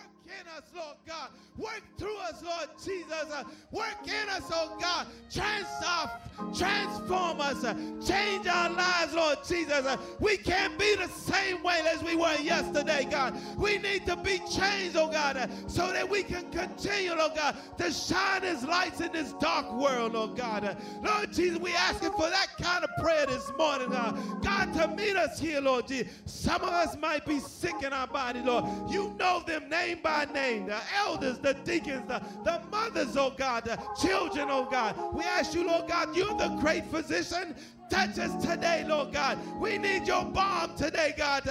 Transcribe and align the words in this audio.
Work 0.00 0.38
in 0.40 0.48
us, 0.56 0.70
Lord 0.74 0.96
God. 1.06 1.30
Work 1.56 1.82
through 1.98 2.16
us, 2.18 2.42
Lord 2.42 2.68
Jesus. 2.84 3.44
Work 3.72 4.06
in 4.06 4.28
us, 4.28 4.50
oh 4.52 4.76
God. 4.80 5.06
Trans- 5.30 5.66
uh, 5.84 6.08
transform 6.56 7.40
us. 7.40 7.62
Change 8.06 8.46
our 8.46 8.70
lives, 8.70 9.14
Lord 9.14 9.38
Jesus. 9.46 9.96
We 10.18 10.36
can't 10.36 10.78
be 10.78 10.94
the 10.96 11.08
same 11.08 11.62
way 11.62 11.82
as 11.92 12.02
we 12.02 12.16
were 12.16 12.34
yesterday, 12.36 13.06
God. 13.10 13.36
We 13.58 13.78
need 13.78 14.06
to 14.06 14.16
be 14.16 14.38
changed, 14.50 14.96
oh 14.96 15.10
God, 15.10 15.50
so 15.66 15.92
that 15.92 16.08
we 16.08 16.22
can 16.22 16.50
continue, 16.50 17.12
oh 17.12 17.32
God, 17.34 17.56
to 17.78 17.92
shine 17.92 18.44
as 18.44 18.64
lights 18.64 19.00
in 19.00 19.12
this 19.12 19.32
dark 19.34 19.70
world, 19.72 20.12
oh 20.14 20.28
God. 20.28 20.76
Lord 21.04 21.32
Jesus, 21.32 21.58
we 21.58 21.72
asking 21.74 22.12
for 22.12 22.30
that 22.30 22.48
kind 22.60 22.84
of 22.84 22.90
prayer 23.02 23.26
this 23.26 23.50
morning, 23.58 23.92
uh, 23.94 24.12
God, 24.42 24.72
to 24.74 24.88
meet 24.88 25.16
us 25.16 25.38
here, 25.38 25.60
Lord 25.60 25.86
Jesus. 25.88 26.12
Some 26.26 26.62
of 26.62 26.70
us 26.70 26.96
might 26.96 27.26
be 27.26 27.38
sick 27.38 27.82
in 27.82 27.92
our 27.92 28.06
body, 28.06 28.40
Lord. 28.40 28.64
You 28.90 29.14
know 29.18 29.42
them 29.46 29.68
name 29.90 30.02
by 30.02 30.24
name, 30.32 30.66
the 30.66 30.78
elders, 30.96 31.38
the 31.38 31.54
deacons, 31.54 32.06
the, 32.06 32.22
the 32.44 32.60
mothers, 32.70 33.16
oh 33.16 33.32
God, 33.36 33.64
the 33.64 33.78
children, 34.00 34.48
oh 34.50 34.68
God. 34.70 34.94
We 35.12 35.24
ask 35.24 35.54
you, 35.54 35.66
Lord 35.66 35.88
God, 35.88 36.14
you're 36.16 36.36
the 36.36 36.48
great 36.60 36.86
physician. 36.86 37.54
Touch 37.90 38.18
us 38.20 38.42
today, 38.42 38.84
Lord 38.86 39.12
God. 39.12 39.36
We 39.60 39.76
need 39.76 40.06
your 40.06 40.24
balm 40.24 40.76
today, 40.76 41.12
God. 41.16 41.42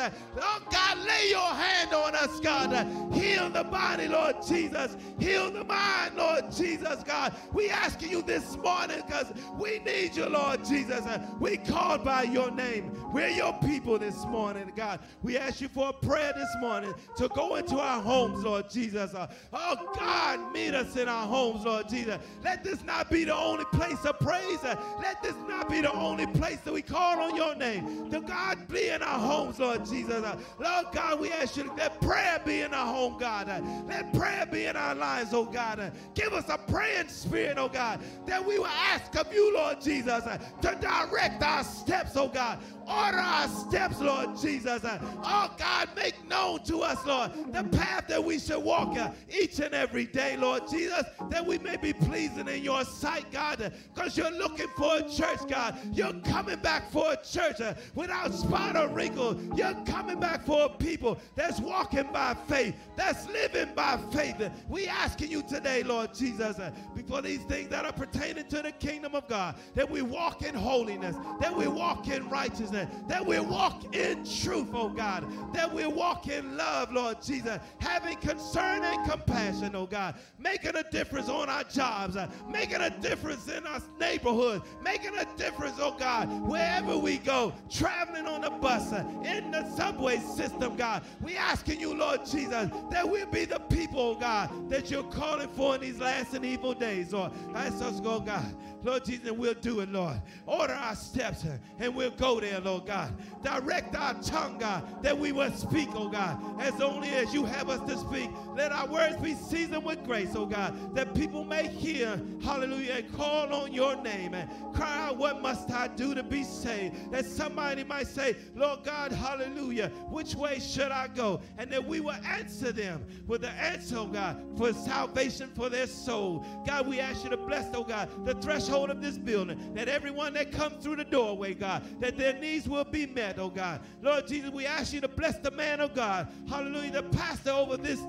Oh 0.42 0.62
God, 0.72 0.98
lay 1.00 1.30
your 1.30 1.42
hand 1.42 1.94
on 1.94 2.16
us, 2.16 2.40
God. 2.40 2.88
Heal 3.14 3.50
the 3.50 3.66
body, 3.66 4.08
Lord 4.08 4.38
Jesus. 4.48 4.96
Heal 5.20 5.52
the 5.52 5.66
mind, 5.66 6.16
Lord 6.16 6.50
Jesus, 6.52 7.04
God. 7.04 7.36
We 7.52 7.70
asking 7.70 8.12
you 8.12 8.22
this 8.22 8.56
morning 8.58 9.02
because 9.06 9.34
we 9.58 9.80
need 9.80 10.16
you, 10.16 10.28
Lord 10.28 10.64
Jesus. 10.64 11.04
We 11.42 11.58
called 11.58 12.06
by 12.06 12.24
your 12.24 12.50
name. 12.52 12.96
We're 13.14 13.28
your 13.28 13.54
people 13.60 14.00
this 14.00 14.26
morning, 14.26 14.72
God. 14.78 15.02
We 15.22 15.38
ask 15.38 15.60
you 15.60 15.68
for 15.68 15.90
a 15.90 15.94
prayer 15.94 16.32
this 16.34 16.56
morning 16.62 16.94
to 17.18 17.28
go 17.30 17.56
into 17.56 17.78
our 17.78 18.02
homes, 18.02 18.44
Lord 18.46 18.70
Jesus. 18.70 19.14
Oh 19.52 19.92
God, 19.94 20.54
meet 20.54 20.74
us 20.74 20.96
in 20.96 21.10
our 21.10 21.28
homes, 21.28 21.66
Lord 21.66 21.90
Jesus. 21.90 22.18
Let 22.46 22.64
this 22.64 22.82
not 22.84 23.10
be 23.10 23.26
the 23.26 23.36
only 23.36 23.66
place 23.66 24.06
of 24.06 24.18
praise. 24.20 24.64
Let 24.64 25.22
this 25.22 25.36
not 25.50 25.68
be 25.70 25.82
the 25.82 25.92
only 25.92 26.28
place 26.34 26.60
that 26.62 26.74
we 26.74 26.82
call 26.82 27.20
on 27.20 27.36
your 27.36 27.56
name. 27.56 28.10
To 28.12 28.20
God 28.22 28.68
be 28.68 28.90
in 28.90 29.02
our 29.02 29.20
homes, 29.20 29.60
Lord 29.60 29.86
Jesus. 29.86 30.24
Lord 30.60 30.86
God, 30.92 31.20
we 31.20 31.32
ask 31.32 31.58
you 31.58 31.64
to 31.64 31.74
let 31.74 32.00
prayer 32.02 32.42
be 32.46 32.62
in 32.62 32.74
our 32.74 32.86
home, 32.86 33.18
God. 33.20 33.48
Let 33.88 34.14
prayer 34.14 34.46
be 34.46 34.66
in 34.66 34.76
our 34.76 34.96
lives, 34.96 35.34
oh 35.34 35.46
God. 35.46 35.92
Give 36.14 36.34
us 36.34 36.50
a 36.50 36.58
praying 36.58 37.08
spirit, 37.10 37.58
oh 37.58 37.70
God, 37.70 38.02
that 38.26 38.46
we 38.46 38.60
will 38.60 38.68
ask 38.68 39.16
of 39.16 39.34
you, 39.34 39.54
Lord 39.54 39.82
Jesus, 39.82 40.24
to 40.24 40.78
direct 40.82 41.44
our 41.44 41.64
steps, 41.64 42.16
oh 42.16 42.28
God. 42.28 42.60
Order 42.88 43.18
our 43.18 43.48
steps, 43.48 44.00
Lord 44.02 44.36
Jesus. 44.42 44.82
Oh 44.84 45.54
God, 45.58 45.90
make 45.96 46.28
known 46.28 46.64
to 46.64 46.82
us, 46.82 47.06
Lord, 47.06 47.32
the 47.54 47.64
path 47.64 48.08
that 48.08 48.24
we 48.24 48.40
should 48.40 48.64
walk 48.64 48.98
each 49.30 49.60
and 49.60 49.76
every 49.76 50.06
day, 50.06 50.36
Lord 50.38 50.64
Jesus, 50.70 51.04
that 51.30 51.46
we 51.46 51.60
may 51.60 51.78
be 51.78 51.94
pleasing 51.94 52.48
in 52.48 52.64
your 52.64 52.84
sight, 52.84 53.32
God, 53.32 53.72
because 53.94 54.18
you're 54.18 54.32
looking 54.32 54.68
for 54.76 54.98
a 54.98 55.10
church, 55.10 55.40
God. 55.48 55.78
You're 55.94 56.14
coming 56.22 56.60
back 56.60 56.92
for 56.92 57.14
a 57.14 57.18
church 57.18 57.62
uh, 57.62 57.74
without 57.96 58.34
spot 58.34 58.76
or 58.76 58.88
wrinkle. 58.88 59.40
You're 59.56 59.76
coming 59.86 60.20
back 60.20 60.46
for 60.46 60.66
a 60.66 60.70
people 60.70 61.20
that's 61.36 61.60
walking 61.60 62.12
by 62.12 62.36
faith, 62.48 62.76
that's 62.96 63.28
living 63.30 63.70
by 63.76 63.98
faith. 64.12 64.36
We 64.68 64.88
asking 64.88 65.32
you 65.32 65.44
today, 65.44 65.84
Lord 65.84 66.14
Jesus, 66.14 66.60
uh, 66.60 66.72
before 66.96 67.22
these 67.22 67.44
things 67.44 67.70
that 67.70 67.86
are 67.86 67.94
pertaining 67.94 68.48
to 68.48 68.62
the 68.62 68.72
kingdom 68.72 69.16
of 69.16 69.28
God, 69.28 69.56
that 69.76 69.90
we 69.90 70.02
walk 70.02 70.42
in 70.44 70.56
holiness, 70.56 71.16
that 71.40 71.56
we 71.56 71.68
walk 71.68 72.08
in 72.08 72.28
righteousness, 72.30 72.90
that 73.08 73.26
we 73.26 73.40
walk 73.40 73.96
in 73.96 74.24
truth, 74.26 74.70
oh 74.74 74.90
God, 74.90 75.26
that 75.54 75.74
we 75.74 75.86
walk 75.86 76.28
in 76.28 76.58
love, 76.58 76.92
Lord 76.92 77.22
Jesus, 77.22 77.60
having 77.80 78.18
concern 78.18 78.84
and 78.84 79.10
compassion, 79.10 79.76
oh 79.76 79.86
God, 79.86 80.16
making 80.38 80.76
a 80.76 80.84
difference 80.90 81.30
on 81.30 81.50
our 81.50 81.64
jobs, 81.64 82.16
uh, 82.16 82.28
making 82.50 82.82
a 82.82 82.90
difference 82.90 83.48
in 83.48 83.66
our 83.66 83.82
neighborhood, 84.00 84.62
making 84.84 85.18
a 85.18 85.26
difference, 85.38 85.78
oh 85.80 85.96
God, 85.98 86.09
wherever 86.48 86.98
we 86.98 87.18
go, 87.18 87.54
traveling 87.70 88.26
on 88.26 88.42
the 88.42 88.50
bus, 88.50 88.92
uh, 88.92 89.04
in 89.24 89.52
the 89.52 89.70
subway 89.72 90.18
system, 90.18 90.76
God. 90.76 91.04
We 91.22 91.38
asking 91.38 91.80
you, 91.80 91.94
Lord 91.94 92.26
Jesus, 92.26 92.70
that 92.92 93.10
we'll 93.10 93.26
be 93.28 93.46
the 93.46 93.60
people, 93.60 94.00
oh 94.00 94.16
God, 94.16 94.70
that 94.70 94.90
you're 94.90 95.04
calling 95.04 95.48
for 95.50 95.76
in 95.76 95.82
these 95.82 96.00
last 96.00 96.34
and 96.34 96.46
evil 96.46 96.74
days, 96.74 97.14
Lord. 97.14 97.32
Ask 97.56 97.82
us, 97.82 98.00
go, 98.00 98.20
God. 98.20 98.56
Lord 98.84 99.06
Jesus, 99.06 99.28
and 99.28 99.38
we'll 99.38 99.54
do 99.56 99.82
it, 99.82 99.90
Lord. 99.90 100.22
Order 100.46 100.74
our 100.74 100.96
steps 100.96 101.44
uh, 101.46 101.58
and 101.80 101.94
we'll 101.94 102.12
go 102.12 102.40
there, 102.40 102.60
Lord 102.62 102.86
God. 102.86 103.14
Direct 103.44 103.96
our 103.96 104.14
tongue, 104.22 104.58
God, 104.58 105.04
that 105.04 105.18
we 105.18 105.32
will 105.32 105.52
speak, 105.52 105.90
oh 105.94 106.08
God, 106.08 106.40
as 106.62 106.80
only 106.82 107.10
as 107.10 107.34
you 107.34 107.46
have 107.46 107.70
us 107.70 107.82
to 107.90 107.98
speak. 107.98 108.30
Let 108.56 108.72
our 108.72 108.88
words 108.88 109.18
be 109.18 109.34
seasoned 109.34 109.84
with 109.84 110.04
grace, 110.06 110.32
oh 110.36 110.46
God, 110.46 110.96
that 110.96 111.14
people 111.14 111.44
may 111.44 111.68
hear, 111.68 112.22
hallelujah, 112.42 112.94
and 112.94 113.18
call 113.18 113.54
on 113.54 113.74
your 113.74 114.02
name 114.02 114.34
and 114.34 114.50
cry 114.74 115.08
out, 115.08 115.18
What 115.18 115.42
must 115.42 115.70
I 115.72 115.88
do 115.90 116.16
to 116.16 116.24
be 116.24 116.44
saved? 116.44 117.12
That 117.12 117.26
somebody 117.26 117.84
might 117.84 118.08
say, 118.08 118.36
Lord 118.56 118.84
God, 118.84 119.12
hallelujah, 119.12 119.90
which 120.10 120.36
way 120.36 120.60
should 120.60 120.92
I 120.92 121.08
go? 121.08 121.42
And 121.58 121.70
that 121.72 121.86
we 121.86 122.00
will 122.00 122.12
answer 122.12 122.72
them 122.72 123.06
with 123.28 123.42
the 123.42 123.52
answer, 123.52 123.98
oh 123.98 124.08
God, 124.08 124.42
for 124.58 124.72
salvation 124.72 125.50
for 125.54 125.70
their 125.70 125.88
soul. 125.88 126.46
God, 126.66 126.88
we 126.88 127.00
ask 127.00 127.24
you 127.26 127.30
to 127.30 127.38
bless, 127.38 127.68
oh 127.74 127.84
God, 127.84 128.10
the 128.26 128.36
threshold 128.36 128.69
of 128.70 129.02
this 129.02 129.18
building, 129.18 129.74
that 129.74 129.88
everyone 129.88 130.34
that 130.34 130.52
comes 130.52 130.84
through 130.84 130.96
the 130.98 131.04
doorway, 131.04 131.54
God, 131.54 131.84
that 132.00 132.18
their 132.18 132.34
needs 132.34 132.68
will 132.70 132.84
be 132.84 133.06
met, 133.06 133.40
oh 133.40 133.50
God. 133.50 133.82
Lord 134.02 134.28
Jesus, 134.28 134.52
we 134.52 134.66
ask 134.66 134.94
you 134.94 135.02
to 135.02 135.08
bless 135.08 135.38
the 135.40 135.52
man 135.52 135.80
of 135.80 135.94
God, 135.94 136.28
hallelujah, 136.48 136.92
the 136.92 137.04
pastor 137.04 137.52
over 137.52 137.78
this 137.78 138.00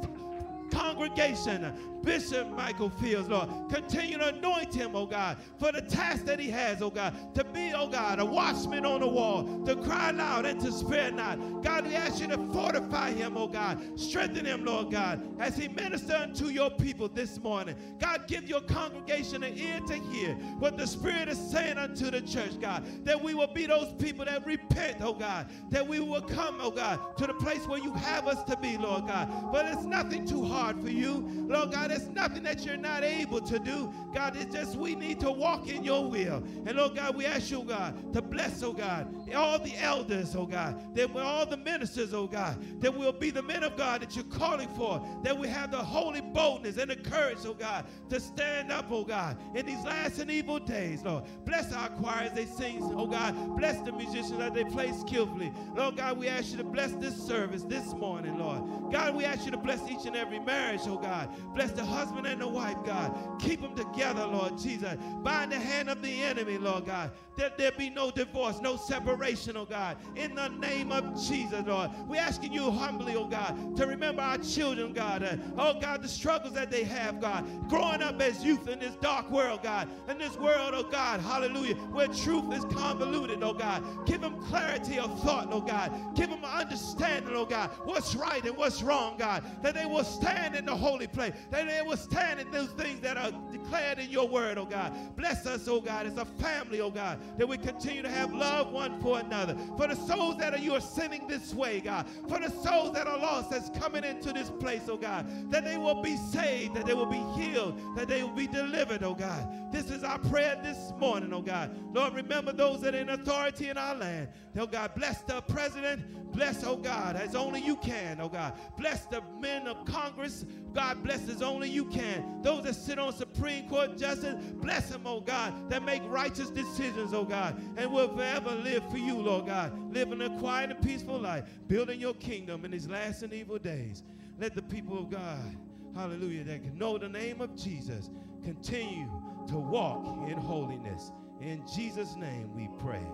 congregation, 0.81 1.73
Bishop 2.03 2.49
Michael 2.51 2.89
Fields, 2.89 3.29
Lord. 3.29 3.49
Continue 3.71 4.17
to 4.19 4.29
anoint 4.29 4.75
him, 4.75 4.97
oh 4.97 5.05
God, 5.05 5.37
for 5.59 5.71
the 5.71 5.83
task 5.83 6.25
that 6.25 6.41
he 6.41 6.51
has, 6.51 6.81
oh 6.81 6.89
God, 6.89 7.35
to 7.35 7.45
be, 7.45 7.73
oh 7.75 7.87
God, 7.87 8.19
a 8.19 8.25
watchman 8.25 8.87
on 8.87 9.01
the 9.01 9.07
wall, 9.07 9.63
to 9.67 9.77
cry 9.77 10.11
loud 10.11 10.47
and 10.47 10.59
to 10.63 10.73
spare 10.73 11.13
not. 11.13 11.63
God, 11.63 11.87
we 11.87 11.95
ask 11.95 12.21
you 12.21 12.29
to 12.29 12.39
fortify 12.53 13.13
him, 13.13 13.37
oh 13.37 13.47
God. 13.47 13.79
Strengthen 14.01 14.47
him, 14.47 14.65
Lord 14.65 14.91
God, 14.91 15.23
as 15.39 15.57
he 15.57 15.69
ministers 15.69 16.11
unto 16.11 16.47
your 16.47 16.71
people 16.71 17.09
this 17.09 17.39
morning. 17.39 17.77
God, 17.99 18.27
give 18.27 18.49
your 18.49 18.63
congregation 18.63 19.43
an 19.43 19.57
ear 19.59 19.81
to 19.87 19.95
hear 19.95 20.35
what 20.59 20.79
the 20.79 20.87
Spirit 20.87 21.29
is 21.29 21.39
saying 21.39 21.77
unto 21.77 22.11
the 22.11 22.23
church, 22.23 22.59
God, 22.59 22.87
that 23.05 23.23
we 23.23 23.35
will 23.35 23.53
be 23.53 23.67
those 23.67 23.93
people 23.99 24.25
that 24.25 24.47
repent, 24.47 24.99
oh 25.03 25.13
God, 25.13 25.51
that 25.69 25.87
we 25.87 26.01
will 26.01 26.23
come, 26.23 26.57
oh 26.61 26.71
God, 26.71 27.17
to 27.19 27.27
the 27.27 27.35
place 27.35 27.67
where 27.67 27.79
you 27.79 27.93
have 27.93 28.27
us 28.27 28.43
to 28.45 28.57
be, 28.57 28.79
Lord 28.79 29.07
God. 29.07 29.53
But 29.53 29.67
it's 29.67 29.85
nothing 29.85 30.27
too 30.27 30.45
hard 30.45 30.70
for 30.79 30.91
you, 30.91 31.27
Lord 31.49 31.73
God. 31.73 31.91
It's 31.91 32.07
nothing 32.07 32.43
that 32.43 32.65
you're 32.65 32.77
not 32.77 33.03
able 33.03 33.41
to 33.41 33.59
do. 33.59 33.93
God, 34.13 34.37
it's 34.37 34.53
just 34.53 34.77
we 34.77 34.95
need 34.95 35.21
to 35.21 35.31
walk 35.31 35.69
in 35.69 35.85
your 35.85 36.09
will. 36.09 36.43
And 36.67 36.73
Lord 36.77 36.97
God, 36.97 37.17
we 37.17 37.25
ask 37.25 37.51
you, 37.51 37.63
God, 37.63 38.13
to 38.13 38.21
bless, 38.21 38.63
oh 38.63 38.73
God, 38.73 39.15
all 39.35 39.59
the 39.59 39.77
elders, 39.77 40.35
oh 40.35 40.47
God, 40.47 40.95
that 40.95 41.13
we're 41.13 41.23
all 41.23 41.47
the 41.47 41.57
ministers, 41.57 42.13
oh 42.13 42.27
God, 42.27 42.59
that 42.81 42.97
we'll 42.97 43.13
be 43.13 43.31
the 43.31 43.43
men 43.43 43.63
of 43.63 43.77
God 43.77 44.03
that 44.03 44.17
you're 44.17 44.25
calling 44.25 44.69
for, 44.71 45.05
that 45.23 45.37
we 45.37 45.49
have 45.49 45.71
the 45.71 45.79
holy 45.79 46.21
boldness 46.21 46.77
and 46.77 46.91
the 46.91 46.97
courage, 46.97 47.39
oh 47.45 47.55
God, 47.55 47.87
to 48.09 48.21
stand 48.21 48.73
up, 48.73 48.87
oh 48.91 49.05
God, 49.05 49.39
in 49.55 49.67
these 49.67 49.85
last 49.85 50.19
and 50.19 50.31
evil 50.31 50.59
days, 50.59 51.03
Lord. 51.03 51.25
Bless 51.45 51.73
our 51.73 51.89
choir 51.91 52.25
as 52.25 52.33
they 52.33 52.47
sing, 52.47 52.79
oh 52.83 53.07
God. 53.07 53.57
Bless 53.57 53.81
the 53.83 53.93
musicians 53.93 54.41
as 54.41 54.53
they 54.53 54.65
play 54.65 54.93
skillfully. 54.93 55.53
Lord 55.75 55.97
God, 55.97 56.19
we 56.19 56.29
ask 56.29 56.51
you 56.51 56.59
to 56.59 56.65
bless 56.65 56.93
this 56.93 57.15
service 57.15 57.63
this 57.63 57.93
morning, 57.95 58.39
Lord. 58.39 58.93
God, 58.93 59.15
we 59.15 59.25
ask 59.25 59.45
you 59.45 59.51
to 59.53 59.57
bless 59.57 59.81
each 59.89 60.07
and 60.07 60.17
every 60.17 60.39
marriage, 60.61 60.83
oh 60.87 60.97
God. 60.97 61.29
Bless 61.55 61.73
the 61.73 61.85
husband 61.85 62.27
and 62.27 62.41
the 62.41 62.49
wife, 62.49 62.77
God. 62.85 63.17
Keep 63.39 63.63
them 63.63 63.75
together, 63.75 64.27
Lord 64.27 64.59
Jesus. 64.59 64.97
Bind 65.23 65.53
the 65.53 65.59
hand 65.59 65.89
of 65.89 66.03
the 66.03 66.23
enemy, 66.23 66.59
Lord 66.59 66.87
God. 66.87 67.13
That 67.41 67.57
there 67.57 67.73
be 67.73 67.89
no 67.89 68.11
divorce, 68.11 68.61
no 68.61 68.77
separation, 68.77 69.57
oh 69.57 69.65
God. 69.65 69.97
In 70.15 70.35
the 70.35 70.49
name 70.49 70.93
of 70.93 71.19
Jesus, 71.27 71.67
Lord. 71.67 71.91
We're 72.07 72.21
asking 72.21 72.53
you 72.53 72.71
humbly, 72.71 73.17
oh 73.17 73.25
God, 73.25 73.79
to 73.79 73.87
remember 73.87 74.21
our 74.21 74.37
children, 74.37 74.93
God. 74.93 75.23
Uh, 75.23 75.37
oh 75.57 75.81
God, 75.81 76.03
the 76.03 76.09
struggles 76.09 76.53
that 76.53 76.71
they 76.71 76.85
have, 76.85 77.19
God. 77.19 77.47
Growing 77.71 78.03
up 78.03 78.21
as 78.21 78.45
youth 78.45 78.69
in 78.69 78.79
this 78.79 78.95
dark 78.97 79.31
world, 79.31 79.63
God. 79.63 79.89
In 80.11 80.19
this 80.19 80.37
world, 80.37 80.75
oh 80.75 80.83
God, 80.83 81.21
hallelujah, 81.21 81.77
where 81.77 82.09
truth 82.09 82.53
is 82.53 82.67
convoluted, 82.67 83.43
oh 83.43 83.55
God. 83.55 84.05
Give 84.05 84.21
them 84.21 84.39
clarity 84.43 84.99
of 84.99 85.19
thought, 85.23 85.49
oh 85.51 85.63
God. 85.63 86.15
Give 86.15 86.29
them 86.29 86.45
understanding, 86.45 87.35
oh 87.35 87.47
God, 87.47 87.71
what's 87.85 88.15
right 88.15 88.45
and 88.45 88.55
what's 88.55 88.83
wrong, 88.83 89.17
God. 89.17 89.43
That 89.63 89.75
they 89.75 89.87
will 89.87 90.05
stand 90.05 90.57
in 90.57 90.67
the 90.67 90.77
holy 90.77 91.07
place, 91.07 91.33
that 91.51 91.67
they 91.67 91.81
will 91.81 91.97
stand 91.97 92.39
in 92.39 92.51
those 92.51 92.69
things 92.73 93.01
that 93.01 93.17
are 93.17 93.33
declared 93.51 93.99
in 93.99 94.11
your 94.11 94.29
word, 94.29 94.59
oh 94.59 94.67
God. 94.67 95.17
Bless 95.17 95.47
us, 95.47 95.67
oh 95.69 95.81
God, 95.81 96.05
as 96.05 96.19
a 96.19 96.27
family, 96.27 96.83
oh 96.83 96.91
God, 96.91 97.19
that 97.39 97.49
we 97.49 97.57
continue 97.57 98.03
to 98.03 98.09
have 98.09 98.33
love 98.33 98.73
one 98.73 99.01
for 99.01 99.19
another. 99.19 99.57
For 99.77 99.87
the 99.87 99.95
souls 99.95 100.37
that 100.39 100.55
are 100.55 100.59
you 100.59 100.75
are 100.75 100.81
sending 100.81 101.27
this 101.27 101.55
way, 101.55 101.81
God. 101.81 102.07
For 102.29 102.39
the 102.39 102.51
souls 102.51 102.93
that 102.95 103.07
are 103.07 103.19
lost 103.19 103.51
that's 103.51 103.71
coming 103.79 104.05
into 104.05 104.33
this 104.33 104.51
place, 104.51 104.83
oh 104.89 104.97
God, 104.97 105.27
that 105.51 105.65
they 105.65 105.77
will 105.77 106.03
be 106.03 106.17
saved, 106.17 106.75
that 106.75 106.87
they 106.87 106.95
will 106.95 107.07
be 107.07 107.25
healed, 107.41 107.79
that 107.97 108.09
they 108.09 108.23
will 108.23 108.31
be 108.31 108.47
delivered, 108.47 109.03
oh 109.03 109.15
God. 109.15 109.73
This 109.73 109.91
is 109.91 110.05
our 110.05 110.19
prayer 110.19 110.59
this 110.63 110.93
morning, 110.99 111.33
oh 111.33 111.43
God. 111.43 111.71
Lord, 111.95 112.15
remember 112.15 112.53
those 112.53 112.81
that 112.83 112.95
are 112.95 112.99
in 112.99 113.11
authority 113.11 113.69
in 113.69 113.79
our 113.79 113.95
land. 113.95 114.29
Oh 114.59 114.67
God, 114.67 114.93
bless 114.95 115.23
the 115.23 115.41
president. 115.43 116.03
Bless, 116.33 116.65
oh 116.65 116.77
God, 116.77 117.17
as 117.17 117.35
only 117.35 117.61
you 117.61 117.77
can, 117.77 118.21
oh 118.21 118.29
God. 118.29 118.55
Bless 118.77 119.05
the 119.07 119.23
men 119.41 119.67
of 119.67 119.85
Congress. 119.85 120.45
God 120.73 121.03
bless 121.03 121.29
as 121.29 121.43
only 121.43 121.69
you 121.69 121.85
can. 121.87 122.41
Those 122.43 122.63
that 122.65 122.75
sit 122.75 122.99
on 122.99 123.13
Supreme 123.13 123.69
Court 123.69 123.99
justice, 123.99 124.37
bless 124.55 124.91
them, 124.91 125.03
oh 125.07 125.21
God, 125.21 125.69
that 125.71 125.85
make 125.85 126.03
righteous 126.07 126.51
decisions, 126.51 127.13
oh 127.13 127.20
God, 127.25 127.61
and 127.77 127.93
will 127.93 128.09
forever 128.15 128.55
live 128.55 128.89
for 128.91 128.99
you, 128.99 129.17
Lord 129.17 129.47
God. 129.47 129.73
Living 129.93 130.21
a 130.23 130.31
quiet 130.39 130.71
and 130.71 130.83
peaceful 130.83 131.19
life, 131.19 131.45
building 131.69 132.01
your 132.01 132.15
kingdom 132.15 132.65
in 132.65 132.71
these 132.71 132.89
last 132.89 133.23
and 133.23 133.33
evil 133.33 133.59
days. 133.59 134.03
Let 134.39 134.55
the 134.55 134.63
people 134.63 134.99
of 134.99 135.11
God, 135.11 135.57
hallelujah, 135.95 136.45
that 136.45 136.63
can 136.63 136.79
know 136.79 136.99
the 136.99 137.09
name 137.09 137.41
of 137.41 137.57
Jesus, 137.57 138.11
continue 138.43 139.11
to 139.49 139.59
walk 139.59 140.29
in 140.29 140.39
holiness. 140.39 141.13
In 141.41 141.63
Jesus' 141.75 142.17
name 142.17 142.55
we 142.55 142.69
pray. 142.79 143.05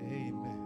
Amen. 0.00 0.65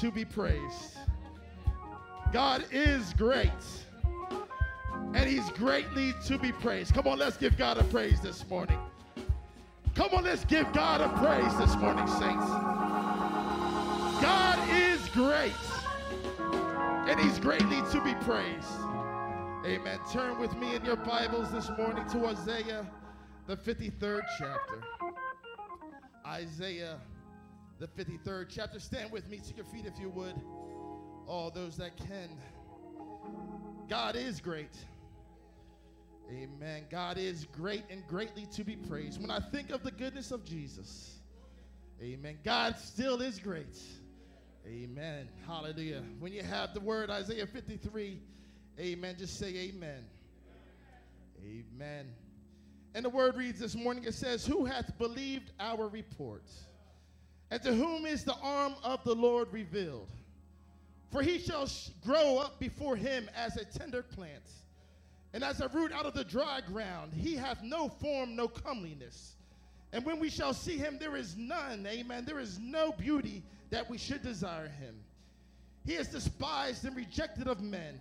To 0.00 0.10
be 0.10 0.24
praised. 0.24 0.98
God 2.32 2.64
is 2.70 3.12
great. 3.14 3.50
And 5.14 5.28
he's 5.28 5.48
greatly 5.50 6.14
to 6.26 6.38
be 6.38 6.52
praised. 6.52 6.92
Come 6.94 7.06
on, 7.06 7.18
let's 7.18 7.36
give 7.36 7.56
God 7.56 7.78
a 7.78 7.84
praise 7.84 8.20
this 8.20 8.46
morning. 8.48 8.78
Come 9.94 10.10
on, 10.12 10.24
let's 10.24 10.44
give 10.44 10.70
God 10.72 11.00
a 11.00 11.08
praise 11.18 11.56
this 11.56 11.74
morning, 11.76 12.06
saints. 12.06 12.46
God 14.20 14.58
is 14.70 15.08
great. 15.10 15.52
And 17.08 17.18
he's 17.18 17.38
greatly 17.38 17.80
to 17.92 18.02
be 18.04 18.14
praised. 18.24 18.68
Amen. 19.64 19.98
Turn 20.12 20.38
with 20.38 20.54
me 20.56 20.74
in 20.74 20.84
your 20.84 20.96
Bibles 20.96 21.50
this 21.50 21.70
morning 21.78 22.06
to 22.10 22.26
Isaiah, 22.26 22.86
the 23.46 23.56
53rd 23.56 24.22
chapter. 24.38 24.82
Isaiah, 26.26 26.98
the 27.78 27.86
53rd 27.86 28.46
chapter. 28.48 28.80
Stand 28.80 29.10
with 29.12 29.28
me 29.28 29.38
to 29.38 29.54
your 29.54 29.64
feet 29.64 29.86
if 29.86 29.98
you 29.98 30.08
would. 30.10 30.34
All 31.26 31.50
those 31.50 31.76
that 31.76 31.96
can. 31.96 32.28
God 33.88 34.16
is 34.16 34.40
great. 34.40 34.76
Amen. 36.30 36.84
God 36.90 37.18
is 37.18 37.46
great 37.52 37.84
and 37.88 38.06
greatly 38.06 38.46
to 38.46 38.64
be 38.64 38.76
praised. 38.76 39.20
When 39.20 39.30
I 39.30 39.40
think 39.40 39.70
of 39.70 39.82
the 39.82 39.92
goodness 39.92 40.32
of 40.32 40.44
Jesus, 40.44 41.18
amen. 42.02 42.38
God 42.44 42.76
still 42.78 43.20
is 43.20 43.38
great. 43.38 43.78
Amen. 44.66 45.28
Hallelujah. 45.46 46.02
When 46.18 46.32
you 46.32 46.42
have 46.42 46.74
the 46.74 46.80
word 46.80 47.10
Isaiah 47.10 47.46
53, 47.46 48.20
amen, 48.80 49.16
just 49.18 49.38
say 49.38 49.54
amen. 49.56 50.04
Amen. 51.44 52.06
And 52.94 53.04
the 53.04 53.10
word 53.10 53.36
reads 53.36 53.60
this 53.60 53.76
morning 53.76 54.04
it 54.04 54.14
says, 54.14 54.44
Who 54.44 54.64
hath 54.64 54.98
believed 54.98 55.52
our 55.60 55.86
report? 55.86 56.50
And 57.50 57.62
to 57.62 57.72
whom 57.74 58.06
is 58.06 58.24
the 58.24 58.36
arm 58.42 58.74
of 58.82 59.04
the 59.04 59.14
Lord 59.14 59.52
revealed? 59.52 60.08
For 61.12 61.22
he 61.22 61.38
shall 61.38 61.68
grow 62.04 62.38
up 62.38 62.58
before 62.58 62.96
him 62.96 63.30
as 63.36 63.56
a 63.56 63.64
tender 63.64 64.02
plant, 64.02 64.42
and 65.32 65.44
as 65.44 65.60
a 65.60 65.68
root 65.68 65.92
out 65.92 66.06
of 66.06 66.14
the 66.14 66.24
dry 66.24 66.60
ground. 66.66 67.12
He 67.14 67.34
hath 67.34 67.62
no 67.62 67.88
form, 67.88 68.34
no 68.34 68.48
comeliness. 68.48 69.36
And 69.92 70.04
when 70.04 70.18
we 70.18 70.28
shall 70.28 70.52
see 70.52 70.76
him, 70.76 70.98
there 70.98 71.16
is 71.16 71.36
none, 71.36 71.86
amen. 71.86 72.24
There 72.24 72.40
is 72.40 72.58
no 72.58 72.92
beauty 72.92 73.42
that 73.70 73.88
we 73.88 73.98
should 73.98 74.22
desire 74.22 74.68
him. 74.68 74.96
He 75.84 75.94
is 75.94 76.08
despised 76.08 76.84
and 76.84 76.96
rejected 76.96 77.46
of 77.46 77.62
men, 77.62 78.00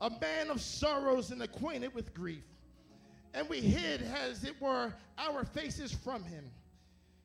a 0.00 0.08
man 0.08 0.50
of 0.50 0.60
sorrows 0.60 1.30
and 1.30 1.42
acquainted 1.42 1.94
with 1.94 2.14
grief. 2.14 2.44
And 3.34 3.48
we 3.48 3.60
hid, 3.60 4.02
as 4.02 4.44
it 4.44 4.60
were, 4.60 4.92
our 5.18 5.44
faces 5.44 5.92
from 5.92 6.24
him. 6.24 6.50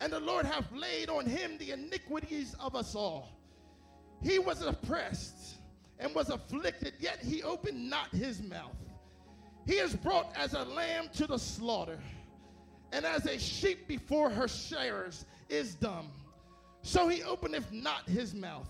and 0.00 0.12
the 0.12 0.20
Lord 0.20 0.46
hath 0.46 0.70
laid 0.72 1.10
on 1.10 1.26
him 1.26 1.58
the 1.58 1.72
iniquities 1.72 2.54
of 2.60 2.76
us 2.76 2.94
all. 2.94 3.30
He 4.22 4.38
was 4.38 4.62
oppressed 4.62 5.56
and 5.98 6.14
was 6.14 6.30
afflicted, 6.30 6.94
yet 6.98 7.18
he 7.22 7.42
opened 7.42 7.90
not 7.90 8.08
his 8.10 8.42
mouth. 8.42 8.76
He 9.66 9.74
is 9.74 9.94
brought 9.94 10.32
as 10.36 10.54
a 10.54 10.64
lamb 10.64 11.10
to 11.14 11.26
the 11.26 11.38
slaughter, 11.38 11.98
and 12.92 13.04
as 13.04 13.26
a 13.26 13.38
sheep 13.38 13.86
before 13.86 14.30
her 14.30 14.48
shearers 14.48 15.24
is 15.48 15.74
dumb. 15.74 16.10
So 16.82 17.08
he 17.08 17.22
openeth 17.22 17.70
not 17.72 18.08
his 18.08 18.34
mouth. 18.34 18.68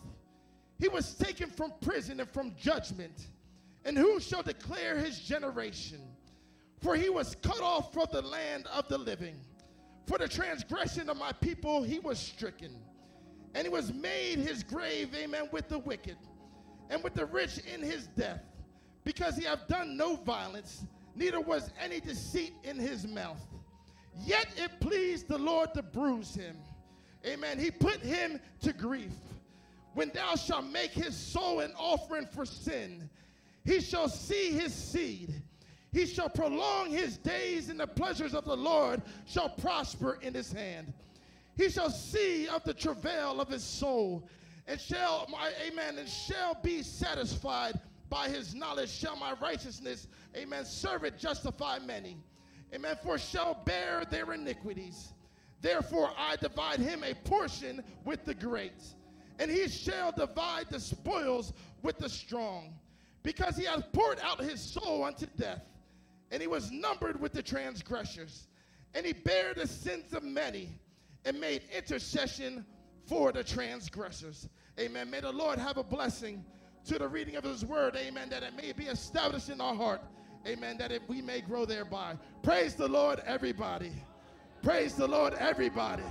He 0.78 0.88
was 0.88 1.14
taken 1.14 1.50
from 1.50 1.72
prison 1.80 2.20
and 2.20 2.28
from 2.30 2.54
judgment. 2.58 3.28
And 3.84 3.96
who 3.96 4.20
shall 4.20 4.42
declare 4.42 4.96
his 4.96 5.20
generation? 5.20 6.00
For 6.80 6.94
he 6.94 7.10
was 7.10 7.36
cut 7.42 7.60
off 7.60 7.92
from 7.92 8.06
the 8.12 8.22
land 8.22 8.66
of 8.72 8.88
the 8.88 8.98
living. 8.98 9.36
For 10.08 10.16
the 10.16 10.26
transgression 10.26 11.10
of 11.10 11.18
my 11.18 11.32
people 11.32 11.82
he 11.82 11.98
was 11.98 12.18
stricken. 12.18 12.74
And 13.54 13.66
he 13.66 13.68
was 13.68 13.92
made 13.92 14.38
his 14.38 14.62
grave, 14.62 15.14
amen, 15.14 15.48
with 15.52 15.68
the 15.68 15.78
wicked 15.78 16.16
and 16.90 17.04
with 17.04 17.12
the 17.14 17.26
rich 17.26 17.58
in 17.58 17.82
his 17.82 18.06
death, 18.08 18.40
because 19.04 19.36
he 19.36 19.44
hath 19.44 19.68
done 19.68 19.96
no 19.96 20.16
violence, 20.16 20.84
neither 21.14 21.40
was 21.40 21.70
any 21.82 22.00
deceit 22.00 22.54
in 22.64 22.78
his 22.78 23.06
mouth. 23.06 23.40
Yet 24.24 24.48
it 24.56 24.80
pleased 24.80 25.28
the 25.28 25.38
Lord 25.38 25.74
to 25.74 25.82
bruise 25.82 26.34
him. 26.34 26.56
Amen. 27.26 27.58
He 27.58 27.70
put 27.70 28.00
him 28.00 28.40
to 28.62 28.72
grief. 28.72 29.12
When 29.94 30.10
thou 30.14 30.36
shalt 30.36 30.66
make 30.66 30.92
his 30.92 31.16
soul 31.16 31.60
an 31.60 31.72
offering 31.76 32.26
for 32.26 32.46
sin, 32.46 33.10
he 33.64 33.80
shall 33.80 34.08
see 34.08 34.52
his 34.52 34.72
seed. 34.72 35.42
He 35.98 36.06
shall 36.06 36.28
prolong 36.28 36.92
his 36.92 37.16
days, 37.16 37.70
and 37.70 37.80
the 37.80 37.86
pleasures 37.88 38.32
of 38.32 38.44
the 38.44 38.56
Lord 38.56 39.02
shall 39.26 39.48
prosper 39.48 40.20
in 40.22 40.32
his 40.32 40.52
hand. 40.52 40.92
He 41.56 41.68
shall 41.68 41.90
see 41.90 42.46
of 42.46 42.62
the 42.62 42.72
travail 42.72 43.40
of 43.40 43.48
his 43.48 43.64
soul, 43.64 44.22
and 44.68 44.80
shall, 44.80 45.26
my, 45.28 45.50
amen, 45.66 45.98
and 45.98 46.08
shall 46.08 46.54
be 46.62 46.84
satisfied 46.84 47.80
by 48.08 48.28
his 48.28 48.54
knowledge. 48.54 48.90
Shall 48.90 49.16
my 49.16 49.32
righteousness, 49.42 50.06
amen, 50.36 50.64
serve 50.66 51.02
it, 51.02 51.18
justify 51.18 51.80
many. 51.80 52.16
Amen. 52.72 52.96
For 53.02 53.18
shall 53.18 53.60
bear 53.64 54.04
their 54.08 54.32
iniquities. 54.34 55.14
Therefore, 55.62 56.12
I 56.16 56.36
divide 56.36 56.78
him 56.78 57.02
a 57.02 57.14
portion 57.28 57.82
with 58.04 58.24
the 58.24 58.34
great, 58.34 58.84
and 59.40 59.50
he 59.50 59.66
shall 59.66 60.12
divide 60.12 60.66
the 60.70 60.78
spoils 60.78 61.52
with 61.82 61.98
the 61.98 62.08
strong, 62.08 62.72
because 63.24 63.56
he 63.56 63.64
hath 63.64 63.92
poured 63.92 64.20
out 64.22 64.38
his 64.38 64.60
soul 64.60 65.02
unto 65.02 65.26
death, 65.36 65.64
and 66.30 66.40
he 66.40 66.48
was 66.48 66.70
numbered 66.70 67.20
with 67.20 67.32
the 67.32 67.42
transgressors, 67.42 68.48
and 68.94 69.04
he 69.04 69.12
bare 69.12 69.54
the 69.54 69.66
sins 69.66 70.12
of 70.12 70.22
many, 70.22 70.68
and 71.24 71.40
made 71.40 71.62
intercession 71.76 72.64
for 73.06 73.32
the 73.32 73.42
transgressors. 73.42 74.48
Amen. 74.78 75.10
May 75.10 75.20
the 75.20 75.32
Lord 75.32 75.58
have 75.58 75.76
a 75.76 75.82
blessing 75.82 76.44
to 76.84 76.98
the 76.98 77.08
reading 77.08 77.36
of 77.36 77.44
his 77.44 77.64
word. 77.64 77.96
Amen. 77.96 78.28
That 78.28 78.42
it 78.42 78.54
may 78.56 78.72
be 78.72 78.84
established 78.84 79.48
in 79.48 79.60
our 79.60 79.74
heart. 79.74 80.00
Amen. 80.46 80.78
That 80.78 80.92
it, 80.92 81.02
we 81.08 81.20
may 81.20 81.40
grow 81.40 81.64
thereby. 81.64 82.16
Praise 82.42 82.74
the 82.74 82.88
Lord, 82.88 83.20
everybody. 83.26 83.92
Praise 84.62 84.94
the 84.94 85.06
Lord, 85.06 85.34
everybody. 85.34 86.04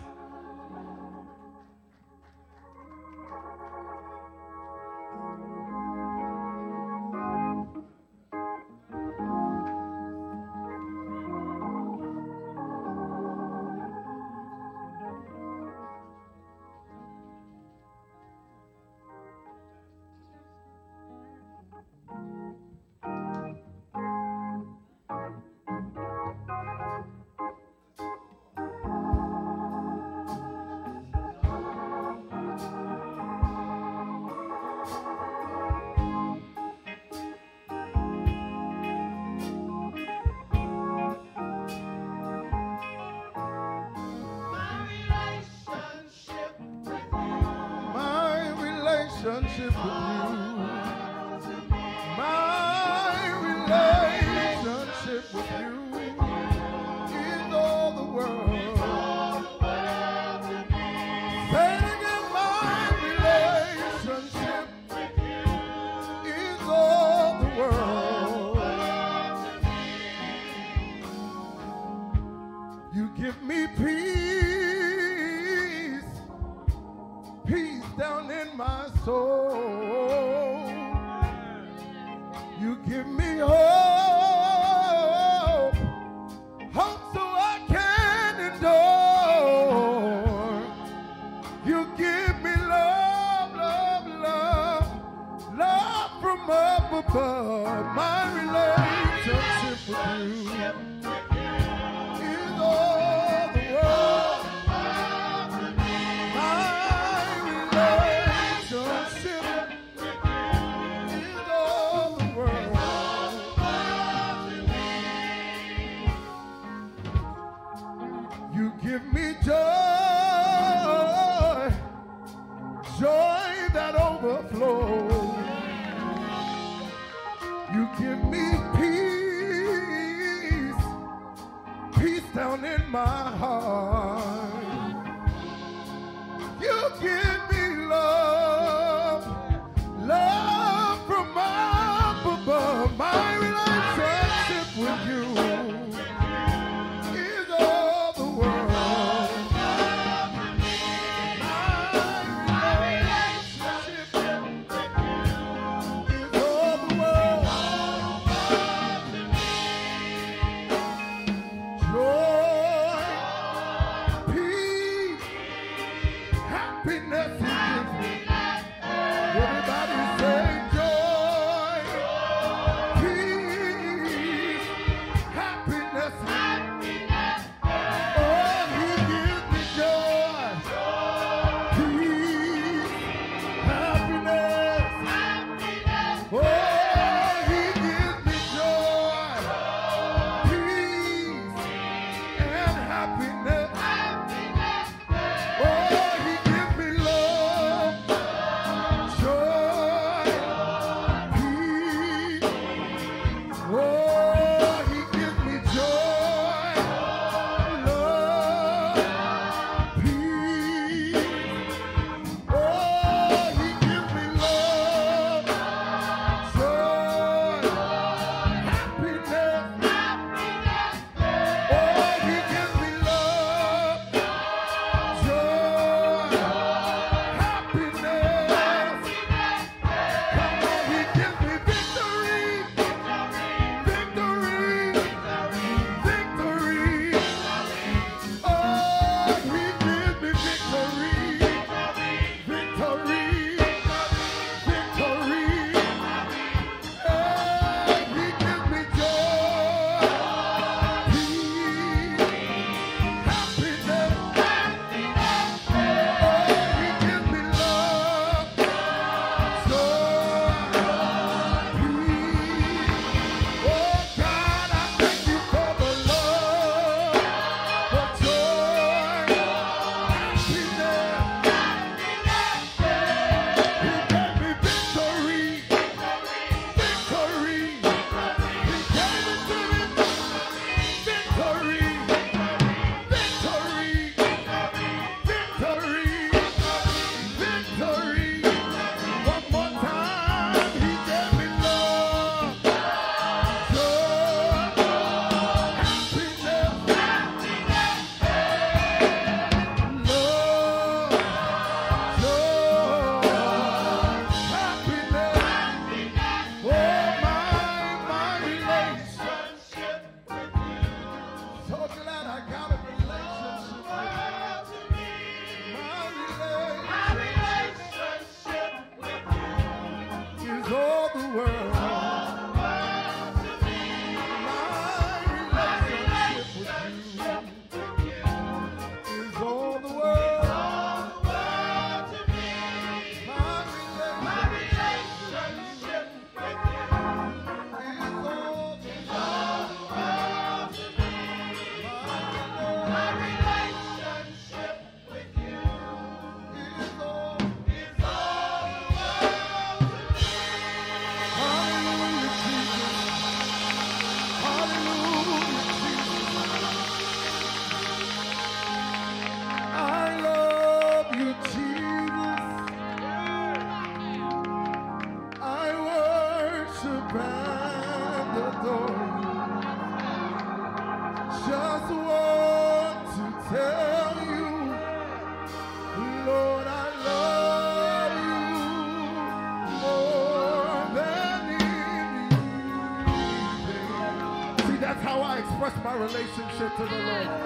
Relationship 385.99 386.75
to 386.77 386.85
the 386.85 386.95
Lord. 386.95 387.36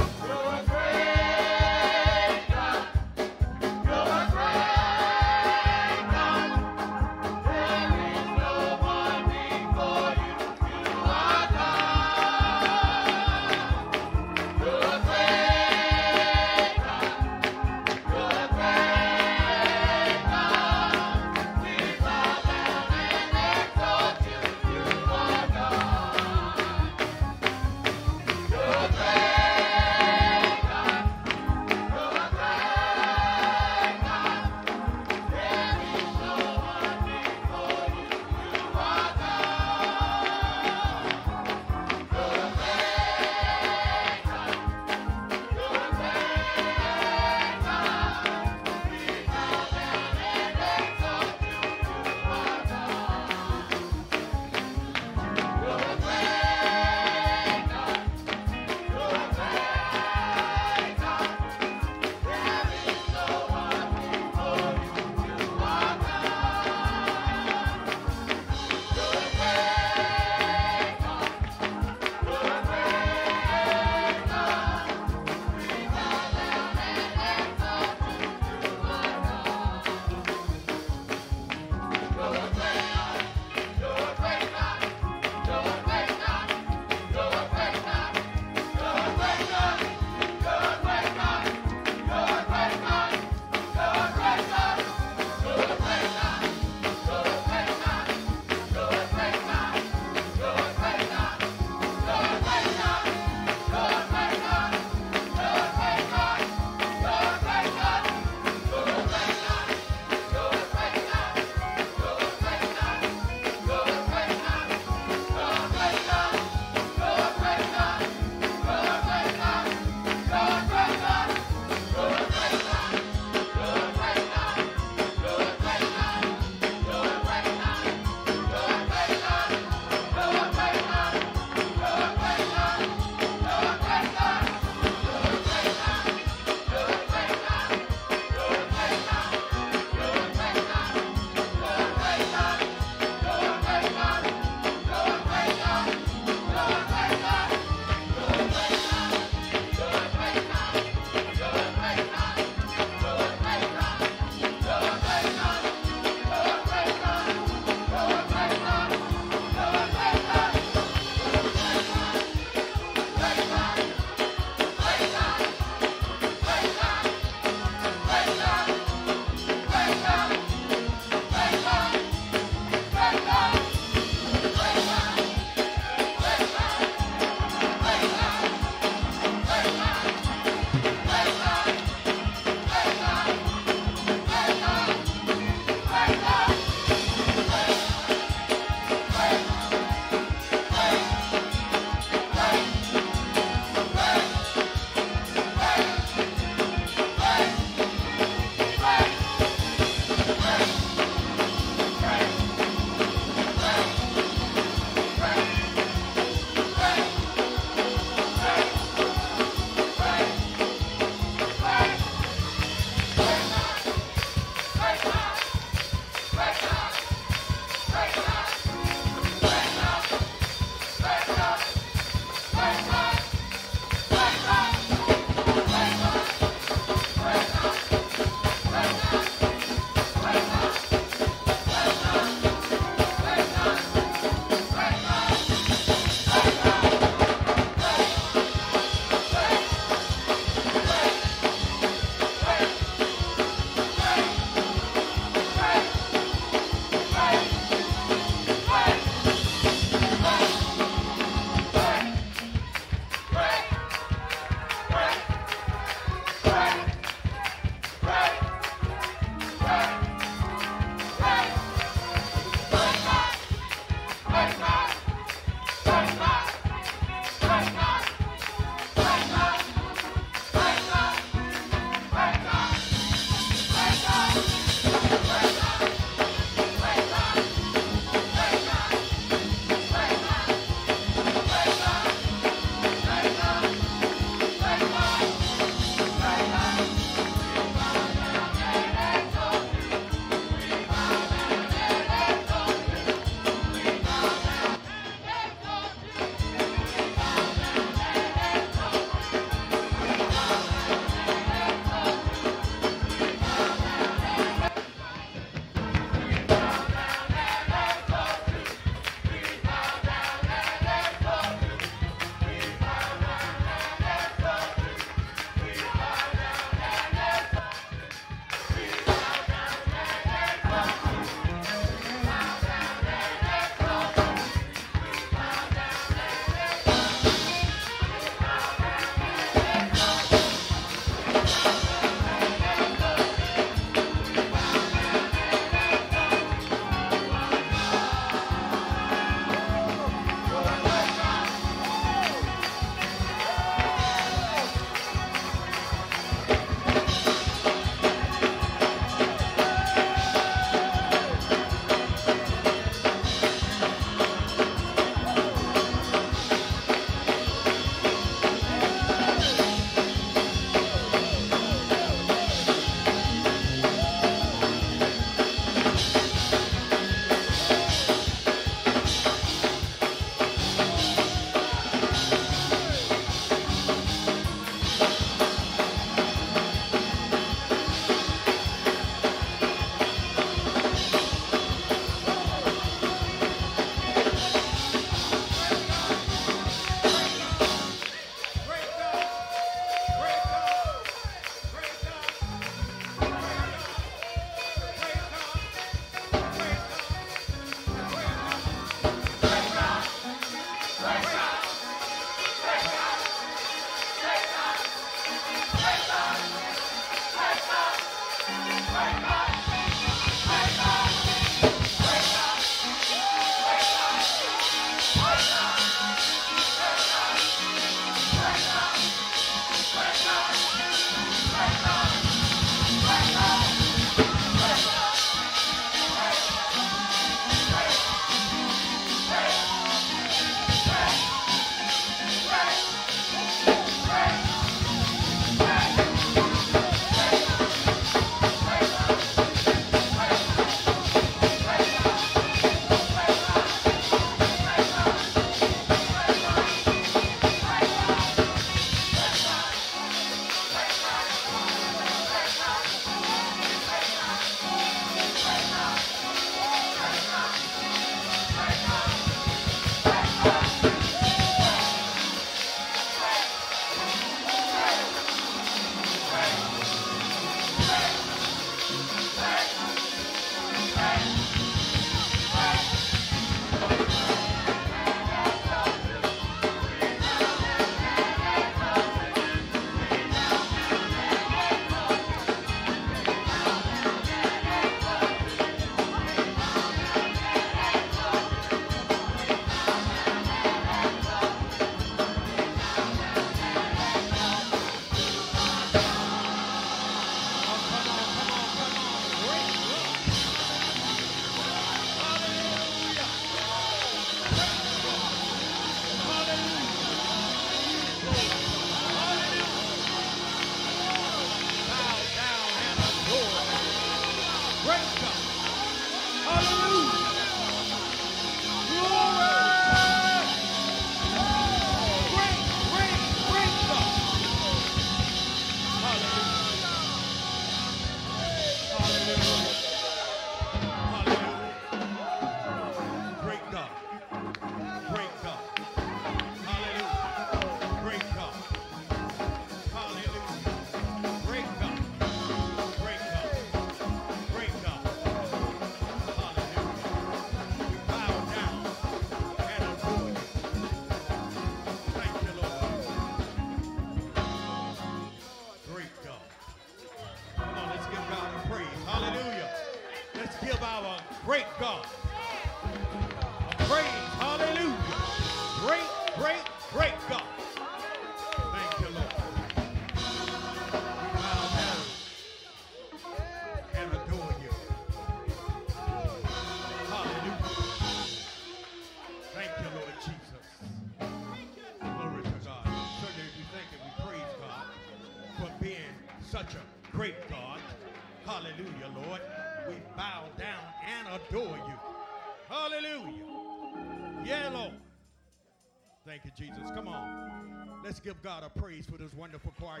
Give 598.24 598.42
God 598.42 598.62
a 598.64 598.70
praise 598.78 599.04
for 599.04 599.18
this 599.18 599.34
wonderful 599.34 599.70
choir. 599.78 600.00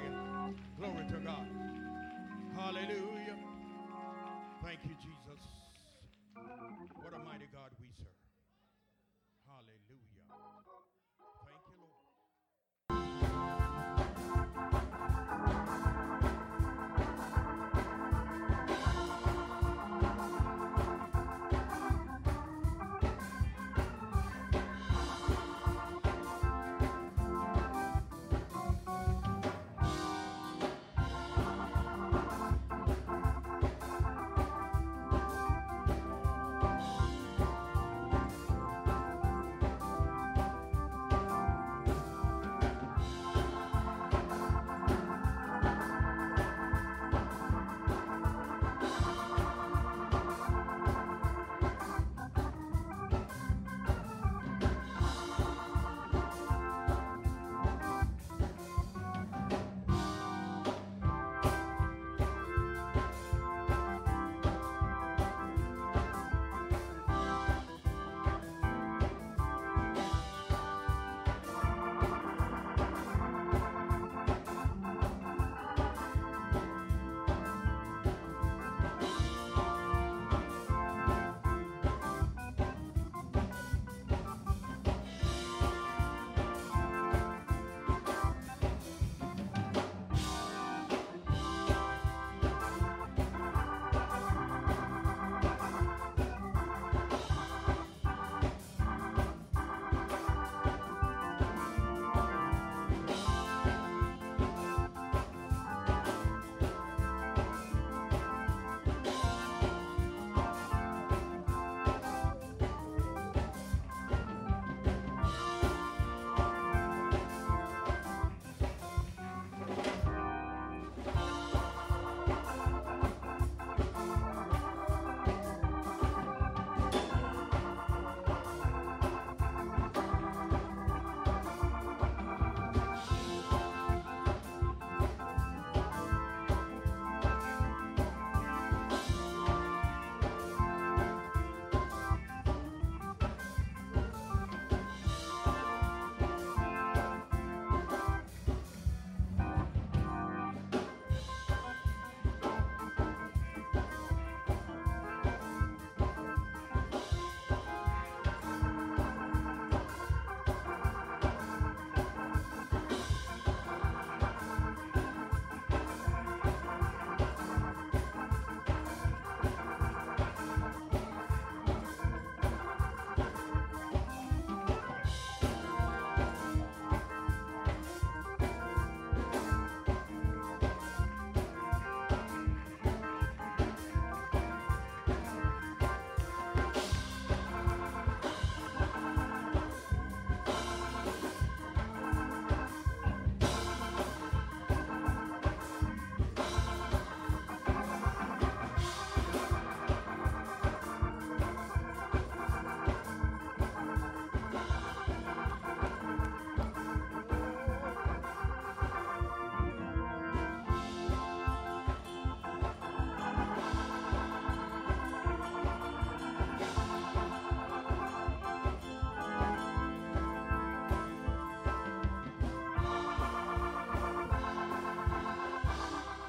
Glory 0.78 1.04
to 1.08 1.18
God. 1.18 1.46
Hallelujah. 2.56 3.36
Thank 4.64 4.78
you, 4.84 4.96
Jesus. 5.02 5.40
What 6.32 7.12
a 7.12 7.18
mighty 7.18 7.48
God 7.52 7.68
we 7.78 7.86
serve. 7.98 8.23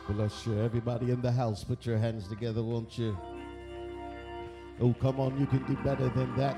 Bless 0.08 0.46
you. 0.46 0.60
Everybody 0.62 1.10
in 1.12 1.22
the 1.22 1.32
house, 1.32 1.64
put 1.64 1.86
your 1.86 1.98
hands 1.98 2.28
together, 2.28 2.62
won't 2.62 2.98
you? 2.98 3.18
Oh, 4.80 4.94
come 5.02 5.20
on, 5.20 5.40
you 5.40 5.48
can 5.48 5.66
do 5.66 5.76
better 5.84 6.10
than 6.10 6.36
that. 6.38 6.58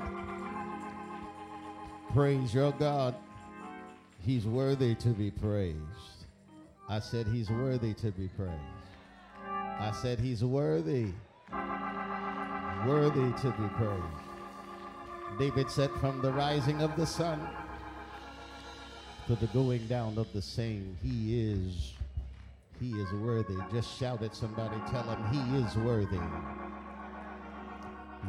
Praise 2.12 2.52
your 2.52 2.72
God. 2.72 3.14
He's 4.20 4.44
worthy 4.44 4.94
to 4.96 5.08
be 5.08 5.30
praised. 5.30 5.78
I 6.90 6.98
said 6.98 7.26
he's 7.26 7.50
worthy 7.50 7.94
to 7.94 8.10
be 8.10 8.28
praised. 8.28 8.52
I 9.44 9.92
said 9.92 10.18
he's 10.18 10.44
worthy. 10.44 11.06
Worthy 12.86 13.32
to 13.40 13.54
be 13.58 13.68
praised. 13.76 15.38
David 15.38 15.70
said, 15.70 15.90
From 16.00 16.20
the 16.20 16.32
rising 16.32 16.82
of 16.82 16.96
the 16.96 17.06
sun 17.06 17.40
to 19.26 19.36
the 19.36 19.46
going 19.48 19.86
down 19.86 20.18
of 20.18 20.32
the 20.32 20.42
same, 20.42 20.96
he 21.02 21.50
is 21.50 21.92
he 22.80 22.92
is 22.92 23.12
worthy. 23.12 23.56
Just 23.72 23.98
shout 23.98 24.22
at 24.22 24.34
somebody, 24.34 24.76
tell 24.90 25.04
him 25.04 25.24
he 25.32 25.58
is 25.58 25.76
worthy. 25.76 26.20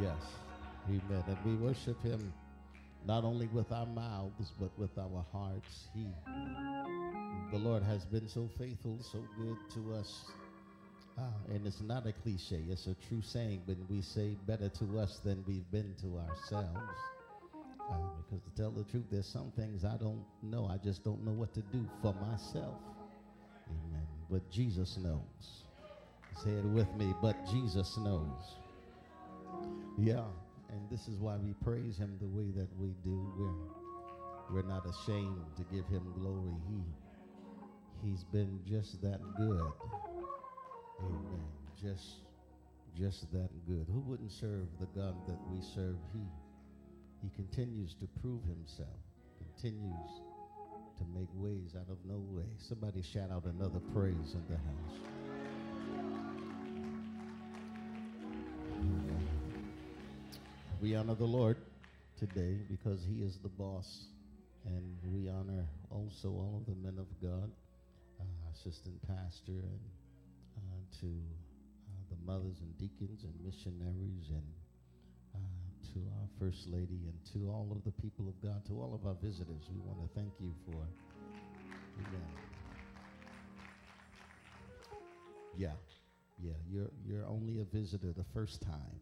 Yes. 0.02 0.22
Amen. 0.88 1.24
And 1.28 1.38
we 1.46 1.56
worship 1.56 2.02
him 2.02 2.34
not 3.06 3.24
only 3.24 3.48
with 3.48 3.72
our 3.72 3.86
mouths, 3.86 4.52
but 4.60 4.72
with 4.78 4.98
our 4.98 5.26
hearts. 5.32 5.88
He, 5.94 6.08
the 7.52 7.58
Lord 7.58 7.84
has 7.84 8.06
been 8.06 8.28
so 8.28 8.50
faithful, 8.58 9.00
so 9.02 9.24
good 9.38 9.58
to 9.74 9.96
us. 9.96 10.26
Ah, 11.18 11.24
and 11.54 11.66
it's 11.68 11.82
not 11.82 12.08
a 12.08 12.14
cliche, 12.14 12.64
it's 12.70 12.88
a 12.88 12.96
true 13.08 13.22
saying 13.22 13.62
when 13.66 13.78
we 13.90 14.02
say 14.02 14.38
better 14.48 14.70
to 14.70 15.00
us 15.00 15.20
than 15.20 15.44
we've 15.48 15.70
been 15.72 15.94
to 16.02 16.18
ourselves. 16.18 16.78
Uh, 17.92 17.96
because 18.18 18.44
to 18.44 18.62
tell 18.62 18.72
the 18.72 18.84
truth, 18.84 19.06
there's 19.12 19.26
some 19.26 19.52
things 19.56 19.84
I 19.84 19.98
don't 19.98 20.24
know. 20.44 20.70
I 20.72 20.78
just 20.78 21.04
don't 21.04 21.26
know 21.26 21.32
what 21.32 21.54
to 21.56 21.62
do 21.74 21.86
for 22.02 22.14
myself. 22.14 22.76
But 24.30 24.50
Jesus 24.52 24.98
knows. 24.98 25.64
Say 26.44 26.52
it 26.52 26.66
with 26.66 26.94
me, 26.96 27.14
but 27.22 27.36
Jesus 27.50 27.98
knows. 27.98 28.56
Yeah, 29.98 30.24
and 30.70 30.90
this 30.90 31.08
is 31.08 31.20
why 31.20 31.36
we 31.38 31.54
praise 31.64 31.98
him 31.98 32.18
the 32.22 32.28
way 32.28 32.52
that 32.56 32.70
we 32.78 32.94
do. 33.04 33.34
We're, 33.38 34.62
we're 34.62 34.70
not 34.70 34.86
ashamed 34.86 35.42
to 35.58 35.64
give 35.64 35.86
him 35.88 36.04
glory. 36.18 36.54
He, 36.70 38.10
he's 38.10 38.24
been 38.24 38.60
just 38.66 39.02
that 39.02 39.20
good. 39.36 39.72
Amen. 41.02 41.42
Just, 41.82 42.22
just 42.98 43.32
that 43.34 43.50
good. 43.68 43.88
Who 43.92 44.00
wouldn't 44.02 44.32
serve 44.32 44.68
the 44.80 44.88
God 44.98 45.16
that 45.28 45.40
we 45.52 45.62
serve? 45.76 45.98
He, 46.14 46.22
he 47.24 47.30
continues 47.36 47.96
to 47.96 48.08
prove 48.22 48.44
himself, 48.46 49.00
continues 49.40 50.22
to 51.00 51.06
make 51.18 51.30
ways 51.36 51.76
out 51.76 51.90
of 51.90 51.98
no 52.06 52.20
way. 52.30 52.46
Somebody 52.68 53.02
shout 53.02 53.32
out 53.32 53.46
another 53.46 53.80
praise 53.94 54.36
in 54.36 54.44
the 54.50 54.58
house. 54.58 55.00
We 60.82 60.96
honor 60.96 61.16
the 61.16 61.26
Lord 61.26 61.58
today 62.18 62.60
because 62.70 63.00
he 63.08 63.22
is 63.22 63.38
the 63.44 63.50
boss. 63.50 64.06
And 64.66 64.98
we 65.14 65.30
honor 65.30 65.66
also 65.90 66.30
all 66.30 66.62
of 66.62 66.66
the 66.66 66.76
men 66.82 67.00
of 67.00 67.08
God, 67.22 67.50
uh, 68.20 68.24
assistant 68.54 69.02
pastor, 69.08 69.64
and 69.64 69.80
uh, 70.58 71.00
to 71.00 71.08
uh, 71.08 72.02
the 72.10 72.18
mothers 72.26 72.58
and 72.60 72.78
deacons 72.78 73.24
and 73.24 73.34
missionaries, 73.44 74.30
and 74.30 74.44
to 75.94 76.00
our 76.22 76.28
first 76.40 76.68
lady, 76.68 77.02
and 77.08 77.18
to 77.34 77.50
all 77.50 77.68
of 77.72 77.84
the 77.84 77.92
people 78.02 78.28
of 78.28 78.42
God, 78.42 78.66
to 78.68 78.74
all 78.74 78.94
of 78.94 79.08
our 79.08 79.16
visitors. 79.22 79.70
We 79.74 79.80
want 79.82 80.00
to 80.02 80.20
thank 80.20 80.32
you 80.40 80.54
for. 80.66 80.82
Amen. 82.00 82.28
Yeah, 85.58 85.74
yeah. 86.42 86.54
You're 86.72 86.92
you're 87.06 87.26
only 87.26 87.60
a 87.60 87.66
visitor 87.66 88.14
the 88.16 88.26
first 88.34 88.62
time. 88.62 89.00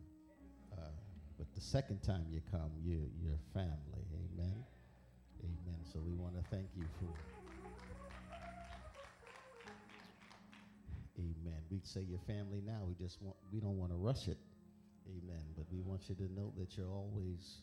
Uh, 0.74 0.92
but 1.38 1.48
the 1.54 1.62
second 1.62 2.02
time 2.02 2.26
you 2.32 2.42
come, 2.52 2.72
you, 2.84 3.10
you're 3.22 3.40
family. 3.54 4.06
Amen. 4.34 4.64
Amen. 5.44 5.80
So 5.94 6.00
we 6.00 6.14
want 6.14 6.36
to 6.36 6.44
thank 6.50 6.68
you 6.76 6.86
for. 7.00 7.14
Amen. 11.20 11.62
We 11.70 11.80
say 11.84 12.02
your 12.02 12.20
family 12.28 12.62
now. 12.66 12.82
We 12.88 12.96
just 12.96 13.22
want. 13.22 13.36
We 13.54 13.60
don't 13.60 13.78
want 13.78 13.92
to 13.92 13.98
rush 13.98 14.28
it. 14.28 14.38
Amen. 15.08 15.44
But 15.56 15.66
we 15.72 15.82
want 15.82 16.10
you 16.10 16.16
to 16.16 16.32
know 16.34 16.54
that 16.58 16.78
you're 16.78 16.92
always 16.92 17.62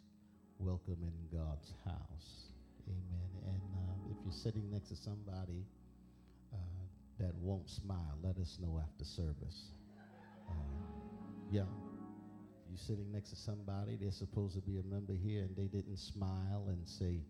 welcome 0.59 0.99
in 1.03 1.39
God's 1.39 1.73
house. 1.85 2.53
Amen. 2.89 3.31
And 3.47 3.63
uh, 3.77 4.11
if 4.11 4.17
you're 4.25 4.33
sitting 4.33 4.71
next 4.71 4.89
to 4.89 4.97
somebody 4.97 5.65
uh, 6.53 6.57
that 7.21 7.35
won't 7.37 7.69
smile, 7.69 8.19
let 8.23 8.39
us 8.39 8.59
know 8.61 8.81
after 8.83 9.05
service. 9.05 9.73
Uh, 10.49 10.55
yeah 11.51 11.65
you're 12.75 12.79
sitting 12.79 13.13
next 13.13 13.31
to 13.31 13.37
somebody, 13.37 13.97
they're 14.01 14.11
supposed 14.11 14.57
to 14.57 14.61
be 14.61 14.79
a 14.79 14.83
member 14.83 15.13
here, 15.13 15.43
and 15.43 15.57
they 15.57 15.69
didn't 15.69 15.97
smile 15.97 16.65
and 16.69 16.89
say, 16.89 17.21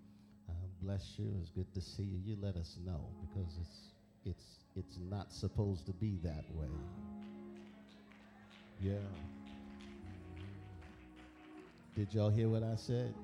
uh, 0.49 0.53
"Bless 0.81 1.19
you, 1.19 1.37
it's 1.41 1.51
good 1.51 1.73
to 1.75 1.83
see 1.83 2.03
you." 2.03 2.19
You 2.25 2.37
let 2.41 2.57
us 2.57 2.79
know 2.83 3.11
because 3.21 3.59
it's 3.61 3.91
it's 4.25 4.65
it's 4.75 4.99
not 5.11 5.33
supposed 5.33 5.85
to 5.87 5.93
be 5.93 6.17
that 6.23 6.45
way. 6.55 6.71
Yeah. 8.81 8.97
Did 11.95 12.13
y'all 12.13 12.31
hear 12.31 12.49
what 12.49 12.65
I 12.65 12.75
said? 12.75 13.15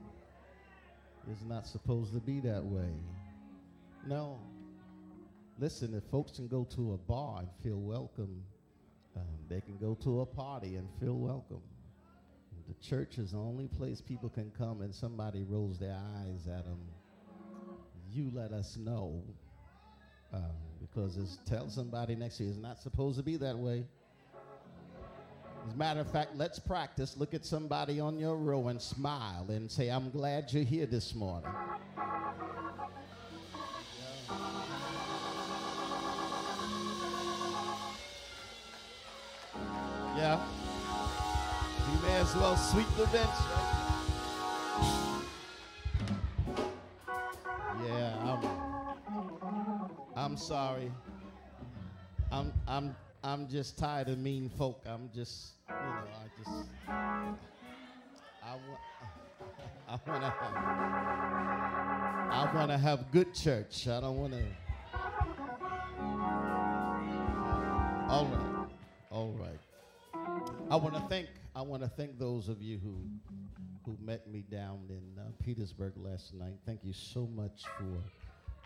It's 1.29 1.43
not 1.43 1.67
supposed 1.67 2.15
to 2.15 2.21
be 2.21 2.39
that 2.41 2.65
way. 2.65 2.93
No. 4.07 4.39
Listen, 5.59 5.93
if 5.93 6.05
folks 6.05 6.33
can 6.33 6.47
go 6.47 6.65
to 6.77 6.93
a 6.93 6.97
bar 6.97 7.41
and 7.41 7.49
feel 7.65 7.81
welcome, 7.81 8.43
um, 9.17 9.23
they 9.49 9.61
can 9.61 9.77
go 9.77 9.95
to 10.05 10.21
a 10.21 10.27
party 10.27 10.77
and 10.77 10.89
feel 11.01 11.17
welcome. 11.19 11.63
The 12.69 12.75
church 12.75 13.19
is 13.19 13.33
the 13.33 13.39
only 13.39 13.67
place 13.67 14.01
people 14.01 14.29
can 14.29 14.53
come 14.57 14.83
and 14.83 14.95
somebody 14.95 15.43
rolls 15.43 15.79
their 15.79 15.99
eyes 16.21 16.47
at 16.47 16.65
them. 16.65 16.79
You 18.09 18.31
let 18.33 18.53
us 18.53 18.77
know. 18.77 19.25
Um, 20.33 20.43
because 20.81 21.39
tell 21.45 21.69
somebody 21.69 22.15
next 22.15 22.37
to 22.37 22.45
you 22.45 22.51
it's 22.51 22.59
not 22.59 22.79
supposed 22.79 23.19
to 23.19 23.25
be 23.25 23.37
that 23.39 23.59
way. 23.59 23.85
As 25.67 25.75
a 25.75 25.77
matter 25.77 26.01
of 26.01 26.11
fact, 26.11 26.37
let's 26.37 26.59
practice. 26.59 27.17
Look 27.17 27.35
at 27.35 27.45
somebody 27.45 28.01
on 28.01 28.19
your 28.19 28.37
row 28.37 28.69
and 28.69 28.81
smile 28.81 29.47
and 29.49 29.71
say, 29.71 29.89
I'm 29.89 30.11
glad 30.11 30.53
you're 30.53 30.65
here 30.65 30.87
this 30.87 31.15
morning. 31.15 31.51
Yeah. 40.17 40.41
You 41.93 42.03
may 42.03 42.17
as 42.17 42.35
well 42.37 42.57
sweep 42.57 42.87
the 42.97 43.07
bench. 43.07 43.31
Yeah, 47.87 48.39
I'm, 49.07 49.91
I'm 50.17 50.37
sorry. 50.37 50.91
I'm, 52.31 52.53
I'm, 52.69 52.95
I'm 53.23 53.49
just 53.49 53.77
tired 53.77 54.09
of 54.09 54.19
mean 54.19 54.49
folk. 54.49 54.83
I'm 54.87 55.11
just, 55.15 55.53
you 55.69 55.75
know, 55.75 56.05
I 56.17 56.29
just, 56.39 56.69
I 58.43 58.55
want, 58.55 58.81
I 59.89 59.99
want 60.11 60.23
to 60.23 60.31
have, 60.31 60.55
I 62.33 62.51
want 62.55 62.71
to 62.71 62.79
have 62.79 63.11
good 63.11 63.35
church. 63.35 63.87
I 63.89 64.01
don't 64.01 64.17
want 64.17 64.33
to. 64.33 64.43
All 68.09 68.27
right, 68.27 68.67
all 69.11 69.33
right. 69.39 69.61
I 70.71 70.77
want 70.77 70.95
to 70.95 71.01
thank 71.09 71.29
I 71.55 71.63
want 71.63 71.83
to 71.83 71.89
thank 71.89 72.19
those 72.19 72.49
of 72.49 72.63
you 72.63 72.79
who 72.79 72.97
who 73.85 73.97
met 74.05 74.27
me 74.31 74.45
down 74.51 74.81
in 74.89 75.21
uh, 75.21 75.27
Petersburg 75.45 75.93
last 75.97 76.33
night. 76.35 76.55
Thank 76.65 76.81
you 76.85 76.93
so 76.93 77.29
much 77.35 77.65
for, 77.77 77.85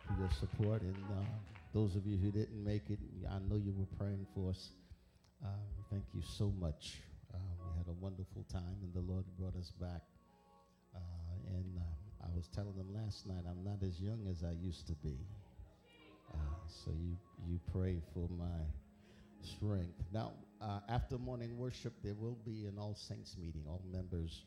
for 0.07 0.21
your 0.21 0.31
support, 0.39 0.83
and 0.83 0.97
uh, 1.11 1.25
those 1.73 1.97
of 1.97 2.07
you 2.07 2.17
who 2.19 2.31
didn't 2.31 2.63
make 2.63 2.91
it, 2.91 2.99
I 3.31 3.39
know 3.49 3.57
you 3.57 3.73
were 3.73 3.87
praying 3.99 4.27
for 4.35 4.51
us. 4.51 4.71
Uh, 5.45 5.49
thank 5.91 6.05
you 6.15 6.23
so 6.23 6.53
much. 6.59 7.01
Uh, 7.33 7.39
we 7.65 7.79
had 7.79 7.89
a 7.89 7.93
wonderful 7.93 8.45
time, 8.51 8.77
and 8.83 8.93
the 8.95 9.01
Lord 9.01 9.25
brought 9.39 9.57
us 9.57 9.73
back. 9.81 10.03
Uh, 10.95 10.99
and 11.57 11.79
uh, 11.79 12.27
I 12.27 12.29
was 12.35 12.49
telling 12.49 12.77
them 12.77 12.93
last 12.95 13.27
night, 13.27 13.45
I'm 13.49 13.65
not 13.65 13.83
as 13.87 14.01
young 14.01 14.27
as 14.31 14.43
I 14.43 14.53
used 14.53 14.87
to 14.89 14.95
be. 14.95 15.19
so 16.67 16.91
you 16.93 17.17
you 17.47 17.61
pray 17.73 18.01
for 18.13 18.29
my 18.39 18.61
strength. 19.43 20.01
Now, 20.13 20.33
uh, 20.61 20.81
after 20.89 21.19
morning 21.19 21.57
worship, 21.59 21.93
there 22.03 22.15
will 22.15 22.39
be 22.45 22.67
an 22.67 22.79
All 22.79 22.95
Saints 22.95 23.37
meeting. 23.39 23.65
All 23.69 23.83
members 23.93 24.45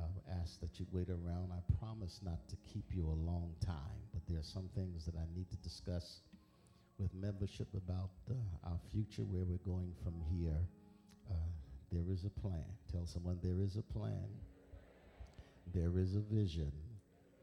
uh, 0.00 0.04
ask 0.40 0.60
that 0.60 0.78
you 0.78 0.86
wait 0.92 1.08
around. 1.10 1.50
I 1.52 1.60
promise 1.78 2.20
not 2.22 2.48
to 2.48 2.56
keep 2.72 2.84
you 2.94 3.04
a 3.06 3.18
long 3.28 3.54
time, 3.64 3.98
but 4.12 4.22
there 4.28 4.38
are 4.38 4.50
some 4.54 4.68
things 4.74 5.04
that 5.06 5.16
I 5.16 5.26
need 5.34 5.50
to 5.50 5.56
discuss 5.58 6.20
with 6.98 7.14
membership 7.14 7.68
about 7.74 8.10
uh, 8.30 8.34
our 8.68 8.78
future, 8.92 9.22
where 9.22 9.44
we're 9.44 9.64
going 9.64 9.92
from 10.02 10.14
here. 10.36 10.58
Uh, 11.30 11.34
there 11.92 12.12
is 12.12 12.24
a 12.24 12.40
plan. 12.40 12.64
Tell 12.92 13.06
someone 13.06 13.38
there 13.42 13.60
is 13.60 13.76
a 13.76 13.82
plan. 13.82 14.28
There 15.74 15.98
is 15.98 16.16
a 16.16 16.20
vision. 16.20 16.72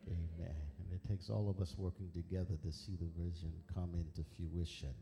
Amen. 0.08 0.56
And 0.80 0.94
it 0.94 1.08
takes 1.10 1.30
all 1.30 1.50
of 1.50 1.62
us 1.62 1.76
working 1.78 2.10
together 2.14 2.58
to 2.64 2.72
see 2.72 2.94
the 3.00 3.10
vision 3.18 3.52
come 3.74 3.92
into 3.96 4.28
fruition. 4.36 4.94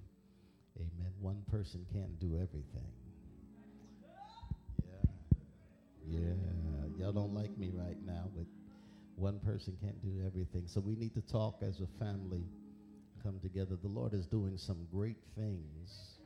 Amen. 0.77 1.11
One 1.19 1.43
person 1.51 1.85
can't 1.91 2.19
do 2.19 2.35
everything. 2.35 2.87
Yeah. 6.07 6.19
Yeah. 6.19 6.33
Y'all 6.99 7.11
don't 7.11 7.33
like 7.33 7.57
me 7.57 7.71
right 7.73 7.97
now, 8.05 8.29
but 8.35 8.45
one 9.15 9.39
person 9.39 9.77
can't 9.81 10.01
do 10.01 10.25
everything. 10.25 10.63
So 10.67 10.79
we 10.79 10.95
need 10.95 11.13
to 11.15 11.21
talk 11.21 11.61
as 11.61 11.81
a 11.81 11.87
family, 12.03 12.43
come 13.23 13.39
together. 13.39 13.75
The 13.81 13.87
Lord 13.87 14.13
is 14.13 14.25
doing 14.25 14.57
some 14.57 14.85
great 14.91 15.17
things 15.35 16.19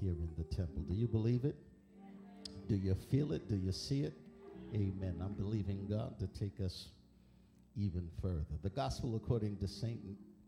here 0.00 0.12
in 0.12 0.30
the 0.38 0.44
temple. 0.44 0.82
Do 0.88 0.94
you 0.94 1.08
believe 1.08 1.44
it? 1.44 1.56
Do 2.68 2.76
you 2.76 2.94
feel 3.10 3.32
it? 3.32 3.48
Do 3.48 3.56
you 3.56 3.72
see 3.72 4.02
it? 4.02 4.14
Amen. 4.74 5.16
I'm 5.22 5.34
believing 5.34 5.86
God 5.88 6.18
to 6.18 6.26
take 6.26 6.60
us 6.60 6.88
even 7.76 8.08
further. 8.22 8.56
The 8.62 8.70
gospel 8.70 9.16
according 9.16 9.56
to 9.58 9.68
St. 9.68 10.00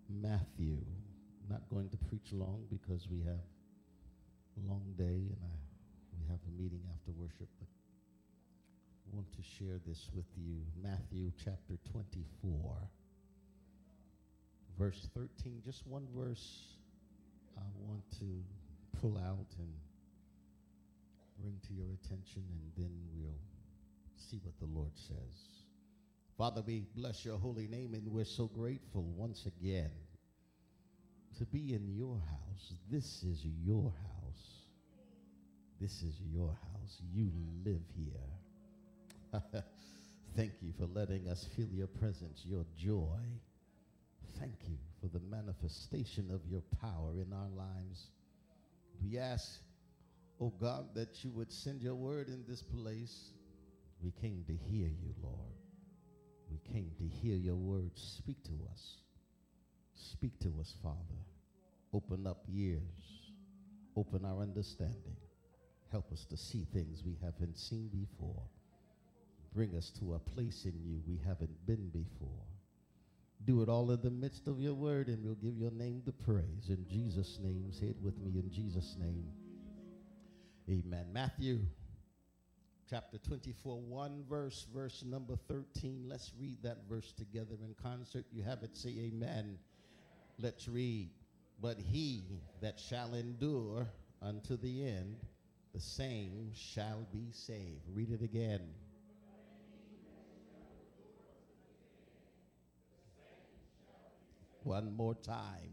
Matthew 0.09 0.79
not 1.51 1.63
going 1.71 1.89
to 1.91 1.97
preach 1.97 2.33
long 2.33 2.65
because 2.71 3.07
we 3.11 3.19
have 3.21 3.45
a 4.57 4.69
long 4.69 4.83
day 4.97 5.05
and 5.05 5.39
I, 5.43 5.57
we 6.19 6.27
have 6.31 6.41
a 6.47 6.63
meeting 6.63 6.81
after 6.93 7.13
worship. 7.13 7.49
But 7.59 7.69
want 9.17 9.33
to 9.33 9.43
share 9.43 9.81
this 9.87 10.11
with 10.15 10.27
you. 10.37 10.61
Matthew 10.83 11.33
chapter 11.43 11.79
24, 11.91 12.91
verse 14.79 15.09
13. 15.15 15.63
Just 15.65 15.87
one 15.87 16.07
verse 16.17 16.77
I 17.57 17.63
want 17.87 18.03
to 18.19 18.27
pull 19.01 19.17
out 19.19 19.47
and 19.59 19.73
bring 21.41 21.59
to 21.69 21.73
your 21.75 21.87
attention, 22.03 22.43
and 22.51 22.73
then 22.77 22.93
we'll 23.15 23.41
see 24.17 24.41
what 24.43 24.59
the 24.59 24.67
Lord 24.67 24.93
says. 24.95 25.65
Father, 26.37 26.63
we 26.67 26.85
bless 26.95 27.25
your 27.25 27.39
holy 27.39 27.67
name, 27.67 27.95
and 27.95 28.07
we're 28.09 28.25
so 28.25 28.47
grateful 28.47 29.05
once 29.17 29.47
again 29.47 29.91
to 31.39 31.45
be 31.47 31.75
in 31.75 31.89
your 31.95 32.19
house. 32.31 32.75
This 32.91 33.23
is 33.23 33.45
your 33.65 33.93
house. 34.03 34.67
This 35.81 36.03
is 36.03 36.15
your 36.33 36.49
house. 36.49 37.01
You 37.13 37.31
live 37.65 37.83
here. 37.97 39.41
Thank 40.37 40.53
you 40.61 40.73
for 40.79 40.87
letting 40.87 41.29
us 41.29 41.47
feel 41.57 41.69
your 41.73 41.87
presence, 41.87 42.43
your 42.45 42.65
joy. 42.79 43.19
Thank 44.39 44.69
you 44.69 44.77
for 45.01 45.09
the 45.09 45.25
manifestation 45.31 46.31
of 46.31 46.41
your 46.51 46.63
power 46.81 47.13
in 47.15 47.33
our 47.33 47.49
lives. 47.57 48.11
We 49.03 49.19
ask, 49.19 49.61
oh 50.41 50.53
God, 50.61 50.95
that 50.95 51.25
you 51.25 51.31
would 51.31 51.53
send 51.53 51.83
your 51.83 51.95
word 51.95 52.29
in 52.29 52.45
this 52.49 52.63
place. 52.63 53.31
We 54.03 54.13
came 54.21 54.45
to 54.47 54.53
hear 54.53 54.89
you, 54.89 55.15
Lord. 55.23 55.55
We 56.51 56.59
came 56.73 56.91
to 56.99 57.05
hear 57.05 57.37
your 57.37 57.57
word. 57.57 57.93
Speak 57.95 58.43
to 58.45 58.53
us. 58.71 58.99
Speak 59.95 60.39
to 60.41 60.53
us, 60.61 60.75
Father. 60.83 61.21
Open 61.93 62.27
up 62.27 62.45
ears. 62.53 63.33
Open 63.97 64.25
our 64.25 64.43
understanding. 64.43 65.17
Help 65.91 66.13
us 66.13 66.27
to 66.27 66.37
see 66.37 66.67
things 66.73 67.03
we 67.05 67.17
haven't 67.23 67.57
seen 67.57 67.89
before. 67.89 68.43
Bring 69.55 69.75
us 69.75 69.91
to 69.99 70.15
a 70.15 70.19
place 70.19 70.67
in 70.67 70.75
you 70.85 71.01
we 71.07 71.19
haven't 71.27 71.67
been 71.67 71.89
before. 71.89 72.46
Do 73.47 73.63
it 73.63 73.69
all 73.69 73.93
in 73.93 74.01
the 74.03 74.11
midst 74.11 74.49
of 74.49 74.61
your 74.61 74.75
word, 74.75 75.07
and 75.07 75.25
we'll 75.25 75.37
give 75.37 75.57
your 75.57 75.71
name 75.71 76.03
the 76.05 76.13
praise. 76.13 76.69
In 76.69 76.85
Jesus' 76.91 77.39
name, 77.41 77.71
say 77.71 77.87
it 77.87 77.97
with 78.03 78.19
me 78.19 78.41
in 78.41 78.51
Jesus' 78.51 78.97
name. 78.99 79.25
Amen. 80.69 81.07
Matthew 81.13 81.61
chapter 82.91 83.19
24, 83.19 83.81
one 83.83 84.25
verse, 84.29 84.67
verse 84.75 85.05
number 85.07 85.37
13. 85.49 86.07
Let's 86.09 86.33
read 86.41 86.59
that 86.65 86.89
verse 86.89 87.13
together 87.13 87.55
in 87.63 87.77
concert. 87.81 88.25
You 88.33 88.43
have 88.43 88.65
it, 88.65 88.77
say 88.77 88.91
amen. 88.91 89.59
Let's 90.41 90.67
read. 90.67 91.11
But 91.63 91.79
he 91.79 92.25
that 92.61 92.81
shall 92.81 93.15
endure 93.15 93.87
unto 94.21 94.57
the 94.57 94.89
end, 94.89 95.19
the 95.73 95.81
same 95.81 96.51
shall 96.53 97.07
be 97.13 97.29
saved. 97.31 97.83
Read 97.95 98.11
it 98.11 98.23
again. 98.23 98.63
One 104.67 104.97
more 104.97 105.15
time. 105.15 105.71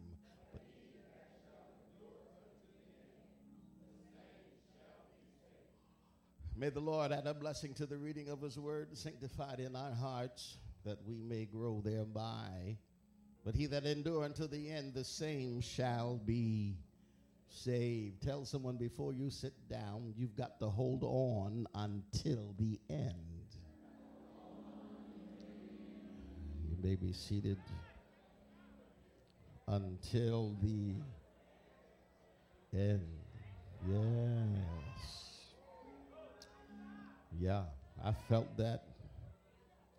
May 6.55 6.69
the 6.69 6.79
Lord 6.79 7.11
add 7.11 7.25
a 7.25 7.33
blessing 7.33 7.73
to 7.73 7.87
the 7.87 7.97
reading 7.97 8.29
of 8.29 8.39
his 8.39 8.59
word, 8.59 8.95
sanctified 8.95 9.59
in 9.59 9.75
our 9.75 9.93
hearts, 9.93 10.57
that 10.85 10.99
we 11.07 11.15
may 11.23 11.45
grow 11.45 11.81
thereby. 11.83 12.77
But 13.43 13.55
he 13.55 13.65
that 13.65 13.83
endure 13.87 14.25
unto 14.25 14.47
the 14.47 14.69
end, 14.69 14.93
the 14.93 15.03
same 15.03 15.59
shall 15.59 16.21
be 16.23 16.77
saved. 17.49 18.21
Tell 18.21 18.45
someone 18.45 18.77
before 18.77 19.11
you 19.11 19.31
sit 19.31 19.53
down, 19.67 20.13
you've 20.15 20.35
got 20.35 20.59
to 20.59 20.69
hold 20.69 21.01
on 21.01 21.65
until 21.73 22.53
the 22.59 22.79
end. 22.91 23.57
You 26.69 26.77
may 26.79 26.95
be 26.95 27.11
seated 27.11 27.57
until 29.67 30.55
the 30.61 30.95
end. 32.77 33.01
Yes. 33.87 35.33
Yeah, 37.39 37.63
I 38.03 38.13
felt 38.29 38.55
that. 38.57 38.83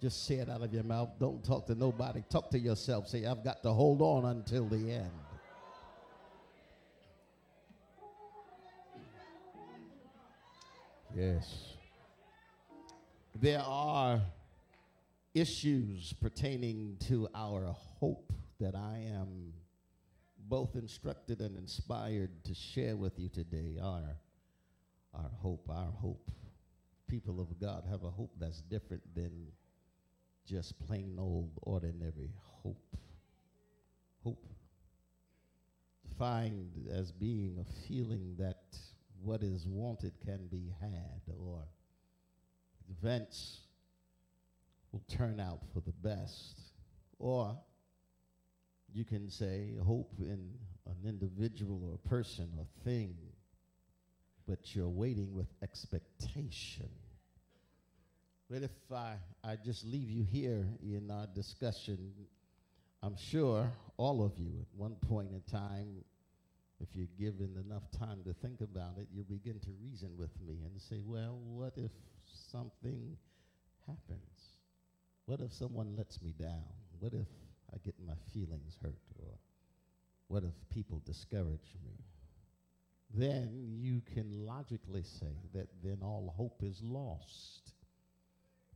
Just 0.00 0.26
say 0.26 0.36
it 0.36 0.50
out 0.50 0.62
of 0.62 0.72
your 0.72 0.84
mouth. 0.84 1.10
Don't 1.18 1.42
talk 1.42 1.66
to 1.66 1.74
nobody. 1.74 2.22
Talk 2.28 2.50
to 2.50 2.58
yourself. 2.58 3.08
Say, 3.08 3.24
I've 3.24 3.42
got 3.42 3.62
to 3.62 3.70
hold 3.70 4.02
on 4.02 4.26
until 4.26 4.66
the 4.66 4.92
end. 4.92 5.10
Yes. 11.16 11.74
There 13.40 13.62
are 13.62 14.20
issues 15.32 16.12
pertaining 16.12 16.96
to 17.08 17.28
our 17.34 17.74
hope 18.00 18.32
that 18.64 18.74
I 18.74 19.04
am 19.14 19.52
both 20.48 20.74
instructed 20.74 21.40
and 21.40 21.54
inspired 21.54 22.30
to 22.44 22.54
share 22.54 22.96
with 22.96 23.18
you 23.18 23.28
today. 23.28 23.78
are 23.78 24.16
our 25.12 25.30
hope, 25.42 25.68
our 25.68 25.92
hope 26.00 26.30
people 27.06 27.40
of 27.40 27.60
God 27.60 27.84
have 27.90 28.04
a 28.04 28.10
hope 28.10 28.32
that's 28.40 28.62
different 28.62 29.02
than 29.14 29.48
just 30.48 30.78
plain 30.86 31.16
old 31.18 31.50
ordinary 31.62 32.30
hope. 32.62 32.96
Hope 34.22 34.46
defined 36.08 36.88
as 36.90 37.12
being 37.12 37.58
a 37.60 37.86
feeling 37.86 38.34
that 38.38 38.62
what 39.22 39.42
is 39.42 39.66
wanted 39.66 40.12
can 40.24 40.46
be 40.50 40.72
had 40.80 41.34
or 41.38 41.60
events 42.90 43.60
will 44.90 45.02
turn 45.06 45.38
out 45.38 45.60
for 45.74 45.80
the 45.80 45.92
best. 45.92 46.58
Or 47.18 47.56
you 48.94 49.04
can 49.04 49.28
say 49.28 49.74
hope 49.84 50.14
in 50.18 50.50
an 50.86 50.96
individual 51.06 51.82
or 51.90 51.98
person 52.08 52.48
or 52.56 52.66
thing 52.84 53.14
but 54.46 54.74
you're 54.74 54.88
waiting 54.88 55.34
with 55.34 55.46
expectation. 55.62 56.88
But 58.50 58.62
if 58.62 58.70
I, 58.92 59.14
I 59.42 59.56
just 59.56 59.84
leave 59.84 60.10
you 60.10 60.24
here 60.24 60.66
in 60.82 61.10
our 61.10 61.26
discussion, 61.34 62.12
I'm 63.02 63.16
sure 63.16 63.70
all 63.96 64.24
of 64.24 64.32
you 64.38 64.52
at 64.60 64.66
one 64.76 64.96
point 65.08 65.30
in 65.32 65.40
time, 65.50 66.04
if 66.80 66.88
you're 66.94 67.08
given 67.18 67.56
enough 67.66 67.84
time 67.98 68.18
to 68.26 68.34
think 68.34 68.60
about 68.60 68.98
it, 68.98 69.08
you'll 69.12 69.24
begin 69.24 69.58
to 69.60 69.70
reason 69.82 70.10
with 70.18 70.30
me 70.46 70.58
and 70.64 70.80
say, 70.80 71.00
well, 71.04 71.38
what 71.42 71.72
if 71.76 71.92
something 72.50 73.16
happens? 73.86 74.58
What 75.24 75.40
if 75.40 75.52
someone 75.52 75.96
lets 75.96 76.20
me 76.20 76.34
down? 76.38 76.64
What 76.98 77.14
if 77.14 77.28
I 77.74 77.78
get 77.84 77.94
my 78.06 78.14
feelings 78.32 78.76
hurt? 78.80 78.94
Or 79.18 79.38
what 80.28 80.44
if 80.44 80.52
people 80.70 81.02
discourage 81.04 81.74
me? 81.84 82.04
then 83.16 83.76
you 83.78 84.02
can 84.14 84.46
logically 84.46 85.04
say 85.20 85.34
that 85.54 85.68
then 85.82 85.98
all 86.02 86.34
hope 86.36 86.62
is 86.62 86.80
lost. 86.82 87.72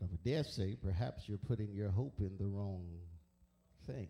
I 0.00 0.06
would 0.10 0.22
dare 0.22 0.44
say 0.44 0.76
perhaps 0.80 1.24
you're 1.26 1.38
putting 1.38 1.72
your 1.72 1.90
hope 1.90 2.20
in 2.20 2.36
the 2.38 2.46
wrong 2.46 2.86
thing 3.86 4.08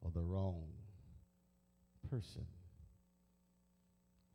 or 0.00 0.10
the 0.14 0.22
wrong 0.22 0.62
person. 2.08 2.46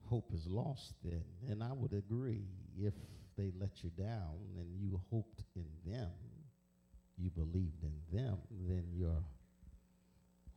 Hope 0.10 0.32
is 0.34 0.46
lost 0.48 0.94
then. 1.04 1.24
And 1.50 1.64
I 1.64 1.72
would 1.72 1.94
agree 1.94 2.44
if 2.78 2.94
they 3.38 3.52
let 3.58 3.82
you 3.82 3.92
down 3.92 4.40
and 4.58 4.76
you 4.76 5.00
hoped 5.10 5.44
in 5.56 5.68
them, 5.86 6.10
you 7.20 7.30
believed 7.30 7.84
in 7.84 8.18
them, 8.18 8.38
then 8.68 8.86
your 8.96 9.24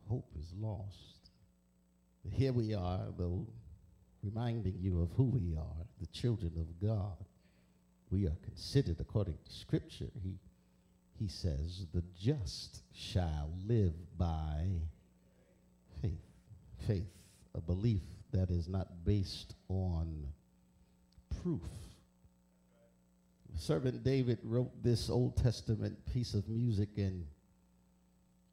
hope 0.07 0.29
is 0.39 0.53
lost. 0.59 1.29
But 2.23 2.33
here 2.33 2.53
we 2.53 2.73
are, 2.73 3.01
though 3.17 3.45
reminding 4.23 4.75
you 4.79 5.01
of 5.01 5.09
who 5.17 5.25
we 5.25 5.55
are, 5.57 5.85
the 5.99 6.07
children 6.07 6.53
of 6.57 6.87
God. 6.87 7.17
We 8.09 8.25
are 8.25 8.37
considered 8.43 8.99
according 8.99 9.37
to 9.45 9.51
Scripture. 9.51 10.09
He, 10.23 10.35
he 11.19 11.27
says, 11.27 11.85
the 11.93 12.03
just 12.19 12.83
shall 12.93 13.49
live 13.67 13.93
by 14.17 14.67
faith. 16.01 16.21
Faith, 16.87 17.11
a 17.55 17.61
belief 17.61 18.03
that 18.31 18.49
is 18.49 18.67
not 18.67 19.05
based 19.05 19.55
on 19.67 20.27
proof. 21.41 21.61
Servant 23.55 24.03
David 24.03 24.39
wrote 24.43 24.71
this 24.83 25.09
Old 25.09 25.37
Testament 25.37 25.97
piece 26.11 26.33
of 26.33 26.47
music 26.49 26.89
and 26.97 27.25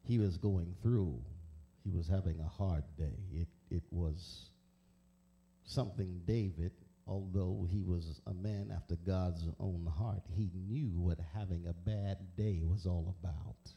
he 0.07 0.19
was 0.19 0.37
going 0.37 0.75
through. 0.81 1.19
He 1.83 1.89
was 1.89 2.07
having 2.07 2.39
a 2.39 2.47
hard 2.47 2.83
day. 2.97 3.17
It, 3.33 3.47
it 3.69 3.83
was 3.91 4.49
something 5.63 6.21
David, 6.25 6.71
although 7.07 7.67
he 7.69 7.81
was 7.81 8.21
a 8.27 8.33
man 8.33 8.71
after 8.73 8.95
God's 8.95 9.43
own 9.59 9.89
heart, 9.97 10.21
he 10.35 10.49
knew 10.67 10.99
what 10.99 11.17
having 11.33 11.65
a 11.67 11.73
bad 11.73 12.17
day 12.35 12.61
was 12.63 12.85
all 12.85 13.15
about. 13.19 13.73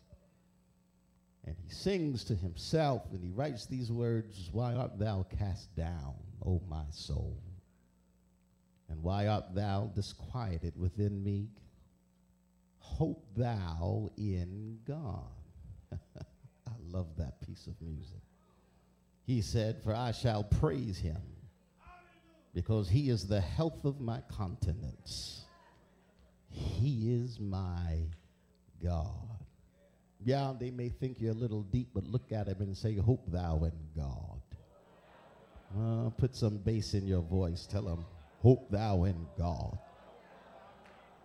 And 1.47 1.57
he 1.63 1.69
sings 1.71 2.25
to 2.25 2.35
himself 2.35 3.03
and 3.13 3.23
he 3.23 3.31
writes 3.31 3.67
these 3.67 3.91
words 3.93 4.49
Why 4.53 4.75
art 4.75 4.99
thou 4.99 5.27
cast 5.39 5.75
down, 5.77 6.15
O 6.45 6.61
my 6.69 6.85
soul? 6.91 7.39
And 8.89 9.03
why 9.03 9.27
art 9.27 9.55
thou 9.55 9.91
disquieted 9.95 10.75
within 10.77 11.23
me? 11.23 11.49
Hope 12.79 13.27
thou 13.37 14.11
in 14.17 14.79
God. 14.87 15.25
I 15.93 16.73
love 16.91 17.09
that 17.19 17.41
piece 17.41 17.67
of 17.67 17.81
music. 17.81 18.21
He 19.27 19.41
said, 19.41 19.83
For 19.83 19.95
I 19.95 20.13
shall 20.13 20.45
praise 20.45 20.99
him 20.99 21.23
because 22.55 22.89
he 22.89 23.09
is 23.09 23.27
the 23.27 23.41
health 23.41 23.85
of 23.85 24.01
my 24.01 24.21
countenance. 24.37 25.45
He 26.51 27.13
is 27.13 27.41
my 27.41 27.99
God. 28.83 29.11
Yeah, 30.25 30.53
they 30.59 30.71
may 30.71 30.89
think 30.89 31.21
you're 31.21 31.33
a 31.33 31.35
little 31.35 31.63
deep, 31.63 31.89
but 31.93 32.05
look 32.05 32.33
at 32.33 32.47
him 32.49 32.61
and 32.61 32.77
say, 32.77 32.97
Hope 32.97 33.31
thou 33.31 33.65
in 33.65 33.73
God. 33.97 34.41
Uh, 35.77 36.11
put 36.11 36.37
some 36.37 36.59
bass 36.59 36.95
in 36.95 37.07
your 37.07 37.23
voice. 37.23 37.67
Tell 37.67 37.89
him, 37.89 38.05
Hope 38.45 38.71
thou 38.71 39.05
in 39.05 39.27
God. 39.39 39.79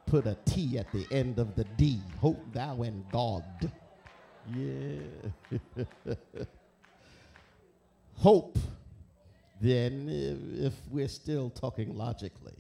Put 0.06 0.26
a 0.26 0.38
T 0.46 0.78
at 0.78 0.90
the 0.94 1.06
end 1.12 1.38
of 1.38 1.54
the 1.54 1.66
D. 1.76 2.00
Hope 2.22 2.42
thou 2.54 2.82
in 2.84 3.06
God. 3.12 3.44
Yeah. 4.56 5.02
Hope, 8.16 8.58
then, 9.60 10.08
if, 10.10 10.74
we're 10.90 11.10
still 11.10 11.50
talking 11.50 11.94
logically, 11.94 12.56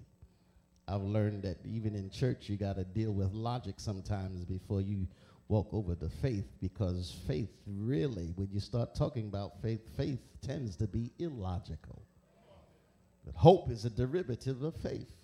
I've 0.89 1.03
learned 1.03 1.43
that 1.43 1.57
even 1.66 1.95
in 1.95 2.10
church, 2.10 2.49
you 2.49 2.57
got 2.57 2.76
to 2.76 2.84
deal 2.84 3.14
with 3.14 3.32
logic 3.32 3.76
sometimes 3.78 4.43
before 4.43 4.82
you 4.82 5.07
walk 5.47 5.70
over 5.72 5.95
to 5.95 6.10
faith 6.10 6.51
because 6.62 7.16
faith 7.26 7.49
really, 7.66 8.34
when 8.36 8.49
you 8.51 8.60
start 8.60 8.93
talking 8.93 9.28
about 9.28 9.62
faith, 9.62 9.88
faith 9.95 10.20
tends 10.41 10.76
to 10.76 10.88
be 10.88 11.14
illogical. 11.18 12.03
But 13.30 13.39
hope 13.39 13.69
is 13.69 13.86
a 13.86 13.91
derivative 13.91 14.63
of 14.63 14.75
faith. 14.75 15.15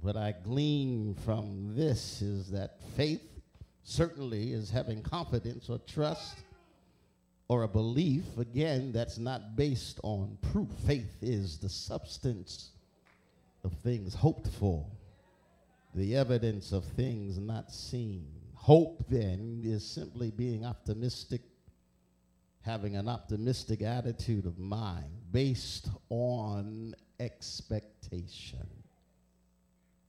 What 0.00 0.16
I 0.16 0.34
glean 0.42 1.14
from 1.24 1.76
this 1.76 2.20
is 2.20 2.50
that 2.50 2.80
faith 2.96 3.22
certainly 3.84 4.52
is 4.52 4.70
having 4.70 5.02
confidence 5.02 5.68
or 5.68 5.78
trust 5.86 6.38
or 7.46 7.62
a 7.62 7.68
belief, 7.68 8.24
again, 8.38 8.90
that's 8.92 9.18
not 9.18 9.56
based 9.56 10.00
on 10.02 10.36
proof. 10.52 10.68
Faith 10.84 11.16
is 11.20 11.58
the 11.58 11.68
substance 11.68 12.70
of 13.62 13.72
things 13.84 14.14
hoped 14.14 14.48
for, 14.48 14.84
the 15.94 16.16
evidence 16.16 16.72
of 16.72 16.84
things 16.84 17.38
not 17.38 17.70
seen. 17.70 18.26
Hope, 18.54 19.04
then, 19.08 19.62
is 19.64 19.84
simply 19.84 20.30
being 20.32 20.64
optimistic, 20.64 21.42
having 22.62 22.96
an 22.96 23.08
optimistic 23.08 23.82
attitude 23.82 24.46
of 24.46 24.58
mind 24.58 25.10
based 25.32 25.88
on 26.10 26.94
expectation. 27.18 28.66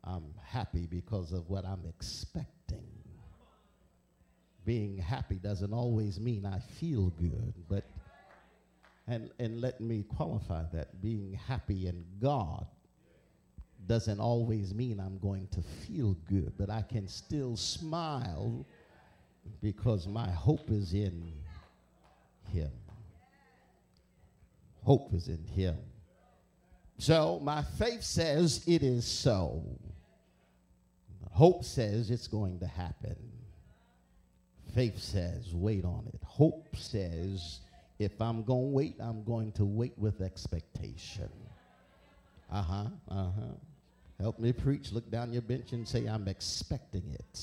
I'm 0.03 0.33
happy 0.43 0.87
because 0.89 1.31
of 1.31 1.49
what 1.49 1.65
I'm 1.65 1.85
expecting. 1.87 2.87
Being 4.65 4.97
happy 4.97 5.35
doesn't 5.35 5.73
always 5.73 6.19
mean 6.19 6.45
I 6.45 6.59
feel 6.59 7.09
good, 7.11 7.53
but, 7.69 7.85
and, 9.07 9.29
and 9.39 9.61
let 9.61 9.79
me 9.79 10.03
qualify 10.03 10.63
that 10.73 11.01
being 11.01 11.33
happy 11.33 11.87
in 11.87 12.03
God 12.21 12.65
doesn't 13.87 14.19
always 14.19 14.73
mean 14.73 14.99
I'm 14.99 15.17
going 15.19 15.47
to 15.47 15.61
feel 15.61 16.15
good, 16.29 16.53
but 16.57 16.69
I 16.69 16.83
can 16.83 17.07
still 17.07 17.55
smile 17.57 18.65
because 19.61 20.07
my 20.07 20.29
hope 20.29 20.69
is 20.69 20.93
in 20.93 21.33
Him. 22.51 22.71
Hope 24.83 25.13
is 25.13 25.27
in 25.27 25.43
Him. 25.45 25.77
So 26.97 27.39
my 27.43 27.63
faith 27.63 28.03
says 28.03 28.63
it 28.67 28.83
is 28.83 29.05
so. 29.05 29.63
Hope 31.31 31.63
says 31.63 32.11
it's 32.11 32.27
going 32.27 32.59
to 32.59 32.67
happen. 32.67 33.15
Faith 34.75 34.99
says 34.99 35.53
wait 35.53 35.85
on 35.85 36.05
it. 36.13 36.19
Hope 36.23 36.75
says 36.75 37.59
if 37.99 38.21
I'm 38.21 38.43
going 38.43 38.69
to 38.69 38.75
wait, 38.75 38.95
I'm 38.99 39.23
going 39.23 39.51
to 39.53 39.65
wait 39.65 39.93
with 39.97 40.21
expectation. 40.21 41.29
Uh 42.51 42.61
huh, 42.61 42.85
uh 43.09 43.15
huh. 43.15 43.55
Help 44.19 44.39
me 44.39 44.53
preach. 44.53 44.91
Look 44.91 45.09
down 45.09 45.33
your 45.33 45.41
bench 45.41 45.71
and 45.71 45.87
say, 45.87 46.05
I'm 46.05 46.27
expecting 46.27 47.03
it. 47.11 47.39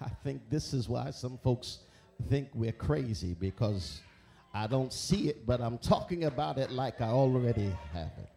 I 0.00 0.08
think 0.22 0.42
this 0.50 0.74
is 0.74 0.88
why 0.88 1.10
some 1.10 1.38
folks 1.38 1.78
think 2.28 2.48
we're 2.54 2.72
crazy 2.72 3.34
because 3.38 4.00
I 4.52 4.66
don't 4.66 4.92
see 4.92 5.28
it, 5.28 5.46
but 5.46 5.60
I'm 5.60 5.78
talking 5.78 6.24
about 6.24 6.58
it 6.58 6.70
like 6.70 7.00
I 7.00 7.08
already 7.08 7.72
have 7.92 8.12
it. 8.18 8.28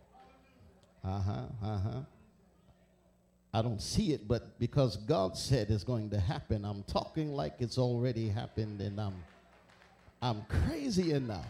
Uh 1.03 1.19
huh, 1.21 1.41
uh 1.63 1.77
huh. 1.77 1.99
I 3.53 3.61
don't 3.61 3.81
see 3.81 4.11
it, 4.11 4.27
but 4.27 4.59
because 4.59 4.97
God 4.97 5.37
said 5.37 5.69
it's 5.69 5.83
going 5.83 6.09
to 6.09 6.19
happen, 6.19 6.65
I'm 6.65 6.83
talking 6.83 7.33
like 7.33 7.55
it's 7.59 7.77
already 7.77 8.27
happened, 8.29 8.81
and 8.81 8.99
I'm 8.99 9.15
I'm 10.21 10.43
crazy 10.49 11.11
enough, 11.11 11.45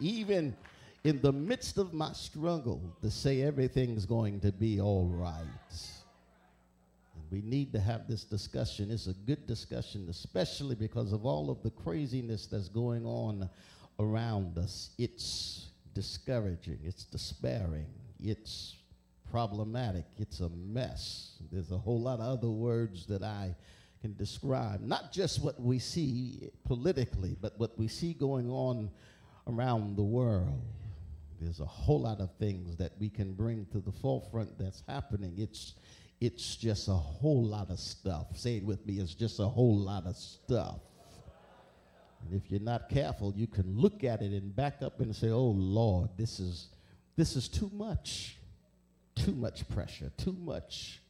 even 0.00 0.56
in 1.04 1.20
the 1.22 1.32
midst 1.32 1.78
of 1.78 1.94
my 1.94 2.12
struggle 2.12 2.80
to 3.02 3.10
say 3.10 3.42
everything's 3.42 4.04
going 4.04 4.40
to 4.40 4.52
be 4.52 4.80
all 4.80 5.06
right. 5.06 5.97
We 7.30 7.42
need 7.42 7.72
to 7.74 7.80
have 7.80 8.08
this 8.08 8.24
discussion. 8.24 8.90
It's 8.90 9.06
a 9.06 9.12
good 9.12 9.46
discussion, 9.46 10.06
especially 10.08 10.74
because 10.74 11.12
of 11.12 11.26
all 11.26 11.50
of 11.50 11.62
the 11.62 11.70
craziness 11.70 12.46
that's 12.46 12.68
going 12.68 13.04
on 13.04 13.48
around 13.98 14.56
us. 14.56 14.90
It's 14.98 15.68
discouraging, 15.94 16.78
it's 16.84 17.04
despairing, 17.04 17.86
it's 18.20 18.76
problematic, 19.30 20.04
it's 20.18 20.40
a 20.40 20.48
mess. 20.48 21.32
There's 21.52 21.70
a 21.70 21.76
whole 21.76 22.00
lot 22.00 22.20
of 22.20 22.38
other 22.38 22.48
words 22.48 23.04
that 23.06 23.22
I 23.22 23.54
can 24.00 24.14
describe, 24.16 24.80
not 24.80 25.12
just 25.12 25.42
what 25.42 25.60
we 25.60 25.78
see 25.78 26.48
politically, 26.64 27.36
but 27.40 27.58
what 27.58 27.76
we 27.78 27.88
see 27.88 28.14
going 28.14 28.48
on 28.48 28.90
around 29.48 29.96
the 29.96 30.02
world. 30.02 30.62
There's 31.40 31.60
a 31.60 31.64
whole 31.64 32.02
lot 32.02 32.20
of 32.20 32.30
things 32.38 32.76
that 32.76 32.92
we 32.98 33.08
can 33.08 33.32
bring 33.32 33.66
to 33.72 33.80
the 33.80 33.92
forefront 33.92 34.58
that's 34.58 34.82
happening. 34.88 35.34
It's 35.36 35.74
it's 36.20 36.56
just 36.56 36.88
a 36.88 36.92
whole 36.94 37.44
lot 37.44 37.70
of 37.70 37.78
stuff. 37.78 38.36
Say 38.36 38.56
it 38.56 38.64
with 38.64 38.84
me, 38.86 38.94
it's 38.94 39.14
just 39.14 39.38
a 39.38 39.46
whole 39.46 39.76
lot 39.76 40.06
of 40.06 40.16
stuff. 40.16 40.80
And 42.20 42.34
if 42.34 42.50
you're 42.50 42.60
not 42.60 42.88
careful, 42.88 43.32
you 43.36 43.46
can 43.46 43.76
look 43.76 44.02
at 44.02 44.22
it 44.22 44.32
and 44.32 44.54
back 44.54 44.82
up 44.82 45.00
and 45.00 45.14
say, 45.14 45.30
"Oh 45.30 45.50
Lord, 45.50 46.10
this 46.16 46.40
is 46.40 46.68
this 47.16 47.36
is 47.36 47.48
too 47.48 47.70
much. 47.72 48.38
Too 49.14 49.32
much 49.34 49.68
pressure, 49.68 50.12
too 50.16 50.32
much 50.32 51.02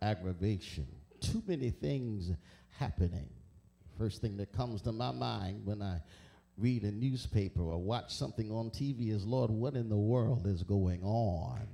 aggravation, 0.00 0.86
too 1.20 1.42
many 1.46 1.70
things 1.70 2.32
happening." 2.78 3.28
First 3.96 4.20
thing 4.20 4.36
that 4.38 4.52
comes 4.52 4.82
to 4.82 4.92
my 4.92 5.10
mind 5.12 5.64
when 5.64 5.82
I 5.82 6.00
read 6.56 6.82
a 6.82 6.90
newspaper 6.90 7.62
or 7.62 7.78
watch 7.78 8.14
something 8.14 8.50
on 8.50 8.70
TV 8.70 9.10
is, 9.10 9.24
Lord, 9.24 9.50
what 9.50 9.74
in 9.74 9.88
the 9.88 9.96
world 9.96 10.46
is 10.46 10.62
going 10.64 11.02
on? 11.02 11.68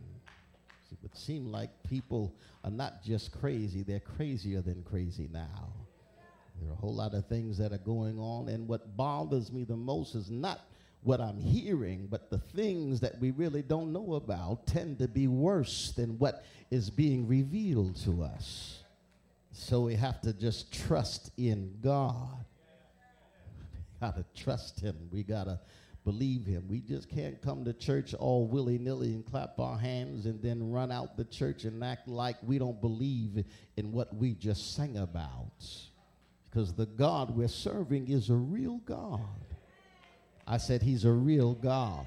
It 1.05 1.11
would 1.11 1.19
seem 1.19 1.53
like 1.53 1.69
people 1.83 2.35
are 2.65 2.71
not 2.71 3.03
just 3.05 3.39
crazy, 3.39 3.83
they're 3.83 4.01
crazier 4.01 4.63
than 4.63 4.83
crazy 4.85 5.29
now. 5.31 5.71
There 6.59 6.71
are 6.71 6.73
a 6.73 6.77
whole 6.77 6.95
lot 6.95 7.13
of 7.13 7.27
things 7.27 7.59
that 7.59 7.73
are 7.75 7.79
going 7.79 8.19
on, 8.19 8.49
and 8.49 8.67
what 8.67 8.97
bothers 8.97 9.53
me 9.53 9.65
the 9.65 9.77
most 9.77 10.15
is 10.15 10.31
not 10.31 10.61
what 11.03 11.21
I'm 11.21 11.39
hearing, 11.39 12.07
but 12.11 12.31
the 12.31 12.39
things 12.39 13.01
that 13.01 13.21
we 13.21 13.33
really 13.33 13.61
don't 13.61 13.93
know 13.93 14.15
about 14.15 14.67
tend 14.67 14.99
to 15.01 15.09
be 15.09 15.29
worse 15.29 15.93
than 15.95 16.19
what 16.19 16.43
is 16.71 16.89
being 16.89 17.29
revealed 17.29 17.97
to 18.05 18.23
us. 18.23 18.79
So 19.53 19.83
we 19.83 19.97
have 19.97 20.23
to 20.23 20.33
just 20.33 20.73
trust 20.73 21.33
in 21.37 21.75
God 21.83 22.47
We 24.01 24.07
got 24.07 24.17
to 24.17 24.25
trust 24.35 24.81
him. 24.81 24.97
We 25.13 25.23
got 25.23 25.45
to 25.45 25.61
believe 26.05 26.45
him. 26.45 26.65
We 26.69 26.81
just 26.81 27.09
can't 27.09 27.41
come 27.41 27.65
to 27.65 27.73
church 27.73 28.15
all 28.15 28.47
willy 28.47 28.79
nilly 28.79 29.15
and 29.15 29.25
clap 29.25 29.59
our 29.59 29.79
hands 29.79 30.27
and 30.27 30.41
then 30.43 30.71
run 30.71 30.93
out 30.93 31.17
the 31.17 31.25
church 31.25 31.65
and 31.65 31.83
act 31.83 32.07
like 32.07 32.37
we 32.43 32.59
don't 32.59 32.81
believe 32.81 33.45
in 33.77 33.93
what 33.93 34.15
we 34.15 34.35
just 34.35 34.75
sang 34.75 34.99
about. 34.99 35.65
Because 36.51 36.75
the 36.75 36.87
God 36.87 37.35
we're 37.35 37.49
serving 37.49 38.11
is 38.11 38.31
a 38.31 38.35
real 38.35 38.81
God. 38.85 39.21
I 40.47 40.59
said 40.59 40.83
he's 40.83 41.05
a 41.05 41.13
real 41.13 41.55
God. 41.55 42.07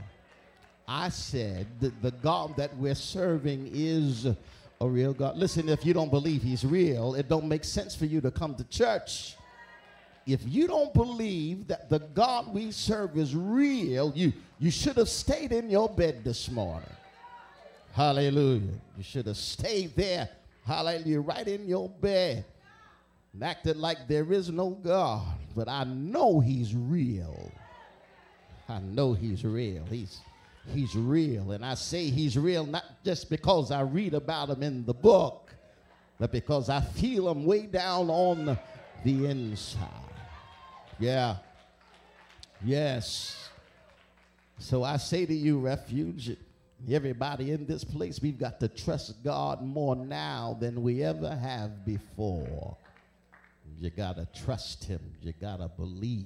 I 0.87 1.09
said 1.09 1.67
the 1.79 2.11
God 2.11 2.55
that 2.57 2.77
we're 2.77 2.95
serving 2.95 3.71
is 3.73 4.27
a 4.79 4.87
real 4.87 5.13
God. 5.13 5.35
Listen, 5.35 5.67
if 5.69 5.85
you 5.85 5.93
don't 5.93 6.11
believe 6.11 6.43
he's 6.43 6.63
real, 6.63 7.15
it 7.15 7.27
don't 7.27 7.47
make 7.47 7.63
sense 7.63 7.95
for 7.95 8.05
you 8.05 8.21
to 8.21 8.31
come 8.31 8.55
to 8.55 8.63
church 8.65 9.35
if 10.27 10.41
you 10.45 10.67
don't 10.67 10.93
believe 10.93 11.67
that 11.67 11.89
the 11.89 11.99
God 11.99 12.53
we 12.53 12.71
serve 12.71 13.17
is 13.17 13.33
real, 13.33 14.11
you, 14.13 14.33
you 14.59 14.69
should 14.69 14.97
have 14.97 15.07
stayed 15.07 15.53
in 15.53 15.69
your 15.69 15.87
bed 15.87 16.23
this 16.25 16.51
morning. 16.51 16.89
Hallelujah. 17.93 18.73
You 18.97 19.03
should 19.03 19.25
have 19.25 19.37
stayed 19.37 19.95
there. 19.95 20.27
Hallelujah. 20.65 21.21
Right 21.21 21.47
in 21.47 21.65
your 21.65 21.87
bed 21.87 22.43
and 23.33 23.43
acted 23.43 23.77
like 23.77 24.07
there 24.09 24.33
is 24.33 24.49
no 24.49 24.71
God. 24.71 25.25
But 25.55 25.69
I 25.69 25.85
know 25.85 26.41
He's 26.41 26.75
real. 26.75 27.49
I 28.67 28.79
know 28.79 29.13
He's 29.13 29.45
real. 29.45 29.85
He's, 29.89 30.19
he's 30.73 30.93
real. 30.93 31.53
And 31.53 31.63
I 31.65 31.75
say 31.75 32.09
He's 32.09 32.37
real 32.37 32.65
not 32.65 32.83
just 33.05 33.29
because 33.29 33.71
I 33.71 33.81
read 33.81 34.13
about 34.13 34.49
Him 34.49 34.61
in 34.61 34.85
the 34.85 34.93
book, 34.93 35.55
but 36.19 36.33
because 36.33 36.69
I 36.69 36.81
feel 36.81 37.29
Him 37.31 37.45
way 37.45 37.65
down 37.65 38.09
on 38.09 38.57
the 39.05 39.25
inside. 39.25 40.06
Yeah. 40.99 41.35
Yes. 42.63 43.49
So 44.59 44.83
I 44.83 44.97
say 44.97 45.25
to 45.25 45.33
you, 45.33 45.59
refuge, 45.59 46.35
everybody 46.89 47.51
in 47.51 47.65
this 47.67 47.83
place, 47.83 48.21
we've 48.21 48.39
got 48.39 48.59
to 48.59 48.67
trust 48.67 49.23
God 49.23 49.61
more 49.61 49.95
now 49.95 50.57
than 50.59 50.81
we 50.81 51.03
ever 51.03 51.35
have 51.35 51.85
before. 51.85 52.75
You 53.79 53.89
got 53.91 54.17
to 54.17 54.27
trust 54.43 54.85
Him. 54.85 55.01
You 55.21 55.33
got 55.39 55.57
to 55.57 55.67
believe. 55.67 56.25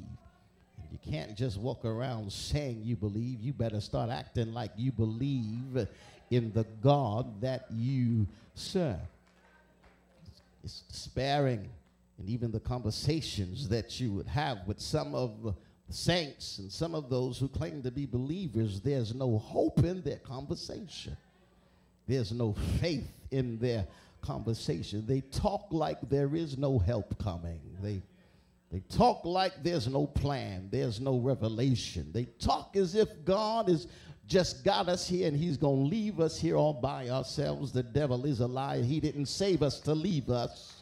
You 0.91 0.99
can't 1.11 1.35
just 1.35 1.57
walk 1.57 1.83
around 1.83 2.31
saying 2.31 2.81
you 2.83 2.95
believe. 2.95 3.41
You 3.41 3.53
better 3.53 3.81
start 3.81 4.09
acting 4.09 4.53
like 4.53 4.71
you 4.77 4.91
believe 4.91 5.87
in 6.29 6.51
the 6.53 6.65
God 6.81 7.41
that 7.41 7.65
you 7.71 8.25
serve. 8.55 8.95
It's 10.63 10.83
sparing 10.89 11.67
and 12.21 12.29
even 12.29 12.51
the 12.51 12.59
conversations 12.59 13.67
that 13.69 13.99
you 13.99 14.11
would 14.11 14.27
have 14.27 14.59
with 14.67 14.79
some 14.79 15.15
of 15.15 15.41
the 15.41 15.55
saints 15.89 16.59
and 16.59 16.71
some 16.71 16.93
of 16.93 17.09
those 17.09 17.39
who 17.39 17.47
claim 17.47 17.81
to 17.81 17.89
be 17.89 18.05
believers, 18.05 18.79
there's 18.79 19.15
no 19.15 19.39
hope 19.39 19.79
in 19.79 20.03
their 20.03 20.19
conversation. 20.19 21.17
There's 22.07 22.31
no 22.31 22.53
faith 22.79 23.11
in 23.31 23.57
their 23.57 23.87
conversation. 24.21 25.03
They 25.07 25.21
talk 25.21 25.65
like 25.71 25.97
there 26.09 26.35
is 26.35 26.59
no 26.59 26.77
help 26.77 27.17
coming. 27.17 27.59
They 27.81 28.03
they 28.71 28.81
talk 28.81 29.25
like 29.25 29.63
there's 29.63 29.87
no 29.87 30.05
plan, 30.05 30.69
there's 30.71 31.01
no 31.01 31.17
revelation. 31.17 32.11
They 32.13 32.25
talk 32.39 32.77
as 32.77 32.93
if 32.93 33.09
God 33.25 33.67
has 33.67 33.87
just 34.27 34.63
got 34.63 34.87
us 34.87 35.09
here 35.09 35.27
and 35.27 35.35
he's 35.35 35.57
going 35.57 35.83
to 35.83 35.89
leave 35.89 36.21
us 36.21 36.39
here 36.39 36.55
all 36.55 36.71
by 36.71 37.09
ourselves. 37.09 37.73
The 37.73 37.83
devil 37.83 38.25
is 38.25 38.39
a 38.39 38.47
liar. 38.47 38.81
He 38.81 39.01
didn't 39.01 39.25
save 39.25 39.61
us 39.63 39.81
to 39.81 39.93
leave 39.93 40.29
us. 40.29 40.80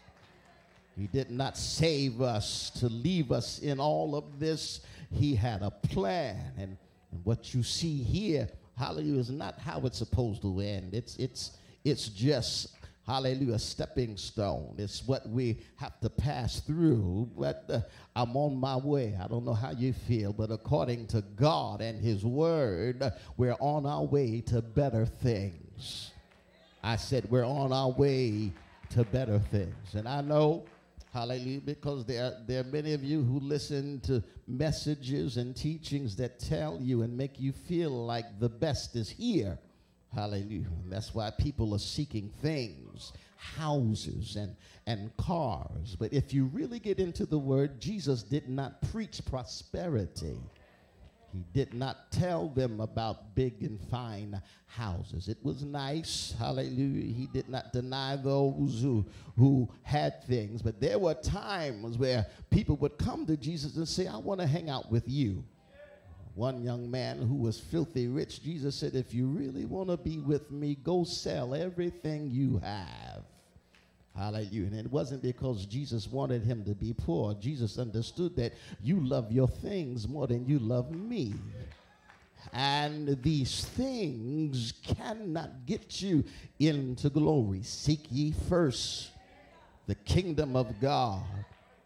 He 0.99 1.07
did 1.07 1.31
not 1.31 1.57
save 1.57 2.21
us 2.21 2.71
to 2.79 2.87
leave 2.87 3.31
us 3.31 3.59
in 3.59 3.79
all 3.79 4.15
of 4.15 4.39
this. 4.39 4.81
He 5.11 5.33
had 5.33 5.61
a 5.61 5.71
plan. 5.71 6.37
And, 6.57 6.77
and 7.11 7.23
what 7.23 7.53
you 7.53 7.63
see 7.63 8.03
here, 8.03 8.49
hallelujah, 8.77 9.19
is 9.19 9.29
not 9.29 9.59
how 9.59 9.79
it's 9.85 9.97
supposed 9.97 10.41
to 10.41 10.59
end. 10.59 10.93
It's, 10.93 11.15
it's, 11.15 11.57
it's 11.83 12.09
just 12.09 12.75
hallelujah, 13.09 13.57
stepping 13.57 14.15
stone. 14.15 14.75
It's 14.77 15.07
what 15.07 15.27
we 15.27 15.57
have 15.77 15.99
to 16.01 16.09
pass 16.11 16.59
through. 16.59 17.29
But 17.35 17.65
uh, 17.67 17.79
I'm 18.15 18.37
on 18.37 18.59
my 18.59 18.75
way. 18.75 19.17
I 19.19 19.27
don't 19.27 19.45
know 19.45 19.53
how 19.53 19.71
you 19.71 19.93
feel, 19.93 20.31
but 20.31 20.51
according 20.51 21.07
to 21.07 21.23
God 21.35 21.81
and 21.81 21.99
His 21.99 22.23
Word, 22.23 23.11
we're 23.35 23.57
on 23.59 23.87
our 23.87 24.03
way 24.03 24.41
to 24.41 24.61
better 24.61 25.07
things. 25.07 26.11
I 26.83 26.97
said, 26.97 27.29
we're 27.31 27.45
on 27.45 27.73
our 27.73 27.89
way 27.89 28.53
to 28.91 29.03
better 29.05 29.39
things. 29.39 29.95
And 29.95 30.07
I 30.07 30.21
know, 30.21 30.65
hallelujah, 31.13 31.61
because 31.61 32.05
there, 32.05 32.37
there 32.47 32.61
are 32.61 32.65
many 32.65 32.93
of 32.93 33.03
you 33.03 33.23
who 33.23 33.39
listen 33.39 33.99
to 34.01 34.23
messages 34.47 35.37
and 35.37 35.55
teachings 35.55 36.15
that 36.17 36.39
tell 36.39 36.79
you 36.81 37.01
and 37.01 37.17
make 37.17 37.39
you 37.39 37.51
feel 37.51 37.89
like 38.05 38.39
the 38.39 38.49
best 38.49 38.95
is 38.95 39.09
here. 39.09 39.57
Hallelujah. 40.13 40.67
And 40.83 40.91
that's 40.91 41.13
why 41.13 41.31
people 41.31 41.73
are 41.75 41.79
seeking 41.79 42.29
things, 42.41 43.13
houses 43.37 44.35
and, 44.35 44.55
and 44.87 45.15
cars. 45.17 45.95
But 45.97 46.13
if 46.13 46.33
you 46.33 46.45
really 46.45 46.79
get 46.79 46.99
into 46.99 47.25
the 47.25 47.37
word, 47.37 47.79
Jesus 47.79 48.23
did 48.23 48.49
not 48.49 48.81
preach 48.91 49.21
prosperity. 49.25 50.37
He 51.31 51.45
did 51.53 51.73
not 51.73 52.11
tell 52.11 52.49
them 52.49 52.79
about 52.79 53.35
big 53.35 53.61
and 53.61 53.79
fine 53.89 54.41
houses. 54.65 55.27
It 55.27 55.37
was 55.43 55.63
nice, 55.63 56.33
hallelujah. 56.37 57.13
He 57.13 57.27
did 57.31 57.49
not 57.49 57.71
deny 57.73 58.15
those 58.15 58.81
who, 58.81 59.05
who 59.37 59.69
had 59.83 60.23
things. 60.23 60.61
But 60.61 60.79
there 60.79 60.99
were 60.99 61.13
times 61.13 61.97
where 61.97 62.25
people 62.49 62.75
would 62.77 62.97
come 62.97 63.25
to 63.27 63.37
Jesus 63.37 63.75
and 63.77 63.87
say, 63.87 64.07
I 64.07 64.17
want 64.17 64.41
to 64.41 64.47
hang 64.47 64.69
out 64.69 64.91
with 64.91 65.07
you 65.07 65.43
one 66.39 66.63
young 66.63 66.89
man 66.89 67.17
who 67.17 67.35
was 67.35 67.59
filthy 67.59 68.07
rich, 68.07 68.41
Jesus 68.41 68.73
said, 68.73 68.95
If 68.95 69.13
you 69.13 69.27
really 69.27 69.65
want 69.65 69.89
to 69.89 69.97
be 69.97 70.19
with 70.19 70.49
me, 70.51 70.75
go 70.75 71.03
sell 71.03 71.53
everything 71.53 72.29
you 72.31 72.59
have. 72.59 73.23
Hallelujah. 74.19 74.65
And 74.65 74.75
it 74.75 74.91
wasn't 74.91 75.21
because 75.21 75.65
Jesus 75.65 76.05
wanted 76.05 76.43
him 76.43 76.65
to 76.65 76.75
be 76.75 76.93
poor. 76.93 77.33
Jesus 77.35 77.79
understood 77.79 78.35
that 78.35 78.51
you 78.83 78.99
love 78.99 79.31
your 79.31 79.47
things 79.47 80.09
more 80.09 80.27
than 80.27 80.45
you 80.45 80.59
love 80.59 80.91
me. 80.91 81.35
And 82.51 83.21
these 83.23 83.63
things 83.63 84.73
cannot 84.83 85.65
get 85.65 86.01
you 86.01 86.25
into 86.59 87.09
glory. 87.09 87.63
Seek 87.63 88.07
ye 88.11 88.33
first 88.49 89.11
the 89.87 89.95
kingdom 89.95 90.57
of 90.57 90.67
God. 90.81 91.23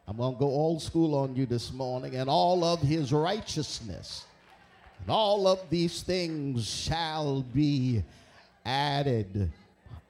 I'm 0.07 0.17
going 0.17 0.33
to 0.33 0.39
go 0.39 0.47
old 0.47 0.81
school 0.81 1.13
on 1.13 1.35
you 1.35 1.45
this 1.45 1.71
morning 1.71 2.15
and 2.15 2.31
all 2.31 2.63
of 2.63 2.79
his 2.81 3.13
righteousness 3.13 4.25
and 5.01 5.11
all 5.11 5.47
of 5.47 5.59
these 5.69 6.01
things 6.01 6.67
shall 6.67 7.43
be 7.43 8.03
added 8.65 9.51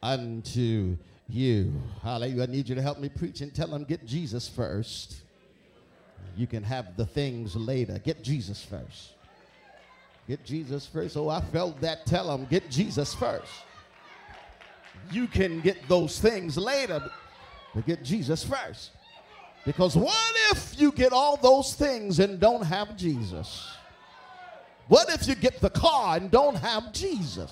unto 0.01 0.95
you. 1.29 1.73
Hallelujah. 2.01 2.43
I 2.43 2.45
need 2.47 2.69
you 2.69 2.75
to 2.75 2.81
help 2.81 2.99
me 2.99 3.09
preach 3.09 3.41
and 3.41 3.53
tell 3.53 3.67
them 3.67 3.83
get 3.83 4.05
Jesus 4.05 4.47
first. 4.47 5.15
You 6.35 6.47
can 6.47 6.63
have 6.63 6.97
the 6.97 7.05
things 7.05 7.55
later. 7.55 7.99
Get 7.99 8.23
Jesus 8.23 8.63
first. 8.63 9.13
Get 10.27 10.43
Jesus 10.45 10.85
first. 10.85 11.17
Oh, 11.17 11.29
I 11.29 11.41
felt 11.41 11.79
that. 11.81 12.05
Tell 12.05 12.27
them 12.27 12.47
get 12.49 12.69
Jesus 12.69 13.13
first. 13.13 13.51
You 15.11 15.27
can 15.27 15.59
get 15.61 15.87
those 15.87 16.19
things 16.19 16.57
later, 16.57 17.03
but 17.75 17.85
get 17.85 18.03
Jesus 18.03 18.43
first. 18.43 18.91
Because 19.65 19.95
what 19.95 20.33
if 20.51 20.79
you 20.79 20.91
get 20.91 21.13
all 21.13 21.37
those 21.37 21.73
things 21.73 22.19
and 22.19 22.39
don't 22.39 22.63
have 22.63 22.95
Jesus? 22.97 23.69
What 24.87 25.09
if 25.09 25.27
you 25.27 25.35
get 25.35 25.61
the 25.61 25.69
car 25.69 26.17
and 26.17 26.29
don't 26.29 26.55
have 26.55 26.91
Jesus? 26.91 27.51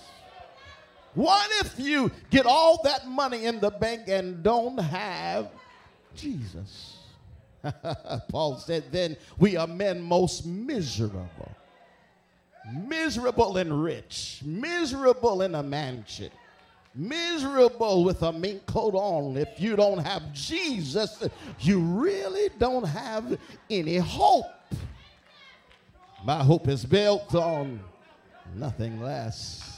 What 1.14 1.50
if 1.66 1.78
you 1.78 2.12
get 2.30 2.46
all 2.46 2.82
that 2.84 3.08
money 3.08 3.46
in 3.46 3.60
the 3.60 3.70
bank 3.70 4.08
and 4.08 4.42
don't 4.42 4.78
have 4.78 5.50
Jesus? 6.16 6.98
Paul 8.30 8.58
said, 8.58 8.86
then 8.92 9.18
we 9.38 9.58
are 9.58 9.68
men 9.68 10.02
most 10.02 10.46
miserable. 10.46 11.52
Miserable 12.88 13.58
and 13.58 13.84
rich, 13.84 14.42
miserable 14.46 15.42
in 15.42 15.56
a 15.56 15.64
mansion, 15.64 16.30
miserable 16.94 18.04
with 18.04 18.22
a 18.22 18.32
mink 18.32 18.66
coat 18.68 18.94
on. 18.94 19.36
If 19.36 19.60
you 19.60 19.76
don't 19.76 19.98
have 19.98 20.32
Jesus, 20.32 21.24
you 21.60 21.80
really 21.80 22.50
don't 22.60 22.84
have 22.84 23.38
any 23.70 23.98
hope. 23.98 24.46
My 26.24 26.44
hope 26.44 26.68
is 26.68 26.86
built 26.86 27.34
on 27.34 27.80
nothing 28.56 29.02
less. 29.02 29.71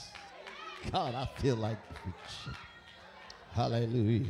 God, 0.92 1.14
I 1.14 1.26
feel 1.40 1.56
like 1.56 1.78
preaching. 1.94 2.58
Hallelujah. 3.52 4.26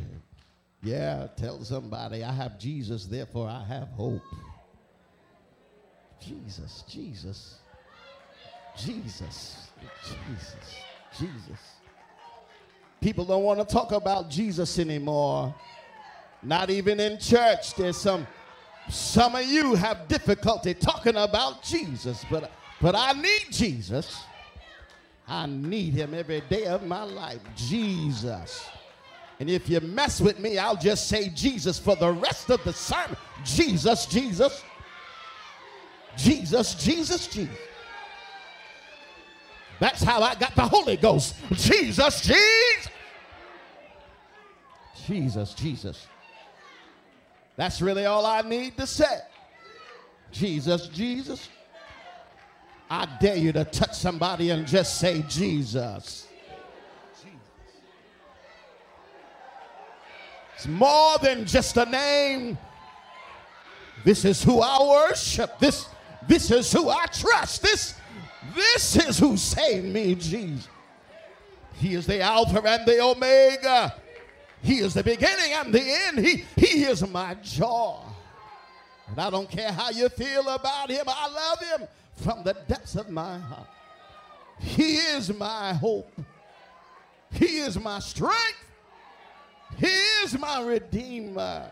Yeah, 0.82 1.28
tell 1.36 1.62
somebody 1.64 2.22
I 2.22 2.32
have 2.32 2.58
Jesus, 2.58 3.06
therefore 3.06 3.48
I 3.48 3.64
have 3.64 3.88
hope. 3.88 4.22
Jesus, 6.20 6.84
Jesus, 6.88 7.56
Jesus, 8.76 9.68
Jesus, 10.04 10.76
Jesus. 11.18 11.60
People 13.00 13.24
don't 13.24 13.42
want 13.42 13.60
to 13.60 13.64
talk 13.66 13.92
about 13.92 14.30
Jesus 14.30 14.78
anymore. 14.78 15.54
Not 16.42 16.70
even 16.70 17.00
in 17.00 17.18
church. 17.18 17.74
There's 17.74 17.96
some 17.96 18.26
some 18.88 19.34
of 19.34 19.44
you 19.46 19.74
have 19.74 20.08
difficulty 20.08 20.74
talking 20.74 21.16
about 21.16 21.62
Jesus, 21.62 22.24
but, 22.30 22.50
but 22.80 22.94
I 22.94 23.12
need 23.12 23.46
Jesus. 23.50 24.22
I 25.26 25.46
need 25.46 25.94
him 25.94 26.14
every 26.14 26.42
day 26.42 26.66
of 26.66 26.84
my 26.84 27.02
life. 27.02 27.40
Jesus. 27.56 28.68
And 29.40 29.50
if 29.50 29.68
you 29.68 29.80
mess 29.80 30.20
with 30.20 30.38
me, 30.38 30.58
I'll 30.58 30.76
just 30.76 31.08
say 31.08 31.28
Jesus 31.30 31.78
for 31.78 31.96
the 31.96 32.12
rest 32.12 32.50
of 32.50 32.62
the 32.64 32.72
sermon. 32.72 33.16
Jesus, 33.44 34.06
Jesus. 34.06 34.62
Jesus, 36.16 36.74
Jesus, 36.74 37.26
Jesus. 37.26 37.56
That's 39.80 40.02
how 40.02 40.20
I 40.22 40.34
got 40.34 40.54
the 40.54 40.62
Holy 40.62 40.96
Ghost. 40.96 41.34
Jesus, 41.52 42.20
Jesus. 42.20 42.88
Jesus, 45.06 45.54
Jesus. 45.54 46.06
That's 47.56 47.82
really 47.82 48.06
all 48.06 48.24
I 48.24 48.42
need 48.42 48.76
to 48.76 48.86
say. 48.86 49.20
Jesus, 50.30 50.88
Jesus. 50.88 51.48
I 52.94 53.08
dare 53.18 53.36
you 53.36 53.52
to 53.52 53.64
touch 53.64 53.94
somebody 53.94 54.50
and 54.50 54.68
just 54.68 55.00
say, 55.00 55.24
Jesus. 55.28 56.28
It's 60.54 60.68
more 60.68 61.18
than 61.18 61.44
just 61.44 61.76
a 61.76 61.86
name. 61.86 62.56
This 64.04 64.24
is 64.24 64.44
who 64.44 64.60
I 64.60 64.78
worship. 64.80 65.58
This, 65.58 65.88
this 66.28 66.52
is 66.52 66.70
who 66.72 66.88
I 66.88 67.06
trust. 67.06 67.62
This, 67.62 67.94
this 68.54 68.94
is 68.96 69.18
who 69.18 69.36
saved 69.36 69.86
me, 69.86 70.14
Jesus. 70.14 70.68
He 71.74 71.94
is 71.94 72.06
the 72.06 72.20
Alpha 72.20 72.62
and 72.64 72.86
the 72.86 73.02
Omega. 73.02 73.92
He 74.62 74.78
is 74.78 74.94
the 74.94 75.02
beginning 75.02 75.52
and 75.52 75.74
the 75.74 75.82
end. 75.82 76.18
He, 76.24 76.44
he 76.54 76.84
is 76.84 77.04
my 77.08 77.34
joy. 77.42 77.98
And 79.08 79.18
I 79.18 79.30
don't 79.30 79.50
care 79.50 79.72
how 79.72 79.90
you 79.90 80.08
feel 80.10 80.48
about 80.48 80.90
him, 80.90 81.04
I 81.08 81.28
love 81.28 81.80
him 81.80 81.88
from 82.16 82.42
the 82.44 82.54
depths 82.68 82.96
of 82.96 83.10
my 83.10 83.38
heart. 83.38 83.68
He 84.58 84.96
is 84.96 85.32
my 85.34 85.72
hope. 85.74 86.12
He 87.32 87.58
is 87.58 87.78
my 87.78 87.98
strength. 87.98 88.64
He 89.76 89.86
is 89.86 90.38
my 90.38 90.62
redeemer. 90.62 91.68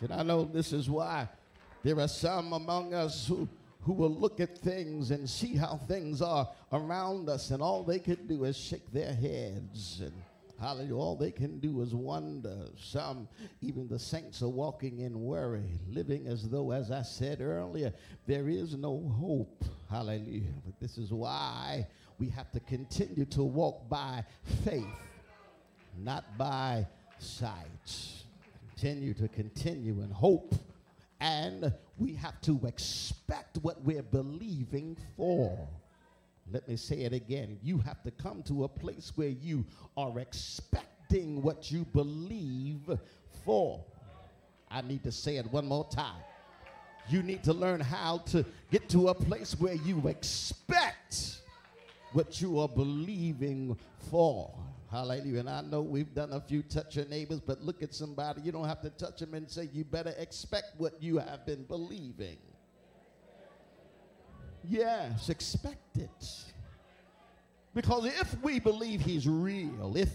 And 0.00 0.12
I 0.12 0.22
know 0.22 0.44
this 0.44 0.72
is 0.72 0.88
why 0.88 1.28
there 1.82 1.98
are 2.00 2.08
some 2.08 2.52
among 2.52 2.94
us 2.94 3.26
who, 3.28 3.48
who 3.82 3.92
will 3.92 4.14
look 4.14 4.40
at 4.40 4.56
things 4.58 5.10
and 5.10 5.28
see 5.28 5.54
how 5.56 5.78
things 5.86 6.22
are 6.22 6.48
around 6.72 7.28
us, 7.28 7.50
and 7.50 7.62
all 7.62 7.82
they 7.82 7.98
can 7.98 8.26
do 8.26 8.44
is 8.44 8.56
shake 8.56 8.90
their 8.92 9.12
heads 9.12 10.00
and 10.00 10.12
Hallelujah. 10.60 10.96
All 10.96 11.16
they 11.16 11.30
can 11.30 11.58
do 11.58 11.82
is 11.82 11.94
wonder. 11.94 12.66
Some, 12.76 13.28
even 13.60 13.88
the 13.88 13.98
saints, 13.98 14.42
are 14.42 14.48
walking 14.48 15.00
in 15.00 15.20
worry, 15.20 15.78
living 15.88 16.26
as 16.26 16.48
though, 16.48 16.70
as 16.70 16.90
I 16.90 17.02
said 17.02 17.40
earlier, 17.40 17.92
there 18.26 18.48
is 18.48 18.76
no 18.76 19.00
hope. 19.20 19.64
Hallelujah. 19.90 20.52
But 20.64 20.78
this 20.80 20.96
is 20.96 21.12
why 21.12 21.86
we 22.18 22.28
have 22.30 22.50
to 22.52 22.60
continue 22.60 23.24
to 23.26 23.42
walk 23.42 23.88
by 23.88 24.24
faith, 24.64 24.84
not 25.98 26.38
by 26.38 26.86
sight. 27.18 28.24
Continue 28.70 29.14
to 29.14 29.28
continue 29.28 30.00
in 30.02 30.10
hope. 30.10 30.54
And 31.20 31.72
we 31.98 32.14
have 32.14 32.40
to 32.42 32.60
expect 32.66 33.58
what 33.58 33.82
we're 33.82 34.02
believing 34.02 34.96
for. 35.16 35.68
Let 36.50 36.68
me 36.68 36.76
say 36.76 37.00
it 37.00 37.12
again. 37.12 37.58
You 37.62 37.78
have 37.78 38.02
to 38.02 38.10
come 38.10 38.42
to 38.44 38.64
a 38.64 38.68
place 38.68 39.12
where 39.14 39.28
you 39.28 39.64
are 39.96 40.18
expecting 40.18 41.42
what 41.42 41.70
you 41.70 41.84
believe 41.84 42.90
for. 43.44 43.84
I 44.70 44.82
need 44.82 45.04
to 45.04 45.12
say 45.12 45.36
it 45.36 45.50
one 45.50 45.66
more 45.66 45.88
time. 45.88 46.22
You 47.08 47.22
need 47.22 47.42
to 47.44 47.52
learn 47.52 47.80
how 47.80 48.18
to 48.26 48.44
get 48.70 48.88
to 48.90 49.08
a 49.08 49.14
place 49.14 49.58
where 49.58 49.74
you 49.74 50.08
expect 50.08 51.40
what 52.12 52.40
you 52.40 52.58
are 52.58 52.68
believing 52.68 53.76
for. 54.10 54.54
Hallelujah. 54.90 55.40
And 55.40 55.50
I 55.50 55.60
know 55.60 55.82
we've 55.82 56.14
done 56.14 56.32
a 56.32 56.40
few 56.40 56.62
touch 56.62 56.96
your 56.96 57.06
neighbors, 57.06 57.40
but 57.40 57.62
look 57.62 57.82
at 57.82 57.94
somebody. 57.94 58.42
You 58.42 58.52
don't 58.52 58.66
have 58.66 58.80
to 58.82 58.90
touch 58.90 59.18
them 59.18 59.34
and 59.34 59.50
say, 59.50 59.68
You 59.72 59.84
better 59.84 60.14
expect 60.18 60.78
what 60.78 61.02
you 61.02 61.18
have 61.18 61.44
been 61.44 61.64
believing. 61.64 62.38
Yes, 64.68 65.28
expect 65.28 65.98
it. 65.98 66.10
Because 67.74 68.06
if 68.06 68.36
we 68.42 68.60
believe 68.60 69.00
he's 69.00 69.26
real, 69.26 69.94
if 69.96 70.10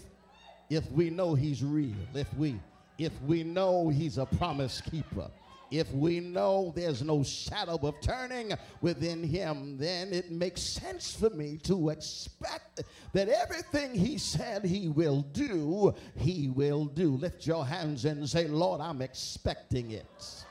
if 0.70 0.90
we 0.92 1.10
know 1.10 1.34
he's 1.34 1.62
real, 1.62 1.96
if 2.14 2.32
we 2.34 2.58
if 2.98 3.12
we 3.22 3.42
know 3.42 3.88
he's 3.88 4.18
a 4.18 4.26
promise 4.26 4.80
keeper, 4.80 5.30
if 5.70 5.90
we 5.92 6.20
know 6.20 6.72
there's 6.74 7.02
no 7.02 7.22
shadow 7.22 7.78
of 7.82 8.00
turning 8.00 8.52
within 8.80 9.22
him, 9.22 9.78
then 9.78 10.12
it 10.12 10.30
makes 10.30 10.62
sense 10.62 11.14
for 11.14 11.30
me 11.30 11.58
to 11.64 11.90
expect 11.90 12.82
that 13.12 13.28
everything 13.28 13.94
he 13.94 14.18
said 14.18 14.64
he 14.64 14.88
will 14.88 15.22
do, 15.32 15.94
he 16.16 16.48
will 16.48 16.86
do. 16.86 17.12
Lift 17.12 17.46
your 17.46 17.64
hands 17.64 18.04
and 18.04 18.28
say, 18.28 18.48
Lord, 18.48 18.80
I'm 18.80 19.00
expecting 19.00 19.92
it. 19.92 20.44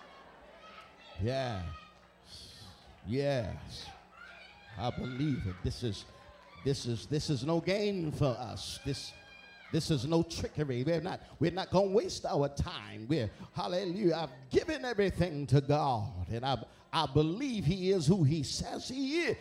Yeah. 1.21 1.61
Yes. 3.07 3.85
I 4.77 4.89
believe 4.91 5.41
it. 5.45 5.55
This 5.63 5.83
is 5.83 6.05
this 6.65 6.85
is 6.85 7.05
this 7.07 7.29
is 7.29 7.45
no 7.45 7.59
game 7.59 8.11
for 8.11 8.35
us. 8.39 8.79
This 8.85 9.11
this 9.71 9.91
is 9.91 10.05
no 10.05 10.23
trickery. 10.23 10.83
We're 10.83 11.01
not 11.01 11.21
we're 11.39 11.51
not 11.51 11.71
to 11.71 11.81
waste 11.81 12.25
our 12.25 12.49
time. 12.49 13.05
We're 13.07 13.29
hallelujah. 13.53 14.15
I've 14.15 14.49
given 14.49 14.85
everything 14.85 15.47
to 15.47 15.61
God 15.61 16.11
and 16.31 16.45
I 16.45 16.57
I 16.91 17.07
believe 17.13 17.65
he 17.65 17.91
is 17.91 18.07
who 18.07 18.23
he 18.23 18.43
says 18.43 18.87
he 18.87 19.19
is. 19.19 19.37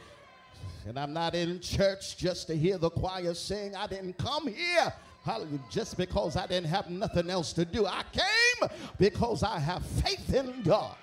And 0.87 0.99
I'm 0.99 1.13
not 1.13 1.35
in 1.35 1.61
church 1.61 2.17
just 2.17 2.47
to 2.49 2.57
hear 2.57 2.79
the 2.79 2.91
choir 2.91 3.35
sing. 3.35 3.75
I 3.77 3.87
didn't 3.87 4.17
come 4.19 4.49
here 4.49 4.93
Hallelujah. 5.29 5.61
Just 5.71 5.99
because 5.99 6.37
I 6.37 6.47
didn't 6.47 6.69
have 6.69 6.89
nothing 6.89 7.29
else 7.29 7.53
to 7.53 7.67
do. 7.67 7.87
I 7.87 8.03
came 8.13 8.71
because 8.99 9.43
I 9.43 9.59
have 9.59 9.85
faith 9.85 10.33
in 10.33 10.63
God. 10.63 10.97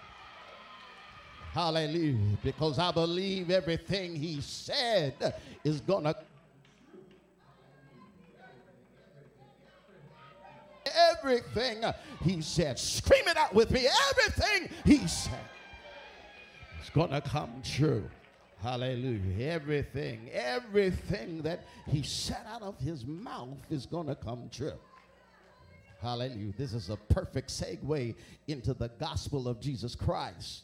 Hallelujah. 1.55 2.37
Because 2.43 2.79
I 2.79 2.91
believe 2.91 3.49
everything 3.49 4.13
he 4.13 4.41
said 4.41 5.33
is 5.63 5.79
going 5.79 6.03
to 6.03 6.13
everything 11.13 11.81
he 12.21 12.41
said. 12.41 12.77
Scream 12.77 13.25
it 13.29 13.37
out 13.37 13.53
with 13.53 13.71
me. 13.71 13.87
Everything 14.09 14.69
he 14.83 15.07
said 15.07 15.39
is 16.83 16.89
going 16.89 17.11
to 17.11 17.21
come 17.21 17.61
true. 17.63 18.03
Hallelujah. 18.61 19.47
Everything, 19.47 20.29
everything 20.33 21.41
that 21.43 21.63
he 21.87 22.03
said 22.03 22.45
out 22.49 22.63
of 22.63 22.77
his 22.79 23.05
mouth 23.05 23.59
is 23.69 23.85
going 23.85 24.07
to 24.07 24.15
come 24.15 24.49
true. 24.51 24.77
Hallelujah. 26.01 26.51
This 26.57 26.73
is 26.73 26.89
a 26.89 26.97
perfect 26.97 27.47
segue 27.47 28.13
into 28.49 28.73
the 28.73 28.89
gospel 28.99 29.47
of 29.47 29.61
Jesus 29.61 29.95
Christ 29.95 30.63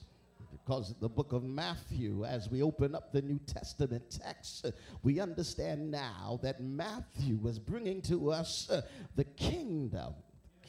because 0.65 0.93
the 0.99 1.09
book 1.09 1.33
of 1.33 1.43
Matthew, 1.43 2.25
as 2.25 2.49
we 2.49 2.61
open 2.61 2.95
up 2.95 3.11
the 3.11 3.21
New 3.21 3.39
Testament 3.45 4.03
text, 4.23 4.71
we 5.03 5.19
understand 5.19 5.91
now 5.91 6.39
that 6.43 6.61
Matthew 6.61 7.37
was 7.37 7.59
bringing 7.59 8.01
to 8.03 8.31
us 8.31 8.69
uh, 8.69 8.81
the 9.15 9.23
kingdom 9.23 10.13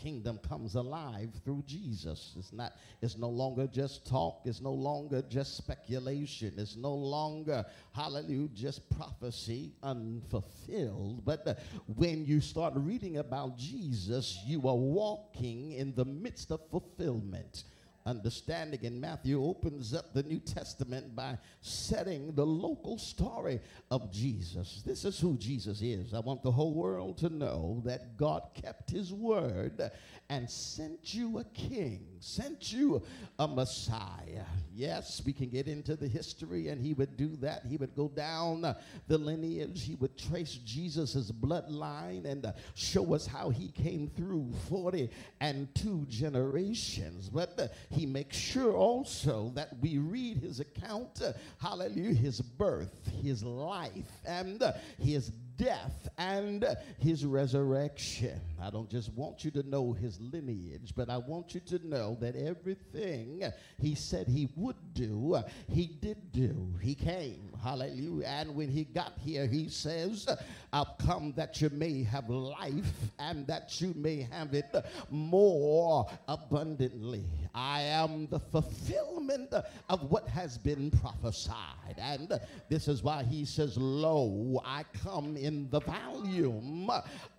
kingdom 0.02 0.38
comes 0.48 0.74
alive 0.74 1.30
through 1.44 1.62
Jesus. 1.64 2.34
It's 2.36 2.52
not, 2.52 2.72
it's 3.00 3.16
no 3.16 3.28
longer 3.28 3.68
just 3.68 4.04
talk, 4.04 4.40
it's 4.44 4.60
no 4.60 4.72
longer 4.72 5.22
just 5.22 5.56
speculation, 5.56 6.54
it's 6.56 6.76
no 6.76 6.92
longer, 6.92 7.64
hallelujah, 7.94 8.48
just 8.52 8.88
prophecy 8.90 9.72
unfulfilled. 9.82 11.24
But 11.24 11.46
uh, 11.46 11.54
when 11.86 12.24
you 12.24 12.40
start 12.40 12.74
reading 12.76 13.18
about 13.18 13.56
Jesus, 13.56 14.40
you 14.44 14.66
are 14.66 14.74
walking 14.74 15.72
in 15.72 15.94
the 15.94 16.04
midst 16.04 16.50
of 16.50 16.60
fulfillment 16.68 17.62
understanding. 18.06 18.84
And 18.84 19.00
Matthew 19.00 19.42
opens 19.42 19.94
up 19.94 20.12
the 20.12 20.22
New 20.22 20.38
Testament 20.38 21.14
by 21.14 21.38
setting 21.60 22.34
the 22.34 22.46
local 22.46 22.98
story 22.98 23.60
of 23.90 24.12
Jesus. 24.12 24.82
This 24.84 25.04
is 25.04 25.18
who 25.18 25.36
Jesus 25.36 25.82
is. 25.82 26.14
I 26.14 26.20
want 26.20 26.42
the 26.42 26.50
whole 26.50 26.74
world 26.74 27.18
to 27.18 27.28
know 27.28 27.82
that 27.84 28.16
God 28.16 28.42
kept 28.54 28.90
his 28.90 29.12
word 29.12 29.90
and 30.28 30.48
sent 30.48 31.14
you 31.14 31.38
a 31.38 31.44
king, 31.44 32.11
sent 32.22 32.72
you 32.72 33.02
a 33.38 33.48
Messiah. 33.48 34.44
Yes, 34.74 35.20
we 35.26 35.32
can 35.32 35.48
get 35.50 35.66
into 35.66 35.96
the 35.96 36.06
history, 36.06 36.68
and 36.68 36.80
he 36.80 36.94
would 36.94 37.16
do 37.16 37.36
that. 37.36 37.66
He 37.66 37.76
would 37.76 37.94
go 37.94 38.08
down 38.08 38.62
the 39.08 39.18
lineage, 39.18 39.84
he 39.84 39.96
would 39.96 40.16
trace 40.16 40.54
Jesus' 40.64 41.30
bloodline 41.30 42.24
and 42.24 42.52
show 42.74 43.14
us 43.14 43.26
how 43.26 43.50
he 43.50 43.68
came 43.68 44.08
through 44.08 44.52
40 44.68 45.10
and 45.40 45.74
two 45.74 46.06
generations. 46.08 47.28
But 47.28 47.74
he 47.90 48.06
makes 48.06 48.36
sure 48.36 48.72
also 48.72 49.50
that 49.54 49.78
we 49.80 49.98
read 49.98 50.38
his 50.38 50.60
account, 50.60 51.20
hallelujah, 51.60 52.14
his 52.14 52.40
birth, 52.40 53.10
his 53.22 53.42
life, 53.42 54.10
and 54.24 54.62
his 54.98 55.30
death 55.62 56.08
and 56.18 56.66
his 56.98 57.24
resurrection. 57.24 58.40
I 58.60 58.70
don't 58.70 58.90
just 58.90 59.12
want 59.12 59.44
you 59.44 59.50
to 59.52 59.62
know 59.62 59.92
his 59.92 60.20
lineage, 60.20 60.92
but 60.96 61.08
I 61.08 61.18
want 61.18 61.54
you 61.54 61.60
to 61.60 61.86
know 61.86 62.16
that 62.20 62.34
everything 62.34 63.44
he 63.78 63.94
said 63.94 64.26
he 64.26 64.48
would 64.56 64.76
do, 64.92 65.40
he 65.68 65.86
did 65.86 66.32
do. 66.32 66.74
He 66.80 66.96
came. 66.96 67.52
Hallelujah. 67.62 68.26
And 68.26 68.56
when 68.56 68.70
he 68.70 68.84
got 68.84 69.12
here, 69.20 69.46
he 69.46 69.68
says, 69.68 70.28
I've 70.72 70.98
come 70.98 71.32
that 71.36 71.60
you 71.60 71.70
may 71.70 72.02
have 72.04 72.28
life 72.28 73.10
and 73.20 73.46
that 73.46 73.80
you 73.80 73.94
may 73.96 74.28
have 74.32 74.54
it 74.54 74.74
more 75.10 76.08
abundantly. 76.26 77.24
I 77.54 77.82
am 77.82 78.26
the 78.28 78.38
fulfillment 78.38 79.52
of 79.88 80.10
what 80.10 80.28
has 80.28 80.56
been 80.56 80.90
prophesied. 80.90 81.96
And 81.98 82.40
this 82.68 82.88
is 82.88 83.02
why 83.02 83.22
he 83.24 83.44
says, 83.44 83.76
Lo, 83.76 84.62
I 84.64 84.84
come 85.04 85.36
in 85.36 85.68
the 85.70 85.80
volume 85.80 86.90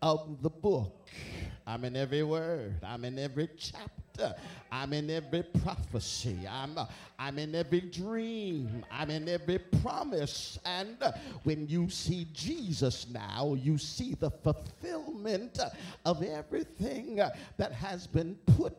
of 0.02 0.42
the 0.42 0.50
book. 0.50 1.08
I'm 1.66 1.86
in 1.86 1.96
every 1.96 2.24
word, 2.24 2.76
I'm 2.84 3.06
in 3.06 3.18
every 3.18 3.50
chapter, 3.58 4.03
Uh, 4.20 4.32
I'm 4.72 4.94
in 4.94 5.10
every 5.10 5.42
prophecy, 5.42 6.38
I'm, 6.48 6.78
uh, 6.78 6.86
I'm 7.18 7.40
in 7.40 7.56
every 7.56 7.82
dream, 7.82 8.86
I'm 8.92 9.10
in 9.10 9.28
every 9.28 9.58
promise. 9.58 10.60
And 10.66 10.98
uh, 11.02 11.14
when 11.44 11.68
you 11.68 11.90
see 11.90 12.28
Jesus 12.32 13.08
now, 13.10 13.56
you 13.60 13.80
see 13.80 14.14
the 14.14 14.30
fulfillment 14.30 15.60
of 16.06 16.22
everything 16.22 17.16
that 17.58 17.72
has 17.72 18.06
been 18.06 18.36
put 18.58 18.76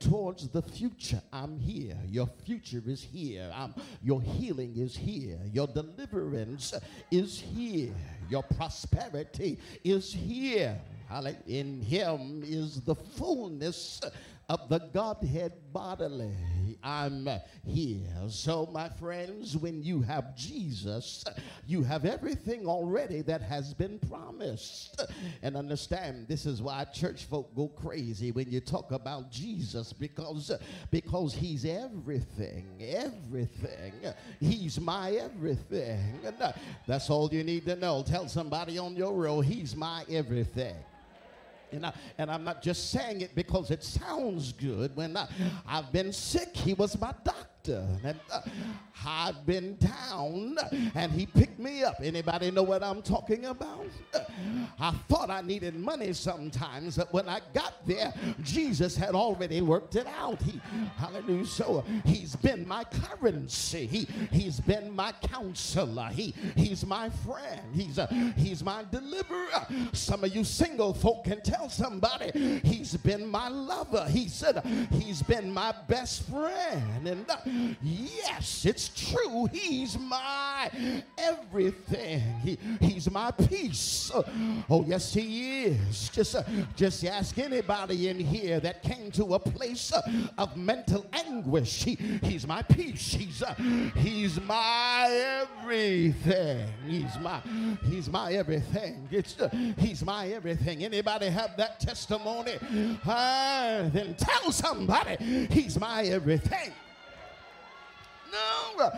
towards 0.00 0.48
the 0.48 0.62
future. 0.62 1.22
I'm 1.32 1.60
here. 1.60 1.96
Your 2.08 2.28
future 2.44 2.82
is 2.84 3.02
here. 3.02 3.52
I'm, 3.54 3.74
your 4.02 4.20
healing 4.20 4.76
is 4.76 4.96
here. 4.96 5.38
Your 5.52 5.68
deliverance 5.68 6.74
is 7.10 7.38
here. 7.38 7.94
Your 8.28 8.42
prosperity 8.42 9.58
is 9.84 10.12
here. 10.12 10.76
In 11.46 11.82
him 11.82 12.42
is 12.42 12.80
the 12.80 12.94
fullness 12.94 14.00
of 14.52 14.68
the 14.68 14.80
Godhead 14.92 15.54
bodily. 15.72 16.36
I'm 16.82 17.26
here. 17.64 18.06
So, 18.28 18.68
my 18.70 18.90
friends, 18.90 19.56
when 19.56 19.82
you 19.82 20.02
have 20.02 20.36
Jesus, 20.36 21.24
you 21.66 21.82
have 21.84 22.04
everything 22.04 22.66
already 22.66 23.22
that 23.22 23.40
has 23.40 23.72
been 23.72 23.98
promised. 24.10 25.00
And 25.42 25.56
understand, 25.56 26.26
this 26.28 26.44
is 26.44 26.60
why 26.60 26.84
church 26.84 27.24
folk 27.24 27.54
go 27.54 27.68
crazy 27.68 28.30
when 28.30 28.50
you 28.50 28.60
talk 28.60 28.92
about 28.92 29.30
Jesus 29.30 29.92
because, 29.94 30.52
because 30.90 31.32
he's 31.34 31.64
everything, 31.64 32.66
everything. 32.78 33.92
He's 34.38 34.78
my 34.78 35.12
everything. 35.12 36.18
That's 36.86 37.08
all 37.08 37.32
you 37.32 37.42
need 37.42 37.64
to 37.66 37.76
know. 37.76 38.02
Tell 38.02 38.28
somebody 38.28 38.76
on 38.76 38.96
your 38.96 39.14
row, 39.14 39.40
he's 39.40 39.74
my 39.74 40.04
everything. 40.10 40.76
And, 41.72 41.86
I, 41.86 41.92
and 42.18 42.30
I'm 42.30 42.44
not 42.44 42.62
just 42.62 42.90
saying 42.90 43.22
it 43.22 43.34
because 43.34 43.70
it 43.70 43.82
sounds 43.82 44.52
good. 44.52 44.94
When 44.94 45.16
I, 45.16 45.26
I've 45.66 45.90
been 45.92 46.12
sick, 46.12 46.56
he 46.56 46.74
was 46.74 46.98
my 47.00 47.14
doctor 47.24 47.51
and 47.68 48.18
uh, 48.30 48.40
I've 49.06 49.44
been 49.46 49.76
down 49.76 50.56
and 50.94 51.12
he 51.12 51.26
picked 51.26 51.58
me 51.58 51.82
up. 51.84 51.96
Anybody 52.02 52.50
know 52.50 52.62
what 52.62 52.82
I'm 52.82 53.02
talking 53.02 53.46
about? 53.46 53.86
I 54.78 54.92
thought 55.08 55.30
I 55.30 55.40
needed 55.40 55.74
money 55.74 56.12
sometimes, 56.12 56.96
but 56.96 57.12
when 57.12 57.28
I 57.28 57.40
got 57.54 57.86
there, 57.86 58.12
Jesus 58.42 58.96
had 58.96 59.14
already 59.14 59.60
worked 59.60 59.96
it 59.96 60.06
out. 60.06 60.40
He, 60.42 60.60
hallelujah. 60.96 61.46
So 61.46 61.84
he's 62.04 62.36
been 62.36 62.66
my 62.66 62.84
currency. 62.84 63.86
He, 63.86 64.08
he's 64.30 64.60
been 64.60 64.94
my 64.94 65.12
counselor. 65.12 66.08
He, 66.12 66.34
he's 66.56 66.86
my 66.86 67.10
friend. 67.10 67.60
He's, 67.74 67.98
a, 67.98 68.06
he's 68.36 68.62
my 68.62 68.84
deliverer. 68.90 69.66
Some 69.92 70.24
of 70.24 70.34
you 70.34 70.44
single 70.44 70.94
folk 70.94 71.24
can 71.24 71.40
tell 71.42 71.68
somebody 71.68 72.60
he's 72.64 72.96
been 72.96 73.26
my 73.26 73.48
lover. 73.48 74.06
He 74.08 74.28
said 74.28 74.64
he's 74.90 75.22
been 75.22 75.52
my 75.52 75.74
best 75.88 76.28
friend. 76.28 77.06
And 77.06 77.30
uh, 77.30 77.36
Yes, 77.82 78.64
it's 78.64 78.88
true. 78.88 79.46
He's 79.52 79.98
my 79.98 80.70
everything. 81.18 82.20
He, 82.42 82.58
he's 82.80 83.10
my 83.10 83.30
peace. 83.30 84.10
Oh, 84.70 84.84
yes, 84.86 85.12
he 85.14 85.64
is. 85.64 86.08
Just, 86.08 86.34
uh, 86.36 86.42
just 86.76 87.04
ask 87.04 87.38
anybody 87.38 88.08
in 88.08 88.18
here 88.18 88.60
that 88.60 88.82
came 88.82 89.10
to 89.12 89.34
a 89.34 89.38
place 89.38 89.92
uh, 89.92 90.02
of 90.38 90.56
mental 90.56 91.06
anguish. 91.12 91.84
He, 91.84 91.94
he's 92.22 92.46
my 92.46 92.62
peace. 92.62 93.12
He's, 93.12 93.42
uh, 93.42 93.54
he's 93.96 94.40
my 94.40 95.08
everything. 95.10 96.66
He's 96.86 97.18
my, 97.18 97.40
he's 97.84 98.08
my 98.08 98.32
everything. 98.32 99.08
It's, 99.10 99.38
uh, 99.40 99.48
he's 99.78 100.04
my 100.04 100.28
everything. 100.28 100.84
Anybody 100.84 101.26
have 101.26 101.56
that 101.56 101.80
testimony? 101.80 102.58
Then 103.04 104.14
tell 104.14 104.52
somebody 104.52 105.46
he's 105.50 105.78
my 105.78 106.04
everything. 106.04 106.72
No, 108.32 108.92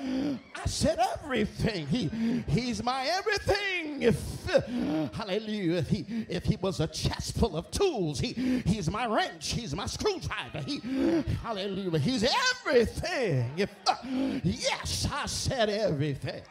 I 0.54 0.66
said 0.66 0.98
everything. 1.14 1.86
He, 1.88 2.08
he's 2.48 2.82
my 2.82 3.06
everything. 3.06 4.02
If 4.02 4.44
hallelujah, 5.12 5.78
if 5.78 5.88
he 5.88 6.06
if 6.28 6.44
he 6.44 6.56
was 6.56 6.78
a 6.80 6.86
chest 6.86 7.36
full 7.36 7.56
of 7.56 7.70
tools, 7.70 8.20
he 8.20 8.62
he's 8.64 8.88
my 8.88 9.06
wrench. 9.06 9.52
He's 9.52 9.74
my 9.74 9.86
screwdriver. 9.86 10.60
He 10.60 10.78
hallelujah, 11.42 11.98
he's 11.98 12.24
everything. 12.24 13.50
If 13.56 13.74
uh, 13.88 13.96
yes, 14.44 15.08
I 15.12 15.26
said 15.26 15.68
everything. 15.68 16.42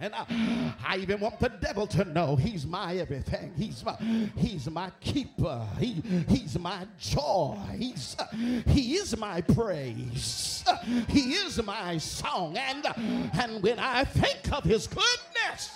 And 0.00 0.14
I, 0.14 0.74
I, 0.86 0.96
even 0.98 1.18
want 1.18 1.40
the 1.40 1.48
devil 1.48 1.86
to 1.88 2.04
know 2.04 2.36
he's 2.36 2.64
my 2.64 2.96
everything. 2.96 3.52
He's 3.56 3.84
my, 3.84 3.96
he's 4.36 4.70
my 4.70 4.90
keeper. 5.00 5.66
He, 5.78 6.02
he's 6.28 6.58
my 6.58 6.86
joy. 7.00 7.56
He's, 7.76 8.14
uh, 8.18 8.26
he 8.68 8.94
is 8.94 9.16
my 9.16 9.40
praise. 9.40 10.64
Uh, 10.68 10.76
he 11.08 11.32
is 11.32 11.60
my 11.64 11.98
song. 11.98 12.56
And, 12.56 12.86
and 13.40 13.62
when 13.62 13.78
I 13.80 14.04
think 14.04 14.52
of 14.52 14.62
his 14.62 14.86
goodness, 14.86 15.72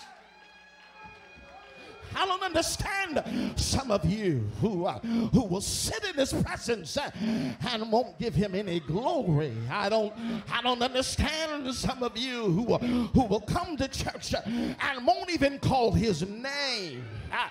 I 2.14 2.26
don't 2.26 2.42
understand 2.42 3.22
some 3.56 3.90
of 3.90 4.04
you 4.04 4.48
who, 4.60 4.86
uh, 4.86 4.98
who 5.00 5.44
will 5.44 5.60
sit 5.60 6.04
in 6.04 6.14
his 6.14 6.32
presence 6.32 6.96
uh, 6.96 7.10
and 7.70 7.90
won't 7.90 8.18
give 8.18 8.34
him 8.34 8.54
any 8.54 8.80
glory. 8.80 9.52
I 9.70 9.88
don't, 9.88 10.12
I 10.52 10.62
don't 10.62 10.82
understand 10.82 11.72
some 11.74 12.02
of 12.02 12.16
you 12.16 12.44
who, 12.44 12.76
who 12.76 13.24
will 13.26 13.40
come 13.40 13.76
to 13.76 13.88
church 13.88 14.34
uh, 14.34 14.40
and 14.46 15.06
won't 15.06 15.30
even 15.30 15.58
call 15.58 15.92
his 15.92 16.22
name. 16.28 17.04
I, 17.32 17.50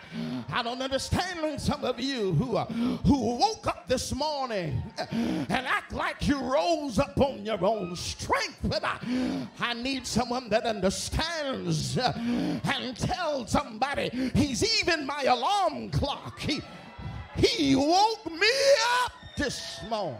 I 0.54 0.64
don't 0.64 0.82
understand 0.82 1.60
some 1.60 1.84
of 1.84 2.00
you 2.00 2.34
who, 2.34 2.58
uh, 2.58 2.66
who 2.66 3.36
woke 3.36 3.66
up 3.68 3.88
this 3.88 4.14
morning 4.14 4.82
and 5.10 5.52
act 5.52 5.92
like 5.92 6.28
you 6.28 6.40
rose 6.40 7.00
up 7.00 7.20
on 7.20 7.44
your 7.46 7.64
own 7.64 7.96
strength. 7.96 8.60
But 8.64 8.84
I, 8.84 9.00
I 9.60 9.74
need 9.74 10.06
someone 10.06 10.50
that 10.50 10.66
understands 10.66 11.98
uh, 11.98 12.14
and 12.18 12.96
tell 12.96 13.48
somebody 13.48 14.10
he's 14.36 14.82
even 14.82 15.06
my 15.06 15.24
alarm 15.24 15.90
clock. 15.90 16.40
He, 16.40 16.62
he 17.36 17.76
woke 17.76 18.32
me 18.32 18.48
up 19.04 19.14
this 19.38 19.80
morning. 19.90 20.20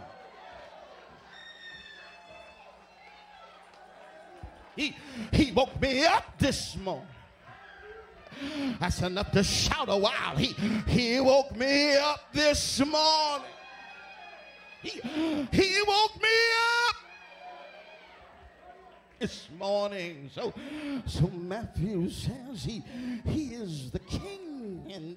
He, 4.74 4.96
he 5.32 5.52
woke 5.52 5.80
me 5.80 6.04
up 6.06 6.38
this 6.38 6.76
morning. 6.78 7.06
That's 8.80 9.02
enough 9.02 9.30
to 9.32 9.42
shout 9.42 9.88
a 9.88 9.96
while. 9.96 10.36
He, 10.36 10.54
he 10.86 11.20
woke 11.20 11.56
me 11.56 11.96
up 11.96 12.32
this 12.32 12.80
morning. 12.80 13.46
He, 14.82 15.00
he 15.52 15.82
woke 15.86 16.20
me 16.20 16.28
up 16.88 16.96
this 19.18 19.48
morning. 19.56 20.30
So, 20.34 20.52
so 21.06 21.28
Matthew 21.28 22.10
says 22.10 22.64
he, 22.64 22.82
he 23.26 23.54
is 23.54 23.90
the 23.90 24.00
king 24.00 24.51
and 24.90 25.16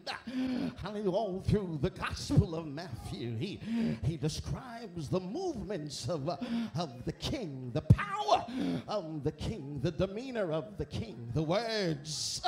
hallelujah, 0.81 1.09
all 1.11 1.41
through 1.41 1.79
the 1.81 1.89
Gospel 1.89 2.55
of 2.55 2.67
Matthew, 2.67 3.35
he, 3.37 3.59
he 4.03 4.17
describes 4.17 5.09
the 5.09 5.19
movements 5.19 6.07
of, 6.09 6.29
uh, 6.29 6.37
of 6.77 7.05
the 7.05 7.11
king, 7.13 7.71
the 7.73 7.81
power 7.81 8.45
of 8.87 9.23
the 9.23 9.31
king, 9.31 9.79
the 9.81 9.91
demeanor 9.91 10.51
of 10.51 10.77
the 10.77 10.85
king, 10.85 11.29
the 11.33 11.43
words 11.43 12.41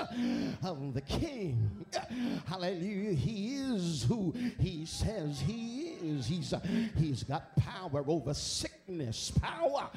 of 0.63 0.93
the 0.93 1.01
king. 1.01 1.85
Hallelujah, 2.45 3.13
he 3.13 3.55
is 3.55 4.03
who 4.03 4.33
he 4.59 4.85
says 4.85 5.39
he 5.39 5.97
is. 6.01 6.25
He's, 6.27 6.53
uh, 6.53 6.59
he's 6.97 7.23
got 7.23 7.55
power 7.57 8.03
over 8.07 8.33
sickness, 8.33 8.76
power, 9.41 9.89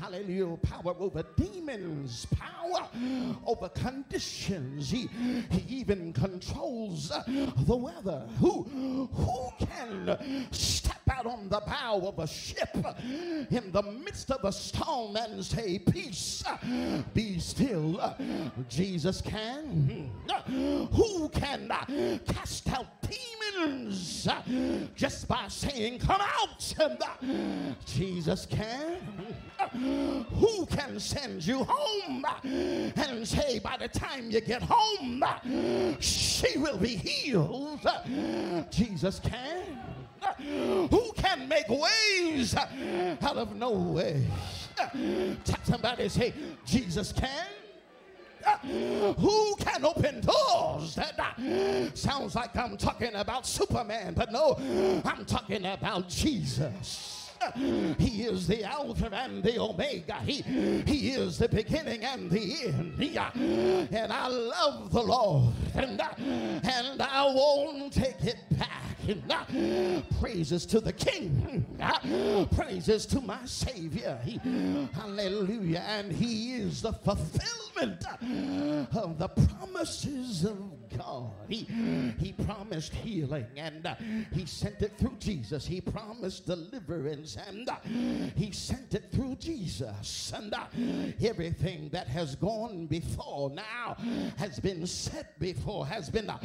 hallelujah, 0.00 0.56
power 0.58 0.94
over 0.98 1.24
demons, 1.36 2.26
power 2.26 2.88
over 3.46 3.68
conditions. 3.70 4.90
He, 4.90 5.08
he 5.50 5.76
even 5.80 6.12
controls 6.12 6.36
controls 6.46 7.08
the 7.66 7.76
weather. 7.76 8.26
Who, 8.38 9.08
who 9.12 9.48
can 9.58 10.46
step 10.50 11.00
out 11.10 11.26
on 11.26 11.48
the 11.48 11.60
bow 11.60 12.00
of 12.04 12.18
a 12.18 12.26
ship 12.26 12.74
in 13.50 13.72
the 13.72 13.82
midst 13.82 14.30
of 14.30 14.44
a 14.44 14.52
storm 14.52 15.16
and 15.16 15.44
say, 15.44 15.78
Peace, 15.78 16.44
uh, 16.46 16.56
be 17.14 17.38
still? 17.38 18.00
Uh, 18.00 18.14
Jesus 18.68 19.20
can. 19.20 20.10
Hmm. 20.28 20.84
Who 20.94 21.28
can 21.30 21.68
cast 22.26 22.68
out 22.72 22.86
demons 23.02 24.28
just 24.94 25.28
by 25.28 25.46
saying, 25.48 25.98
Come 26.00 26.20
out? 26.20 26.74
Jesus 27.86 28.35
can. 28.44 28.98
Who 30.34 30.66
can 30.66 31.00
send 31.00 31.46
you 31.46 31.64
home 31.64 32.24
and 32.44 33.26
say, 33.26 33.58
By 33.58 33.76
the 33.78 33.88
time 33.88 34.30
you 34.30 34.40
get 34.40 34.62
home, 34.62 35.24
she 36.00 36.58
will 36.58 36.76
be 36.76 36.96
healed? 36.96 37.86
Jesus 38.70 39.20
can. 39.20 39.64
Who 40.90 41.12
can 41.16 41.48
make 41.48 41.68
ways 41.68 42.54
out 42.54 43.36
of 43.36 43.56
no 43.56 43.70
way? 43.70 44.26
Somebody, 45.64 46.08
say, 46.08 46.34
Jesus 46.64 47.12
can. 47.12 47.46
Who 49.18 49.56
can 49.56 49.84
open 49.84 50.20
doors? 50.20 50.94
That 50.94 51.18
uh, 51.18 51.94
sounds 51.94 52.34
like 52.34 52.56
I'm 52.56 52.76
talking 52.76 53.14
about 53.14 53.46
Superman, 53.46 54.14
but 54.14 54.30
no, 54.30 54.56
I'm 55.04 55.24
talking 55.24 55.64
about 55.66 56.08
Jesus. 56.08 57.15
He 57.98 58.22
is 58.22 58.46
the 58.46 58.64
Alpha 58.64 59.10
and 59.12 59.42
the 59.42 59.58
Omega. 59.60 60.14
He, 60.24 60.42
he 60.86 61.10
is 61.10 61.38
the 61.38 61.48
beginning 61.48 62.04
and 62.04 62.30
the 62.30 62.66
end. 62.66 63.00
And 63.92 64.12
I 64.12 64.28
love 64.28 64.92
the 64.92 65.02
Lord, 65.02 65.54
and, 65.74 66.00
uh, 66.00 66.08
and 66.18 67.00
I 67.02 67.24
won't 67.24 67.92
take 67.92 68.24
it 68.24 68.38
back. 68.58 68.70
And, 69.08 69.22
uh, 69.30 70.02
praises 70.20 70.66
to 70.66 70.80
the 70.80 70.92
King, 70.92 71.64
uh, 71.80 72.44
praises 72.56 73.06
to 73.06 73.20
my 73.20 73.38
Savior. 73.44 74.18
He, 74.24 74.40
hallelujah. 74.92 75.84
And 75.86 76.12
He 76.12 76.54
is 76.54 76.82
the 76.82 76.92
fulfillment 76.92 78.04
of 78.94 79.18
the 79.18 79.28
promises 79.28 80.44
of 80.44 80.58
God. 80.58 80.85
He, 81.48 81.68
he 82.18 82.32
promised 82.32 82.92
healing 82.94 83.46
and 83.56 83.86
uh, 83.86 83.94
He 84.32 84.46
sent 84.46 84.82
it 84.82 84.92
through 84.98 85.16
Jesus. 85.18 85.66
He 85.66 85.80
promised 85.80 86.46
deliverance 86.46 87.36
and 87.48 87.68
uh, 87.68 87.76
He 88.34 88.50
sent 88.50 88.94
it 88.94 89.10
through 89.12 89.36
Jesus. 89.36 90.32
And 90.34 90.52
uh, 90.54 90.66
everything 91.22 91.88
that 91.90 92.08
has 92.08 92.34
gone 92.36 92.86
before 92.86 93.50
now 93.50 93.96
has 94.36 94.58
been 94.60 94.86
set 94.86 95.38
before, 95.38 95.86
has 95.86 96.10
been 96.10 96.30
uh, 96.30 96.38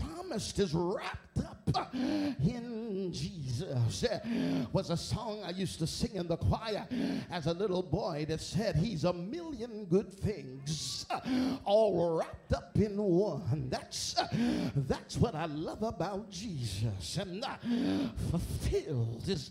promised, 0.00 0.58
is 0.58 0.74
wrapped 0.74 1.38
up 1.38 1.63
in 1.94 3.10
Jesus. 3.12 4.04
Was 4.72 4.90
a 4.90 4.96
song 4.96 5.42
I 5.44 5.50
used 5.50 5.78
to 5.78 5.86
sing 5.86 6.14
in 6.14 6.28
the 6.28 6.36
choir 6.36 6.86
as 7.30 7.46
a 7.46 7.52
little 7.52 7.82
boy 7.82 8.26
that 8.28 8.40
said, 8.40 8.76
He's 8.76 9.04
a 9.04 9.12
million 9.12 9.86
good 9.86 10.12
things 10.12 11.06
all 11.64 12.18
wrapped 12.18 12.52
up 12.52 12.76
in 12.76 12.96
one. 12.96 13.68
That's, 13.70 14.16
that's 14.74 15.16
what 15.16 15.34
I 15.34 15.46
love 15.46 15.82
about 15.82 16.30
Jesus. 16.30 17.16
And 17.16 17.44
uh, 17.44 17.56
fulfilled 18.30 19.22
is, 19.28 19.50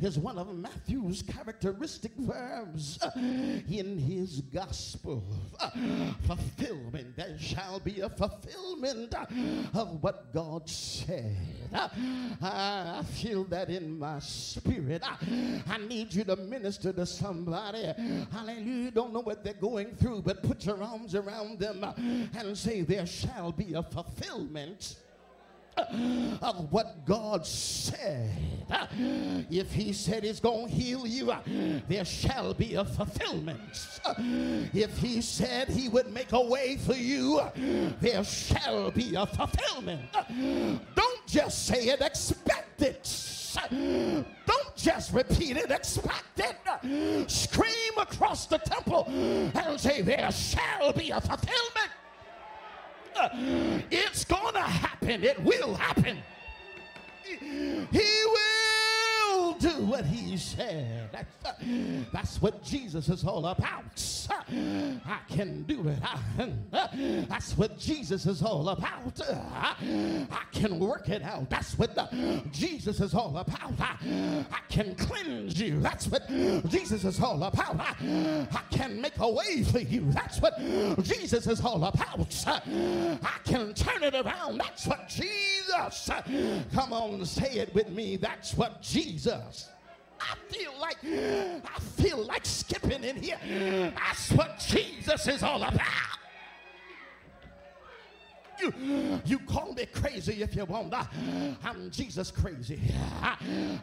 is 0.00 0.18
one 0.18 0.38
of 0.38 0.54
Matthew's 0.54 1.22
characteristic 1.22 2.12
verbs 2.16 2.98
uh, 3.02 3.10
in 3.16 3.98
his 3.98 4.40
gospel. 4.40 5.24
Uh, 5.58 5.70
fulfillment. 6.26 7.16
There 7.16 7.38
shall 7.38 7.80
be 7.80 8.00
a 8.00 8.08
fulfillment 8.08 9.14
of 9.74 10.02
what 10.02 10.32
God 10.32 10.68
said. 10.68 11.36
Uh, 11.72 11.88
I 12.42 13.02
feel 13.04 13.44
that 13.44 13.70
in 13.70 13.98
my 13.98 14.18
spirit. 14.20 15.02
I, 15.04 15.62
I 15.68 15.78
need 15.78 16.12
you 16.14 16.24
to 16.24 16.36
minister 16.36 16.92
to 16.92 17.06
somebody. 17.06 17.92
Hallelujah. 18.32 18.90
Don't 18.90 19.12
know 19.12 19.20
what 19.20 19.44
they're 19.44 19.52
going 19.54 19.94
through, 19.96 20.22
but 20.22 20.42
put 20.42 20.64
your 20.64 20.82
arms 20.82 21.14
around 21.14 21.58
them 21.58 21.84
and 22.34 22.56
say, 22.56 22.82
There 22.82 23.06
shall 23.06 23.52
be 23.52 23.74
a 23.74 23.82
fulfillment 23.82 24.96
of 26.42 26.72
what 26.72 27.04
God 27.04 27.46
said. 27.46 28.30
If 29.50 29.72
He 29.72 29.92
said 29.92 30.24
He's 30.24 30.40
going 30.40 30.68
to 30.68 30.74
heal 30.74 31.06
you, 31.06 31.32
there 31.88 32.04
shall 32.04 32.54
be 32.54 32.74
a 32.74 32.84
fulfillment. 32.84 34.00
If 34.72 34.98
He 34.98 35.20
said 35.20 35.68
He 35.68 35.88
would 35.88 36.12
make 36.12 36.32
a 36.32 36.40
way 36.40 36.76
for 36.76 36.94
you, 36.94 37.40
there 38.00 38.24
shall 38.24 38.90
be 38.90 39.14
a 39.14 39.26
fulfillment. 39.26 40.02
Don't 40.94 41.26
just 41.26 41.66
say 41.66 41.88
it, 41.88 42.00
expect 42.00 42.82
it. 42.82 43.30
Don't 43.60 44.76
just 44.76 45.12
repeat 45.12 45.56
it, 45.56 45.70
expect 45.70 46.38
it. 46.38 47.30
Scream 47.30 47.98
across 47.98 48.46
the 48.46 48.58
temple 48.58 49.04
and 49.08 49.80
say, 49.80 50.02
There 50.02 50.30
shall 50.30 50.92
be 50.92 51.10
a 51.10 51.20
fulfillment. 51.20 51.90
It's 53.90 54.24
going 54.24 54.54
to 54.54 54.60
happen. 54.60 55.24
It 55.24 55.42
will 55.42 55.74
happen. 55.74 56.18
He 57.22 58.24
will 58.26 58.69
do 59.60 59.84
what 59.84 60.04
he 60.04 60.36
said. 60.36 61.10
That's, 62.12 62.40
what 62.40 62.62
Jesus 62.64 63.08
is 63.08 63.24
all 63.24 63.46
about. 63.46 63.84
I 64.50 65.18
can 65.28 65.62
do 65.64 65.88
it. 65.88 67.28
That's 67.28 67.56
what 67.56 67.78
Jesus 67.78 68.26
is 68.26 68.42
all 68.42 68.68
about. 68.70 69.20
I, 69.20 70.42
can 70.52 70.78
work 70.78 71.08
it 71.08 71.22
out. 71.22 71.48
That's 71.50 71.78
what 71.78 71.96
Jesus 72.52 73.00
is 73.00 73.14
all 73.14 73.36
about. 73.36 73.78
I, 73.78 74.44
I 74.50 74.60
can 74.68 74.94
cleanse 74.94 75.60
you. 75.60 75.80
That's 75.80 76.06
what 76.08 76.28
Jesus 76.68 77.04
is 77.04 77.20
all 77.20 77.42
about. 77.42 77.78
I, 77.78 78.46
I 78.52 78.62
can 78.74 79.00
make 79.00 79.18
a 79.18 79.30
way 79.30 79.62
for 79.62 79.80
you. 79.80 80.10
That's 80.12 80.40
what 80.40 80.58
Jesus 81.02 81.46
is 81.46 81.64
all 81.64 81.84
about. 81.84 82.44
I 82.46 83.38
can 83.44 83.74
turn 83.74 84.02
it 84.02 84.14
around. 84.14 84.58
That's 84.58 84.86
what 84.86 85.08
Jesus. 85.08 86.10
Come 86.72 86.92
on, 86.92 87.24
say 87.24 87.58
it 87.58 87.74
with 87.74 87.90
me. 87.90 88.16
That's 88.16 88.54
what 88.54 88.82
Jesus. 88.82 89.49
I 90.20 90.34
feel 90.48 90.72
like 90.80 90.98
I 91.04 91.80
feel 91.96 92.24
like 92.24 92.44
skipping 92.44 93.04
in 93.04 93.16
here. 93.16 93.38
That's 93.96 94.32
what 94.32 94.58
Jesus 94.58 95.26
is 95.26 95.42
all 95.42 95.62
about. 95.62 95.80
You, 98.60 99.20
you 99.24 99.38
call 99.38 99.72
me 99.72 99.86
crazy 99.86 100.42
if 100.42 100.54
you 100.54 100.66
want. 100.66 100.92
I, 100.92 101.06
I'm 101.64 101.90
Jesus 101.90 102.30
crazy. 102.30 102.76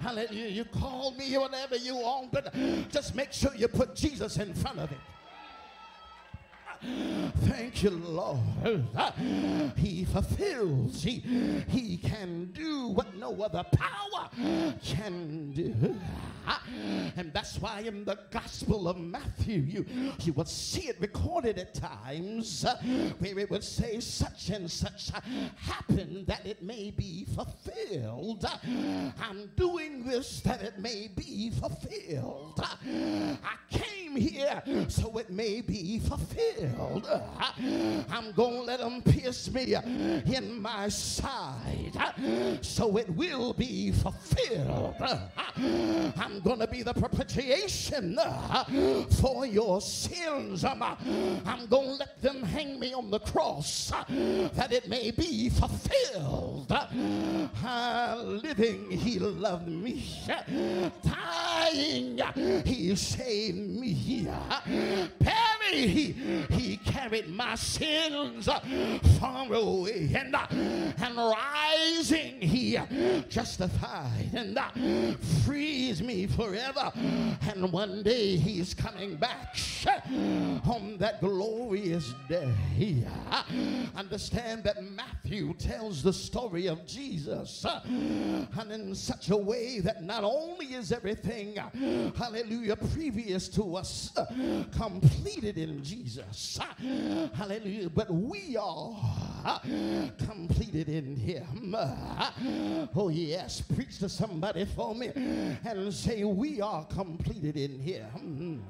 Hallelujah. 0.01 0.49
You 0.49 0.65
call 0.65 1.11
me 1.11 1.35
whatever 1.38 1.77
you 1.77 1.95
want, 1.95 2.31
but 2.31 2.53
just 2.89 3.15
make 3.15 3.34
sure 3.34 3.51
you 3.55 3.68
put 3.68 3.95
Jesus 3.95 4.38
in 4.38 4.53
front 4.53 4.80
of 4.80 4.91
it. 4.91 4.97
Thank 7.45 7.83
you, 7.83 7.91
Lord. 7.91 8.39
He 9.75 10.05
fulfills. 10.05 11.03
He, 11.03 11.19
he 11.67 11.97
can 11.97 12.51
do 12.53 12.87
what 12.89 13.15
no 13.15 13.41
other 13.41 13.63
power 13.63 14.29
can 14.83 15.51
do. 15.51 15.95
And 17.15 17.33
that's 17.33 17.59
why 17.59 17.81
in 17.81 18.05
the 18.05 18.17
Gospel 18.31 18.87
of 18.87 18.97
Matthew, 18.97 19.59
you, 19.59 19.85
you 20.23 20.33
will 20.33 20.45
see 20.45 20.87
it 20.87 20.97
recorded 20.99 21.57
at 21.57 21.73
times 21.73 22.63
uh, 22.63 22.75
where 23.19 23.39
it 23.39 23.49
would 23.49 23.63
say 23.63 23.99
such 23.99 24.49
and 24.49 24.69
such 24.69 25.11
happened 25.57 26.27
that 26.27 26.45
it 26.45 26.61
may 26.61 26.91
be 26.91 27.25
fulfilled. 27.25 28.45
I'm 29.19 29.49
doing 29.55 30.03
this 30.03 30.41
that 30.41 30.61
it 30.61 30.79
may 30.79 31.09
be 31.15 31.49
fulfilled. 31.51 32.59
I 32.59 33.55
came 33.69 34.15
here 34.15 34.61
so 34.87 35.17
it 35.17 35.29
may 35.29 35.61
be 35.61 35.99
fulfilled. 35.99 36.66
Uh, 36.76 37.22
I'm 38.10 38.31
going 38.34 38.60
to 38.60 38.61
let 38.64 38.80
them 38.80 39.02
pierce 39.02 39.52
me 39.52 39.76
in 39.76 40.61
my 40.61 40.89
side 40.89 41.91
uh, 41.98 42.61
so 42.61 42.98
it 42.98 43.10
will 43.10 43.53
be 43.53 43.91
fulfilled. 43.91 44.95
Uh, 44.99 45.19
I'm 46.18 46.39
going 46.41 46.60
to 46.60 46.68
be 46.68 46.84
the 46.84 46.94
propitiation 46.94 48.19
for 49.22 49.45
your 49.45 49.81
sins. 49.81 50.64
Um, 50.64 50.84
I'm, 50.84 51.41
I'm 51.45 51.65
going 51.68 51.88
to 51.88 51.94
let 51.95 52.22
them 52.22 52.44
hang 52.44 52.80
me 52.80 52.94
on 52.94 53.10
the 53.10 53.19
cross 53.19 53.91
that 54.10 54.72
it 54.72 54.88
may 54.88 55.11
be 55.11 55.49
fulfilled. 55.49 56.72
living, 58.26 58.91
he 58.91 59.19
loved 59.19 59.68
me. 59.68 60.06
Dying, 61.03 62.19
he 62.65 62.95
saved 62.95 63.57
me. 63.57 64.27
Buried, 65.19 65.89
he, 65.89 66.11
he 66.57 66.77
carried 66.77 67.29
my 67.29 67.55
sins 67.55 68.49
far 69.19 69.53
away. 69.53 70.11
And, 70.15 70.35
uh, 70.35 70.47
and 70.51 71.15
rising, 71.15 72.41
he 72.41 72.77
justified 73.29 74.31
and 74.34 74.57
uh, 74.57 74.69
frees 75.45 76.01
me 76.01 76.27
forever. 76.27 76.91
And 77.41 77.71
one 77.71 78.03
day 78.03 78.35
he's 78.38 78.73
coming 78.73 79.15
back 79.15 79.55
uh, 79.85 79.99
on 80.69 80.97
that 80.97 81.21
glorious 81.21 82.13
day. 82.27 83.05
Understand 83.95 84.63
that 84.63 84.84
Matthew 84.84 85.53
tells 85.53 86.03
the 86.03 86.13
story 86.13 86.67
of 86.67 86.85
Jesus 86.85 87.65
and 87.65 88.71
in 88.71 88.95
such 88.95 89.29
a 89.29 89.38
way 89.38 89.79
that 89.79 90.03
not 90.03 90.23
only 90.23 90.67
is 90.67 90.91
everything, 90.91 91.55
hallelujah, 92.15 92.75
previous 92.75 93.47
to 93.49 93.75
us 93.75 94.11
completed 94.71 95.57
in 95.57 95.84
Jesus, 95.84 96.47
hallelujah, 97.34 97.90
but 97.90 98.10
we 98.11 98.56
are 98.57 99.61
completed 100.18 100.90
in 100.90 101.15
him. 101.15 101.76
Oh, 102.95 103.10
yes, 103.10 103.61
preach 103.61 103.99
to 103.99 104.10
somebody 104.10 104.65
for 104.65 104.95
me 104.95 105.11
and 105.15 105.94
say, 105.94 106.24
We 106.24 106.61
are 106.61 106.86
completed 106.86 107.57
in 107.57 107.80
him. 107.80 108.64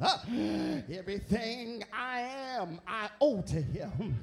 Everything 0.92 1.84
I 1.94 2.20
am, 2.20 2.80
I 2.88 3.10
owe 3.22 3.42
to 3.42 3.62
him. 3.62 4.18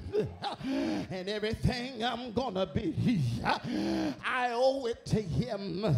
And 1.09 1.29
everything 1.29 2.03
I'm 2.03 2.31
gonna 2.33 2.65
be, 2.65 3.21
I 3.43 4.51
owe 4.53 4.85
it 4.87 5.05
to 5.07 5.21
him. 5.21 5.95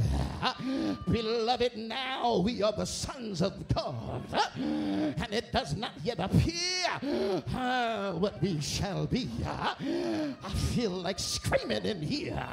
Beloved, 1.09 1.77
now 1.77 2.39
we 2.39 2.61
are 2.63 2.73
the 2.73 2.85
sons 2.85 3.41
of 3.41 3.67
God. 3.69 4.23
And 4.55 5.33
it 5.33 5.51
does 5.51 5.75
not 5.75 5.91
yet 6.03 6.19
appear 6.19 7.43
what 7.53 8.41
we 8.41 8.59
shall 8.61 9.05
be. 9.05 9.29
I 9.45 10.49
feel 10.73 10.91
like 10.91 11.19
screaming 11.19 11.85
in 11.85 12.01
here. 12.01 12.45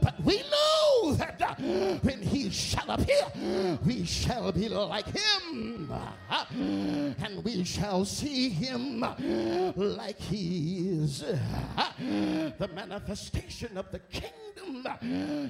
But 0.00 0.14
we 0.24 0.38
know 0.38 1.12
that 1.14 1.40
uh, 1.40 1.54
when 2.02 2.22
he 2.22 2.50
shall 2.50 2.90
appear, 2.90 3.78
we 3.84 4.04
shall 4.04 4.52
be 4.52 4.68
like 4.68 5.06
him. 5.06 5.92
And 6.30 7.44
we 7.44 7.64
shall 7.64 8.04
see 8.04 8.48
him 8.48 9.04
like 9.76 10.18
he 10.18 10.88
is. 10.90 11.20
The 11.20 12.68
manifestation 12.74 13.76
of 13.76 13.90
the 13.90 13.98
kingdom 14.10 14.38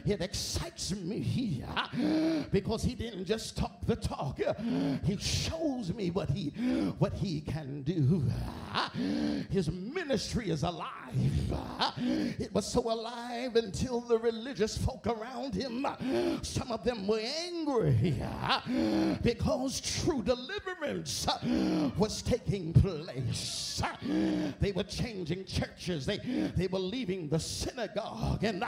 it 0.06 0.20
excites 0.20 0.94
me 0.94 1.20
here 1.20 1.66
because 2.50 2.82
he 2.82 2.94
didn't 2.94 3.24
just 3.24 3.56
talk 3.56 3.72
the 3.86 3.96
talk 3.96 4.38
he 5.04 5.16
shows 5.16 5.92
me 5.94 6.10
what 6.10 6.30
he 6.30 6.50
what 6.98 7.12
he 7.12 7.40
can 7.40 7.82
do 7.82 8.22
his 9.50 9.70
ministry 9.70 10.50
is 10.50 10.62
alive 10.62 10.86
it 12.38 12.52
was 12.52 12.70
so 12.70 12.80
alive 12.92 13.56
until 13.56 14.00
the 14.00 14.18
religious 14.18 14.76
folk 14.76 15.06
around 15.06 15.54
him 15.54 15.86
some 16.42 16.70
of 16.70 16.84
them 16.84 17.06
were 17.06 17.20
angry 17.20 18.14
because 19.22 19.80
true 19.80 20.22
deliverance 20.22 21.26
was 21.96 22.22
taking 22.22 22.72
place 22.72 23.82
they 24.60 24.72
were 24.72 24.82
changing 24.82 25.44
churches 25.44 26.04
they 26.06 26.18
they 26.56 26.66
were 26.66 26.78
leaving 26.78 27.28
the 27.28 27.38
synagogue 27.38 28.42
and 28.44 28.64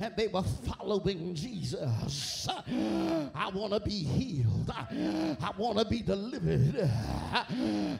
and 0.00 0.14
they 0.16 0.28
were 0.28 0.42
following 0.42 1.34
Jesus. 1.34 2.48
I 2.68 3.50
want 3.54 3.72
to 3.72 3.80
be 3.80 4.02
healed. 4.02 4.70
I 4.70 5.52
want 5.56 5.78
to 5.78 5.84
be 5.84 6.02
delivered. 6.02 6.90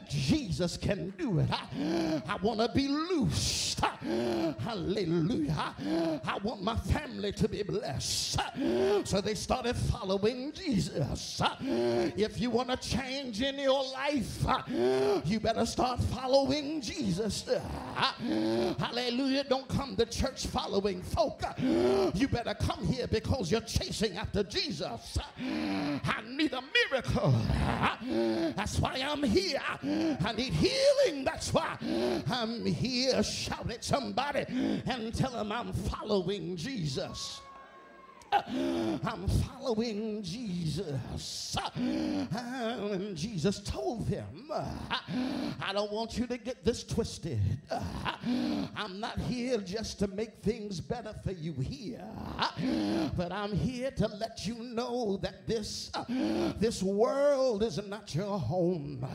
Jesus 0.07 0.77
can 0.77 1.08
do 1.17 1.39
it. 1.39 1.49
I 1.51 2.37
want 2.41 2.59
to 2.59 2.69
be 2.73 2.87
loosed. 2.87 3.79
Hallelujah. 3.79 5.75
I 6.25 6.37
want 6.43 6.61
my 6.61 6.75
family 6.75 7.31
to 7.33 7.47
be 7.47 7.63
blessed. 7.63 8.39
So 9.05 9.21
they 9.21 9.35
started 9.35 9.75
following 9.75 10.51
Jesus. 10.51 11.41
If 11.61 12.39
you 12.39 12.49
want 12.49 12.69
to 12.69 12.77
change 12.77 13.41
in 13.41 13.59
your 13.59 13.83
life, 13.91 14.45
you 15.25 15.39
better 15.39 15.65
start 15.65 16.01
following 16.03 16.81
Jesus. 16.81 17.45
Hallelujah. 18.79 19.43
Don't 19.45 19.67
come 19.67 19.95
to 19.95 20.05
church 20.05 20.47
following 20.47 21.01
folk. 21.01 21.41
You 21.59 22.27
better 22.27 22.53
come 22.53 22.85
here 22.85 23.07
because 23.07 23.51
you're 23.51 23.61
chasing 23.61 24.17
after 24.17 24.43
Jesus. 24.43 25.17
I 25.39 26.21
need 26.27 26.53
a 26.53 26.61
miracle. 26.91 27.33
That's 28.55 28.79
why 28.79 29.03
I'm 29.05 29.23
here. 29.23 29.59
I 29.61 30.33
need 30.35 30.53
healing. 30.53 30.98
That's 31.23 31.53
why 31.53 31.77
I'm 32.29 32.65
here. 32.65 33.21
Shout 33.23 33.69
at 33.71 33.83
somebody 33.83 34.45
and 34.47 35.13
tell 35.13 35.31
them 35.31 35.51
I'm 35.51 35.73
following 35.73 36.55
Jesus. 36.55 37.41
I'm 38.31 39.27
following 39.27 40.21
Jesus. 40.23 41.55
And 41.75 43.15
Jesus 43.15 43.59
told 43.59 44.07
them, 44.07 44.49
I 44.51 45.71
don't 45.73 45.91
want 45.91 46.17
you 46.17 46.27
to 46.27 46.37
get 46.37 46.63
this 46.63 46.83
twisted. 46.83 47.41
I'm 48.75 48.99
not 48.99 49.17
here 49.19 49.57
just 49.59 49.99
to 49.99 50.07
make 50.07 50.41
things 50.41 50.79
better 50.79 51.13
for 51.23 51.31
you 51.31 51.53
here, 51.53 52.03
but 53.15 53.31
I'm 53.31 53.53
here 53.53 53.91
to 53.91 54.07
let 54.07 54.45
you 54.45 54.55
know 54.55 55.17
that 55.17 55.47
this, 55.47 55.91
this 56.57 56.83
world 56.83 57.63
is 57.63 57.79
not 57.87 58.13
your 58.13 58.39
home. 58.39 59.05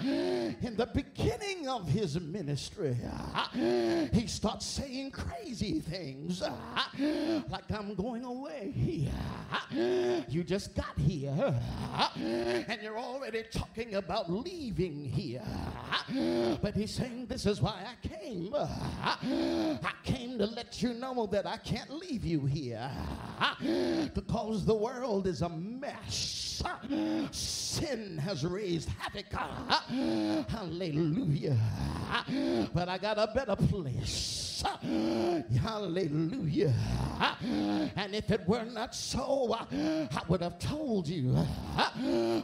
In 0.00 0.76
the 0.76 0.88
beginning 0.92 1.68
of 1.68 1.88
his 1.88 2.20
ministry, 2.20 2.96
he 4.12 4.26
starts 4.26 4.66
saying 4.66 5.10
crazy 5.10 5.80
things 5.80 6.42
like 6.42 7.70
I'm 7.70 7.94
going 7.94 8.24
away 8.24 8.47
way. 8.48 9.10
You 10.28 10.44
just 10.44 10.74
got 10.74 10.98
here 10.98 11.54
and 12.16 12.82
you're 12.82 12.98
already 12.98 13.44
talking 13.50 13.94
about 13.94 14.30
leaving 14.30 15.04
here. 15.04 15.42
But 16.62 16.74
he's 16.74 16.94
saying, 16.94 17.26
This 17.26 17.46
is 17.46 17.60
why 17.60 17.82
I 17.86 18.08
came. 18.08 18.50
I 18.54 19.92
came 20.04 20.38
to 20.38 20.46
let 20.46 20.82
you 20.82 20.94
know 20.94 21.26
that 21.26 21.46
I 21.46 21.58
can't 21.58 21.90
leave 21.90 22.24
you 22.24 22.46
here 22.46 22.90
because 24.14 24.64
the 24.64 24.74
world 24.74 25.26
is 25.26 25.42
a 25.42 25.48
mess. 25.48 26.62
Sin 27.30 28.18
has 28.18 28.44
raised 28.44 28.88
havoc. 28.98 29.32
Hallelujah. 30.50 31.56
But 32.74 32.88
I 32.88 32.98
got 32.98 33.18
a 33.18 33.30
better 33.34 33.56
place. 33.56 34.48
Hallelujah. 35.62 36.74
And 37.96 38.14
if 38.14 38.30
it 38.30 38.37
were 38.46 38.64
not 38.64 38.94
so, 38.94 39.56
I 39.72 40.22
would 40.28 40.42
have 40.42 40.58
told 40.58 41.08
you. 41.08 41.36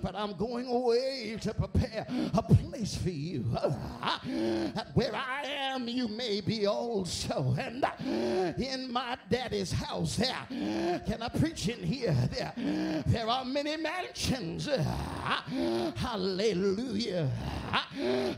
But 0.02 0.14
I'm 0.16 0.34
going 0.34 0.66
away 0.66 1.36
to 1.40 1.54
prepare 1.54 2.06
a 2.34 2.42
place 2.42 2.96
for 2.96 3.10
you. 3.10 3.40
Where 4.94 5.14
I 5.14 5.44
am, 5.44 5.88
you 5.88 6.08
may 6.08 6.40
be 6.40 6.66
also. 6.66 7.54
And 7.58 7.84
uh, 7.84 8.52
in 8.58 8.92
my 8.92 9.16
daddy's 9.30 9.72
house, 9.72 10.16
there, 10.16 11.00
can 11.06 11.22
I 11.22 11.28
preach 11.28 11.68
in 11.68 11.82
here? 11.82 12.16
There, 12.32 13.04
there 13.06 13.28
are 13.28 13.44
many 13.44 13.76
mansions. 13.76 14.68
Hallelujah. 15.96 17.30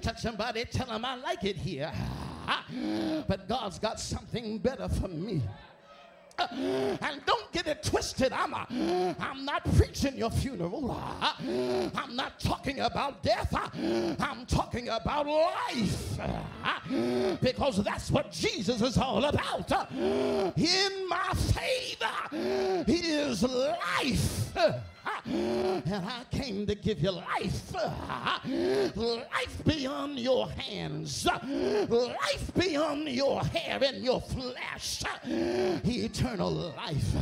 Touch 0.01 0.21
somebody, 0.21 0.65
tell 0.67 0.87
them 0.87 1.05
I 1.05 1.17
like 1.17 1.45
it 1.45 1.57
here. 1.57 1.93
But 3.27 3.49
God's 3.49 3.79
got 3.79 3.99
something 4.01 4.59
better 4.59 4.89
for 4.89 5.09
me. 5.09 5.43
And 7.01 7.25
don't 7.25 7.53
get 7.53 7.67
it 7.67 7.83
twisted. 7.83 8.33
I'm, 8.33 8.55
I'm 8.55 9.45
not 9.45 9.65
preaching 9.77 10.17
your 10.17 10.31
funeral. 10.31 10.91
Uh, 10.91 11.33
I'm 11.95 12.17
not 12.17 12.39
talking 12.41 12.81
about 12.81 13.23
death. 13.23 13.55
Uh, 13.55 13.69
I'm 14.19 14.47
talking 14.47 14.89
about 14.89 15.27
life. 15.27 16.19
Uh, 16.21 17.37
because 17.41 17.83
that's 17.83 18.11
what 18.11 18.31
Jesus 18.33 18.83
is 18.83 18.99
all 18.99 19.25
about. 19.25 19.71
In 19.93 21.09
my 21.09 21.33
favor 21.35 22.85
is 22.87 23.43
life. 23.43 24.57
And 25.27 25.95
I 25.95 26.23
came 26.31 26.67
to 26.67 26.75
give 26.75 27.01
you 27.01 27.11
life. 27.13 27.75
Life 27.75 29.65
beyond 29.65 30.19
your 30.19 30.49
hands. 30.51 31.27
Life 31.27 32.55
beyond 32.55 33.09
your 33.09 33.43
hair 33.45 33.79
and 33.83 34.05
your 34.05 34.21
flesh. 34.21 35.03
Eternal 35.25 36.51
life. 36.51 37.15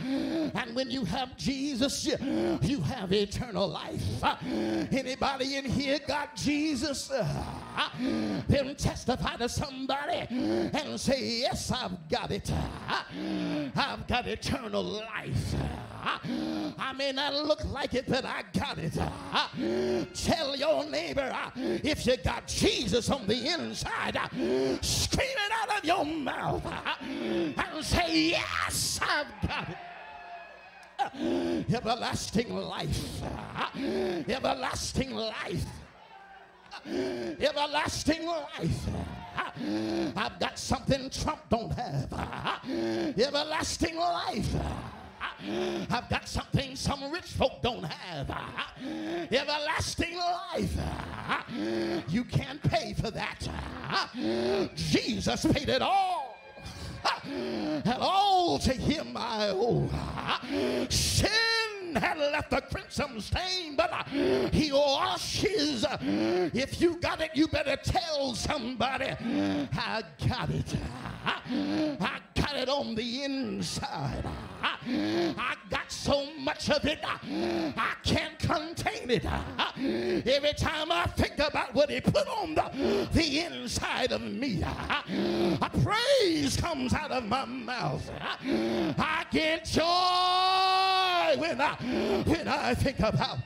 And 0.00 0.74
when 0.74 0.90
you 0.90 1.04
have 1.04 1.36
Jesus, 1.36 2.04
you 2.62 2.80
have 2.80 3.12
eternal 3.12 3.68
life. 3.68 4.02
Anybody 4.92 5.56
in 5.56 5.64
here 5.64 5.98
got 6.06 6.36
Jesus? 6.36 7.10
Then 8.48 8.74
testify 8.76 9.36
to 9.36 9.48
somebody 9.48 10.26
and 10.30 10.98
say, 10.98 11.40
Yes, 11.40 11.70
I've 11.70 12.08
got 12.08 12.30
it. 12.30 12.50
I've 13.76 14.06
got 14.06 14.26
eternal 14.26 14.82
life. 14.82 15.54
I 16.02 16.92
may 16.96 17.12
not 17.20 17.34
look 17.46 17.64
like 17.72 17.94
it, 17.94 18.06
but 18.08 18.24
I 18.24 18.42
got 18.58 18.78
it. 18.78 18.92
Ah, 18.98 19.12
ah. 19.32 19.50
Tell 20.14 20.56
your 20.56 20.84
neighbor 20.88 21.30
ah, 21.32 21.52
if 21.56 22.06
you 22.06 22.16
got 22.18 22.46
Jesus 22.46 23.10
on 23.10 23.26
the 23.26 23.46
inside, 23.46 24.18
scream 24.80 25.28
it 25.46 25.52
out 25.52 25.78
of 25.78 25.84
your 25.84 26.04
mouth 26.04 26.64
and 27.00 27.84
say, 27.84 28.30
Yes, 28.30 29.00
I've 29.02 29.48
got 29.48 29.68
it 29.68 29.76
everlasting 31.72 32.54
life, 32.54 33.22
everlasting 34.28 35.14
life, 35.14 35.64
everlasting 37.40 38.26
life. 38.26 38.88
I've 40.16 40.38
got 40.38 40.58
something 40.58 41.10
Trump 41.10 41.40
don't 41.48 41.72
have. 41.72 42.12
Everlasting 43.18 43.96
life. 43.96 44.54
I've 45.90 46.08
got 46.08 46.28
something 46.28 46.76
some 46.76 47.10
rich 47.10 47.24
folk 47.24 47.62
don't 47.62 47.84
have. 47.84 48.30
Everlasting 49.32 50.16
life. 50.16 50.76
You 52.08 52.24
can't 52.24 52.62
pay 52.62 52.92
for 52.94 53.10
that. 53.10 53.48
Jesus 54.74 55.44
paid 55.46 55.68
it 55.68 55.82
all. 55.82 56.36
And 57.24 57.98
all 57.98 58.58
to 58.58 58.72
him 58.72 59.16
I 59.16 59.48
owe. 59.50 59.88
Sin 60.88 61.30
had 61.94 62.18
left 62.18 62.52
a 62.52 62.60
crimson 62.60 63.20
stain, 63.20 63.76
but 63.76 63.92
uh, 63.92 64.04
he 64.52 64.72
washes. 64.72 65.84
If 66.52 66.80
you 66.80 66.96
got 67.00 67.20
it, 67.20 67.30
you 67.34 67.48
better 67.48 67.76
tell 67.76 68.34
somebody. 68.34 69.10
I 69.72 70.02
got 70.28 70.50
it. 70.50 70.74
I 71.24 72.20
got 72.34 72.56
it 72.56 72.68
on 72.68 72.94
the 72.94 73.24
inside. 73.24 74.24
I 74.86 75.54
got 75.68 75.90
so 75.90 76.32
much 76.38 76.70
of 76.70 76.84
it, 76.84 76.98
uh, 77.04 77.18
I 77.76 77.94
can't 78.02 78.38
contain 78.38 79.10
it. 79.10 79.24
Uh, 79.24 79.40
uh, 79.58 79.72
every 79.76 80.52
time 80.54 80.90
I 80.90 81.06
think 81.06 81.38
about 81.38 81.74
what 81.74 81.90
he 81.90 82.00
put 82.00 82.26
on 82.28 82.54
the, 82.54 83.08
the 83.12 83.40
inside 83.40 84.12
of 84.12 84.22
me, 84.22 84.62
a 84.62 85.70
praise 85.82 86.56
comes 86.56 86.94
out 86.94 87.10
of 87.10 87.24
my 87.24 87.44
mouth. 87.44 88.10
I 88.42 89.24
get 89.30 89.64
joy 89.64 91.40
when 91.40 91.60
I, 91.60 91.74
when 92.24 92.48
I 92.48 92.74
think 92.74 92.98
about 93.00 93.38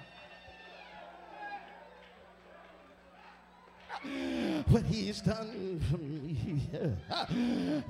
what 4.69 4.83
he's 4.85 5.21
done 5.21 5.81
for 5.91 5.99
me. 5.99 6.37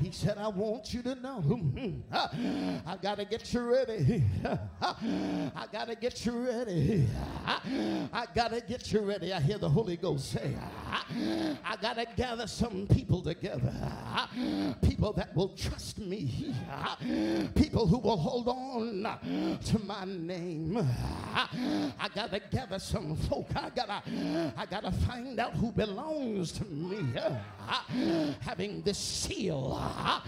He 0.00 0.10
said, 0.10 0.38
I 0.38 0.48
want 0.48 0.92
you 0.92 1.02
to 1.02 1.14
know. 1.14 1.40
Hmm, 1.40 1.88
hmm, 2.12 2.76
I 2.86 2.96
got 2.96 3.18
to 3.18 3.24
get 3.24 3.52
you 3.52 3.60
ready. 3.60 4.22
I 4.84 5.66
got 5.72 5.88
to 5.88 5.94
get 5.94 6.24
you 6.26 6.46
ready. 6.46 7.06
I 7.46 8.26
got 8.34 8.50
to 8.52 8.60
get 8.60 8.92
you 8.92 9.00
ready. 9.00 9.32
I 9.32 9.40
hear 9.40 9.58
the 9.58 9.68
Holy 9.68 9.96
Ghost 9.96 10.30
say, 10.32 10.54
I 11.64 11.76
got 11.80 11.96
to 11.96 12.06
gather 12.16 12.46
some 12.46 12.86
people 12.86 13.22
together. 13.22 13.72
People 14.82 15.12
that 15.14 15.34
will 15.34 15.50
trust 15.50 15.98
me. 15.98 16.54
People 17.54 17.86
who 17.86 17.98
will 17.98 18.16
hold 18.16 18.48
on 18.48 19.58
to 19.64 19.78
my 19.80 20.04
name. 20.04 20.76
I 20.76 22.08
got 22.14 22.30
to 22.30 22.40
gather 22.50 22.78
some 22.78 23.16
folk. 23.16 23.46
I 23.56 23.70
got 23.70 23.86
to 23.86 24.52
I 24.56 24.66
got 24.66 24.84
to 24.84 24.92
find 24.92 25.38
out 25.38 25.54
who 25.54 25.72
belongs 25.72 26.03
to 26.04 26.64
me. 26.66 26.98
Uh, 27.66 27.80
having 28.40 28.82
this 28.82 28.98
seal, 28.98 29.78
uh, 29.80 30.20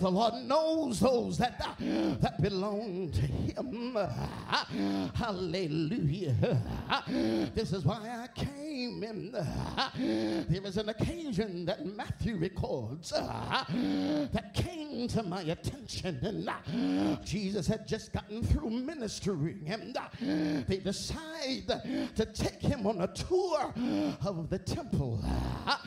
the 0.00 0.10
Lord 0.10 0.34
knows 0.44 0.98
those 0.98 1.38
that 1.38 1.54
uh, 1.60 1.74
that 2.20 2.42
belong 2.42 3.12
to 3.12 3.20
him. 3.20 3.96
Hallelujah. 5.14 6.34
This 7.54 7.72
is 7.72 7.84
why 7.84 8.00
I 8.24 8.28
came 8.34 9.04
in. 9.04 9.30
There 10.48 10.62
was 10.62 10.78
an 10.78 10.88
occasion 10.88 11.64
that 11.66 11.86
Matthew 11.86 12.36
records 12.36 13.10
that 13.10 14.50
came 14.52 15.06
to 15.08 15.22
my 15.22 15.42
attention, 15.42 16.18
and 16.24 17.24
Jesus 17.24 17.68
had 17.68 17.86
just 17.86 18.12
gotten 18.12 18.42
through 18.42 18.70
ministering, 18.70 19.62
and 19.68 19.96
they 20.66 20.78
decide 20.78 21.68
to 22.16 22.26
take 22.34 22.60
him 22.60 22.84
on 22.86 23.02
a 23.02 23.06
tour 23.08 23.72
of 24.24 24.50
the 24.50 24.58
temple. 24.58 25.19
Ah, 25.24 25.80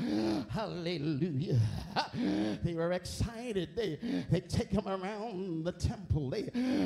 hallelujah. 0.50 1.60
They 2.64 2.74
were 2.74 2.92
excited. 2.94 3.70
They, 3.76 3.98
they 4.30 4.40
take 4.42 4.70
him 4.70 4.88
around 4.88 5.64
the 5.66 5.72
temple. 5.72 6.30
They, 6.30 6.44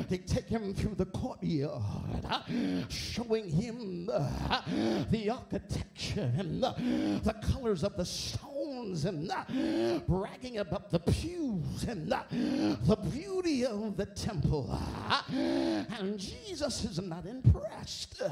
they 0.08 0.18
take 0.18 0.48
him 0.48 0.74
through 0.74 0.94
the 0.96 1.06
courtyard, 1.06 2.24
ah, 2.24 2.44
showing 2.88 3.48
him 3.48 4.06
the, 4.06 4.20
ah, 4.20 4.64
the 5.10 5.30
architecture 5.30 6.32
and 6.38 6.62
the, 6.62 6.74
the 7.24 7.34
colors 7.52 7.84
of 7.84 7.96
the 7.96 8.04
and 8.78 10.06
bragging 10.06 10.58
about 10.58 10.90
the 10.90 11.00
pews 11.00 11.84
and 11.88 12.08
the 12.10 12.96
beauty 13.10 13.66
of 13.66 13.96
the 13.96 14.06
temple. 14.06 14.78
And 15.30 16.18
Jesus 16.18 16.84
is 16.84 17.00
not 17.00 17.26
impressed. 17.26 18.22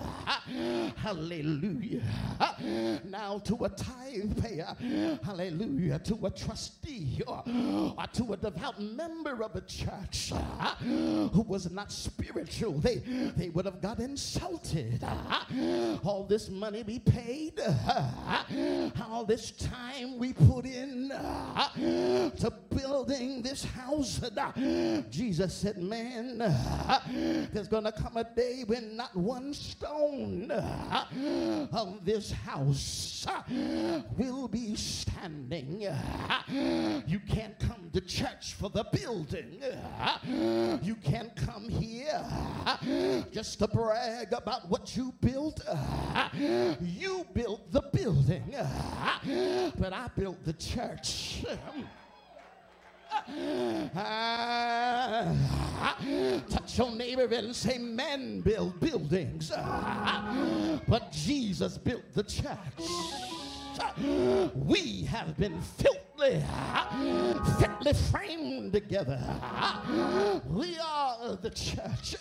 Hallelujah. 0.97 2.03
Now 3.05 3.39
to 3.41 3.65
a 3.65 3.69
tithe 3.71 4.41
payer, 4.41 4.77
hallelujah, 5.25 5.99
to 6.01 6.27
a 6.27 6.31
trustee 6.31 7.23
or, 7.27 7.43
or 7.99 8.07
to 8.13 8.33
a 8.33 8.37
devout 8.37 8.81
member 8.81 9.43
of 9.43 9.57
a 9.57 9.63
church 9.63 10.33
who 10.81 11.45
was 11.47 11.71
not 11.71 11.91
spiritual, 11.91 12.79
they, 12.79 13.03
they 13.37 13.49
would 13.49 13.65
have 13.65 13.81
got 13.81 13.99
insulted. 13.99 15.03
All 16.05 16.25
this 16.29 16.49
money 16.49 16.85
we 16.85 17.01
paid, 17.01 17.61
all 19.09 19.25
this 19.27 19.51
time 19.51 20.19
we 20.19 20.33
put 20.37 20.67
in 20.67 21.11
uh, 21.13 22.31
to 22.31 22.51
building 22.75 23.43
this 23.43 23.65
house. 23.65 24.23
Uh, 24.23 25.03
Jesus 25.11 25.55
said, 25.55 25.79
Man, 25.79 26.41
uh, 26.41 27.01
there's 27.53 27.69
going 27.69 27.85
to 27.85 27.93
come 27.93 28.17
a 28.17 28.25
day 28.25 28.65
when 28.67 28.97
not 28.97 29.15
one 29.17 29.55
stone 29.55 30.51
of 30.51 32.05
this 32.05 32.33
house 32.33 33.27
will 34.17 34.49
be 34.49 34.75
standing. 34.77 35.83
You 37.07 37.21
can't 37.29 37.59
come 37.59 37.91
to 37.93 38.01
church 38.01 38.55
for 38.55 38.69
the 38.69 38.85
building. 38.93 39.61
You 40.83 40.97
can't 40.97 41.35
come 41.37 41.69
here 41.69 42.25
just 43.33 43.59
to 43.61 43.69
brag 43.69 44.33
about 44.33 44.69
what 44.69 44.97
you 44.97 45.15
built. 45.21 45.61
You 46.81 47.27
built 47.33 47.73
the 47.73 47.83
building, 47.93 48.55
but 49.79 49.93
I 49.93 50.09
built 50.17 50.26
the 50.45 50.53
church. 50.55 51.45
touch 56.49 56.79
your 56.79 56.91
neighbor 56.97 57.29
and 57.33 57.55
say, 57.55 57.79
Men 57.79 58.41
build 58.41 58.81
buildings, 58.81 59.51
but 60.89 61.13
Jesus 61.13 61.79
built 61.79 62.03
the 62.15 62.25
church. 62.25 62.57
We 64.55 65.05
have 65.05 65.37
been 65.37 65.61
filthily, 65.61 66.16
fitly 66.17 67.93
framed 68.11 68.73
together. 68.73 69.21
We 70.49 70.79
are 70.79 71.37
the 71.37 71.51
church. 71.51 72.17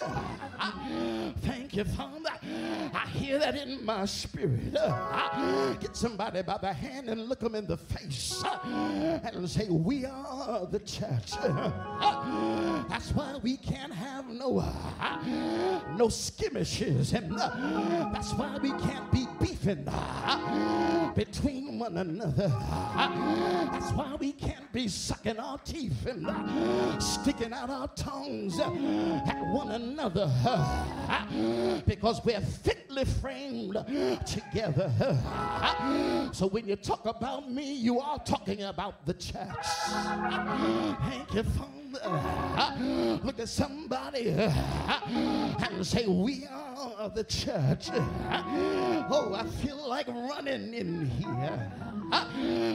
Thank 1.41 1.75
you, 1.75 1.83
Father. 1.83 2.31
I 2.93 3.07
hear 3.13 3.39
that 3.39 3.55
in 3.55 3.83
my 3.85 4.05
spirit. 4.05 4.73
Get 5.79 5.95
somebody 5.95 6.41
by 6.41 6.57
the 6.57 6.73
hand 6.73 7.09
and 7.09 7.27
look 7.27 7.39
them 7.39 7.55
in 7.55 7.65
the 7.65 7.77
face 7.77 8.43
and 8.43 9.49
say, 9.49 9.67
We 9.69 10.05
are 10.05 10.65
the 10.65 10.79
church. 10.79 11.31
That's 12.89 13.11
why 13.11 13.37
we 13.41 13.57
can't 13.57 13.93
have 13.93 14.27
no 14.29 14.61
no 15.95 16.09
skirmishes, 16.09 17.13
and 17.13 17.37
that's 17.37 18.33
why 18.33 18.57
we 18.61 18.69
can't 18.69 19.11
be 19.11 19.25
beefing 19.39 19.87
between 21.15 21.79
one 21.79 21.97
another. 21.97 22.47
That's 23.71 23.84
why 23.93 24.15
we 24.19 24.31
can't 24.31 24.71
be 24.71 24.87
sucking 24.87 25.37
our 25.37 25.57
teeth 25.59 26.05
and 26.05 26.27
uh, 26.27 26.99
sticking 26.99 27.53
out 27.53 27.69
our 27.69 27.87
tongues 27.89 28.59
uh, 28.59 28.71
at 29.27 29.41
one 29.47 29.71
another 29.71 30.31
uh, 30.47 31.79
because 31.85 32.23
we're 32.23 32.41
fitly 32.41 33.05
framed 33.05 33.77
together. 34.25 34.91
So 36.31 36.47
when 36.47 36.67
you 36.67 36.75
talk 36.75 37.05
about 37.05 37.51
me, 37.51 37.73
you 37.73 37.99
are 37.99 38.19
talking 38.19 38.63
about 38.63 39.05
the 39.05 39.13
church. 39.13 39.65
Thank 41.07 41.33
you, 41.33 41.43
Father. 41.43 41.84
Look 43.23 43.39
at 43.39 43.49
somebody 43.49 44.29
and 44.29 45.85
say, 45.85 46.05
We 46.07 46.47
are 46.47 47.09
the 47.09 47.23
church. 47.23 47.89
Oh, 47.93 49.33
I 49.35 49.45
feel 49.65 49.87
like 49.87 50.07
running 50.07 50.73
in 50.73 51.05
here. 51.05 51.71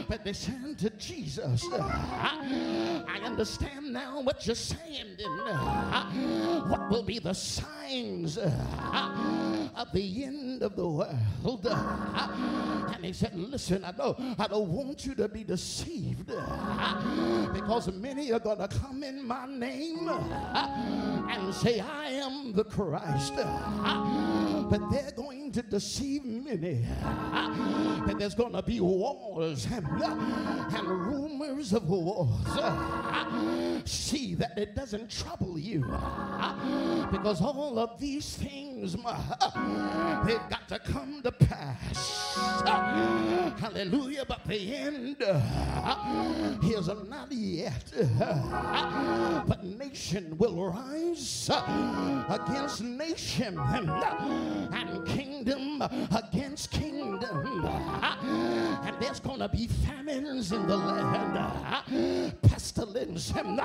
But 0.07 0.23
they 0.23 0.33
said 0.33 0.77
to 0.79 0.89
Jesus. 0.91 1.65
I 1.71 3.21
understand 3.23 3.93
now 3.93 4.21
what 4.21 4.45
you're 4.45 4.55
saying. 4.55 5.17
And 5.19 6.69
what 6.69 6.89
will 6.89 7.03
be 7.03 7.19
the 7.19 7.33
signs 7.33 8.37
of 8.37 9.91
the 9.93 10.23
end 10.23 10.63
of 10.63 10.75
the 10.75 10.87
world? 10.87 11.65
And 11.65 13.05
he 13.05 13.13
said, 13.13 13.35
Listen, 13.35 13.83
I 13.85 13.91
I 14.37 14.47
don't 14.47 14.69
want 14.69 15.05
you 15.05 15.15
to 15.15 15.27
be 15.27 15.43
deceived 15.43 16.31
because 17.53 17.91
many 17.93 18.31
are 18.31 18.39
going 18.39 18.57
to 18.57 18.67
come 18.67 19.03
in 19.03 19.10
my 19.19 19.45
name 19.47 20.07
and 20.09 21.53
say, 21.53 21.79
I 21.79 22.11
am 22.11 22.53
the 22.53 22.63
Christ. 22.63 23.33
But 24.71 24.89
they're 24.89 25.11
going 25.11 25.51
to 25.51 25.61
deceive 25.61 26.23
many. 26.23 26.85
And 28.01 28.19
there's 28.19 28.35
going 28.35 28.53
to 28.53 28.63
be 28.63 28.79
wars 28.79 29.67
and, 29.71 29.85
and 29.85 30.87
rumors 30.87 31.73
of 31.73 31.81
of 31.81 31.89
wars. 31.89 32.47
See 33.85 34.35
that 34.35 34.57
it 34.57 34.75
doesn't 34.75 35.09
trouble 35.09 35.57
you. 35.57 35.81
Because 37.11 37.41
all 37.41 37.79
of 37.79 37.99
these 37.99 38.35
things, 38.35 38.93
they've 38.93 40.49
got 40.49 40.67
to 40.69 40.79
come 40.79 41.21
to 41.23 41.31
pass. 41.31 42.35
Hallelujah. 43.59 44.25
But 44.27 44.45
the 44.45 44.75
end 44.75 45.17
is 45.21 46.87
not 47.09 47.31
yet. 47.31 47.93
But 49.47 49.63
nation 49.63 50.37
will 50.37 50.71
rise 50.71 51.49
uh, 51.51 52.23
against 52.29 52.81
nation 52.81 53.57
uh, 53.57 54.69
and 54.73 55.05
kingdom 55.07 55.81
against 55.81 56.71
kingdom. 56.71 57.65
Uh, 57.65 58.81
and 58.85 58.95
there's 58.99 59.19
going 59.19 59.39
to 59.39 59.49
be 59.49 59.67
famines 59.67 60.51
in 60.51 60.65
the 60.67 60.77
land, 60.77 62.33
pestilence 62.41 63.33
and 63.35 63.59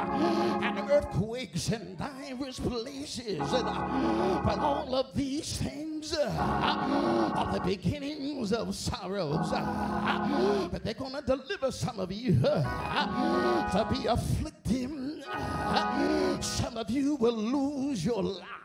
earthquakes 0.90 1.70
in 1.70 1.96
diverse 1.96 2.58
places. 2.58 3.38
But 3.38 4.58
all 4.58 4.94
of 4.94 5.14
these 5.14 5.58
things 5.58 6.16
are 6.16 7.52
the 7.52 7.60
beginnings 7.60 8.52
of 8.52 8.74
sorrows. 8.74 9.50
But 9.50 10.82
they're 10.84 10.94
going 10.94 11.14
to 11.14 11.22
deliver 11.22 11.70
some 11.70 12.00
of 12.00 12.10
you 12.10 12.40
to 12.40 13.86
be 13.90 14.06
afflicted. 14.06 15.15
Some 16.40 16.76
of 16.76 16.90
you 16.90 17.14
will 17.16 17.36
lose 17.36 18.04
your 18.04 18.22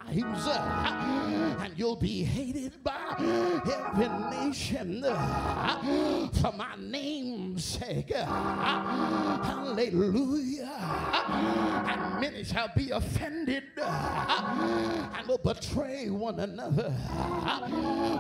and 0.10 1.74
you'll 1.78 1.96
be 1.96 2.24
hated 2.24 2.84
by 2.84 3.16
every 3.18 4.10
nation 4.30 5.04
for 6.42 6.52
my 6.58 6.76
name's 6.78 7.64
sake. 7.64 8.12
Hallelujah. 9.74 10.70
And 11.88 12.22
many 12.22 12.44
shall 12.44 12.70
be 12.76 12.92
offended 12.92 13.64
and 13.78 15.28
will 15.28 15.38
betray 15.38 16.10
one 16.10 16.40
another. 16.40 16.94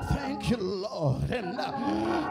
Thank 0.09 0.49
you, 0.49 0.57
Lord. 0.57 1.29
And 1.31 1.59
uh, 1.59 1.71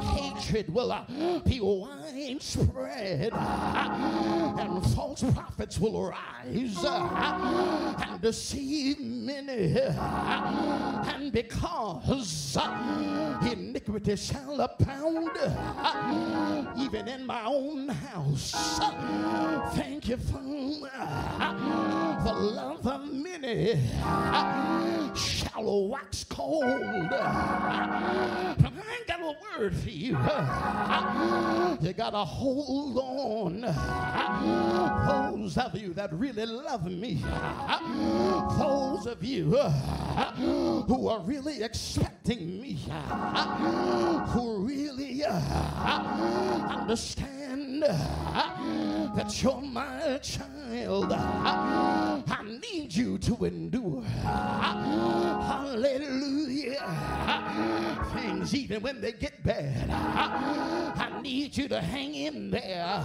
hatred 0.01 0.73
will 0.73 0.93
uh, 0.93 1.05
be 1.45 1.61
widespread, 1.61 3.33
and 3.33 4.87
false 4.95 5.23
prophets 5.33 5.79
will 5.79 5.99
arise 5.99 6.77
uh, 6.85 7.95
and 8.09 8.21
deceive 8.21 8.99
And 9.49 11.33
because 11.33 12.57
iniquity 13.51 14.17
shall 14.17 14.61
abound, 14.61 15.31
even 16.79 17.09
in 17.09 17.27
my 17.27 17.45
own 17.45 17.89
house, 17.89 18.53
thank 19.75 20.09
you 20.09 20.17
for 20.17 20.43
the 22.25 22.33
love 22.33 22.87
of 22.87 23.13
many 23.13 23.81
shall 25.15 25.89
wax 25.89 26.25
cold. 26.25 27.11
I 28.91 28.95
ain't 28.95 29.07
got 29.07 29.21
a 29.21 29.37
word 29.59 29.77
for 29.77 29.91
you. 29.91 30.19
You 31.81 31.95
gotta 31.95 32.25
hold 32.25 32.99
on. 32.99 33.63
Those 35.07 35.57
of 35.57 35.75
you 35.75 35.95
that 35.95 36.13
really 36.13 36.45
love 36.45 36.85
me, 36.85 37.15
those 38.59 39.07
of 39.07 39.25
you 39.25 39.57
who 39.57 41.09
are 41.09 41.21
really 41.21 41.63
expecting 41.63 42.61
me, 42.61 42.79
who 44.29 44.59
really 44.59 45.25
understand 46.69 47.70
Uh, 47.83 49.15
that 49.15 49.43
you're 49.43 49.61
my 49.61 50.19
child, 50.23 51.13
I 51.13 52.43
need 52.63 52.95
you 52.95 53.19
to 53.19 53.45
endure. 53.45 54.03
Hallelujah. 55.43 56.07
Things, 58.13 58.55
even 58.55 58.83
when 58.83 59.01
they 59.01 59.13
get 59.13 59.43
bad, 59.43 59.91
I 59.91 61.21
need 61.23 61.57
you 61.57 61.69
to 61.69 61.81
hang 61.81 62.15
in 62.15 62.51
there. 62.51 63.03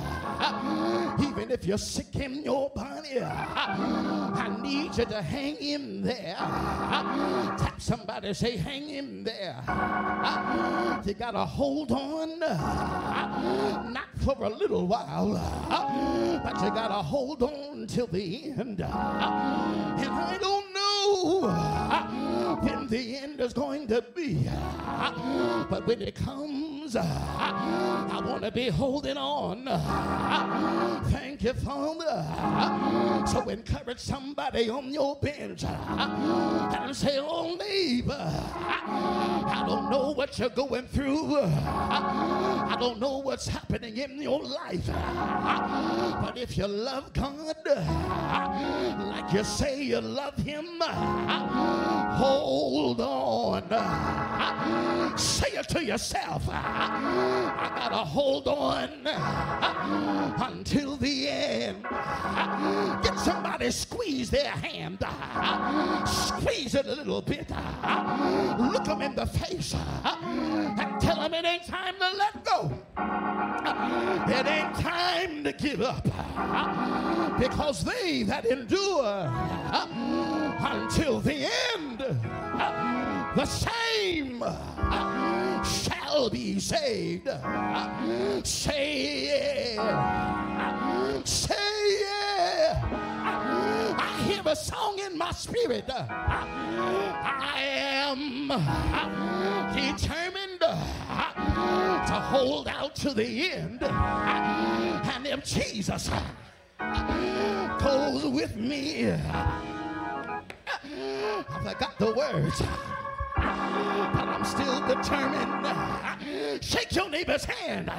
Even 1.19 1.51
if 1.51 1.65
you're 1.65 1.77
sick 1.77 2.15
in 2.15 2.43
your 2.43 2.69
body, 2.71 3.21
I 3.21 4.57
need 4.61 4.97
you 4.97 5.05
to 5.05 5.21
hang 5.21 5.55
in 5.57 6.01
there. 6.01 6.35
Tap 6.35 7.79
somebody, 7.79 8.33
say, 8.33 8.57
hang 8.57 8.89
in 8.89 9.23
there. 9.23 9.61
You 11.05 11.13
gotta 11.13 11.45
hold 11.45 11.91
on, 11.91 12.39
not 12.39 14.09
for 14.23 14.35
a 14.43 14.49
little 14.49 14.64
while, 14.71 15.37
uh, 15.69 16.39
but 16.43 16.61
you 16.61 16.69
gotta 16.69 16.93
hold 16.93 17.43
on 17.43 17.87
till 17.87 18.07
the 18.07 18.51
end. 18.51 18.81
And 18.81 18.83
I 18.83 20.37
don't 20.39 20.64
know 21.05 22.57
when 22.61 22.87
the 22.87 23.17
end 23.17 23.39
is 23.39 23.53
going 23.53 23.87
to 23.87 24.01
be, 24.15 24.45
ah, 24.49 25.65
but 25.69 25.85
when 25.87 26.01
it 26.01 26.15
comes, 26.15 26.95
ah, 26.97 28.07
I 28.11 28.25
want 28.25 28.43
to 28.43 28.51
be 28.51 28.69
holding 28.69 29.17
on. 29.17 29.65
Thank 31.09 31.43
you, 31.43 31.53
Father. 31.53 32.25
So 33.27 33.49
encourage 33.49 33.99
somebody 33.99 34.69
on 34.69 34.93
your 34.93 35.15
bench 35.17 35.63
and 35.63 36.95
say, 36.95 37.17
Oh, 37.19 37.55
neighbor, 37.55 38.13
I 38.17 39.65
don't 39.67 39.89
know 39.89 40.11
what 40.11 40.37
you're 40.39 40.49
going 40.49 40.87
through. 40.87 41.39
I 41.41 42.77
don't 42.79 42.99
know 42.99 43.17
what's 43.17 43.47
happening 43.47 43.97
in 43.97 44.21
your 44.21 44.41
life. 44.43 44.87
But 44.87 46.37
if 46.37 46.57
you 46.57 46.67
love 46.67 47.11
God, 47.13 47.55
like 47.65 49.33
you 49.33 49.43
say 49.43 49.83
you 49.83 50.01
love 50.01 50.37
Him, 50.37 50.65
hold 52.17 53.01
on. 53.01 53.63
Say 55.17 55.49
it 55.53 55.69
to 55.69 55.83
yourself. 55.83 56.43
I 56.49 57.71
gotta 57.75 57.97
hold 57.97 58.47
on 58.47 58.89
until 60.41 60.97
the 60.97 61.29
end. 61.29 61.83
Get 63.03 63.17
somebody 63.19 63.71
squeeze 63.71 64.29
their 64.29 64.51
hand. 64.51 65.03
Squeeze 66.07 66.75
it 66.75 66.85
a 66.85 66.95
little 66.95 67.21
bit. 67.21 67.49
Look 68.59 68.85
them 68.85 69.01
in 69.01 69.15
the 69.15 69.25
face 69.25 69.73
and 69.73 71.01
tell 71.01 71.17
them 71.17 71.33
it 71.33 71.45
ain't 71.45 71.65
time 71.65 71.95
to 71.99 72.17
let 72.17 72.43
go. 72.43 72.71
It 74.27 74.47
ain't 74.47 74.75
time 74.75 75.43
to 75.43 75.53
give 75.53 75.81
up 75.81 76.03
because 77.39 77.83
they 77.83 78.23
that 78.23 78.45
endure 78.45 79.29
until 80.85 81.19
the 81.19 81.49
end, 81.73 81.97
the 81.97 83.45
same 83.45 84.39
shall 85.63 86.29
be 86.29 86.59
saved. 86.59 87.27
Say 88.43 89.25
yeah. 89.75 91.23
Say 91.23 91.55
yeah. 92.01 93.95
I 93.97 94.23
hear 94.27 94.43
a 94.45 94.55
song 94.55 94.99
in 94.99 95.17
my 95.17 95.31
spirit. 95.31 95.89
I 95.89 97.63
am 97.63 98.49
determined 99.73 100.59
to 100.59 102.13
hold 102.29 102.67
out 102.67 102.93
to 102.97 103.11
the 103.11 103.51
end. 103.53 103.81
And 103.81 105.25
if 105.25 105.43
Jesus 105.43 106.11
goes 107.79 108.23
with 108.27 108.55
me, 108.55 109.15
I 110.67 111.73
forgot 111.73 111.97
the 111.99 112.13
words 112.13 112.61
but 114.15 114.29
I'm 114.29 114.45
still 114.45 114.79
determined. 114.87 116.63
Shake 116.63 116.95
your 116.95 117.09
neighbor's 117.09 117.45
hand 117.45 117.91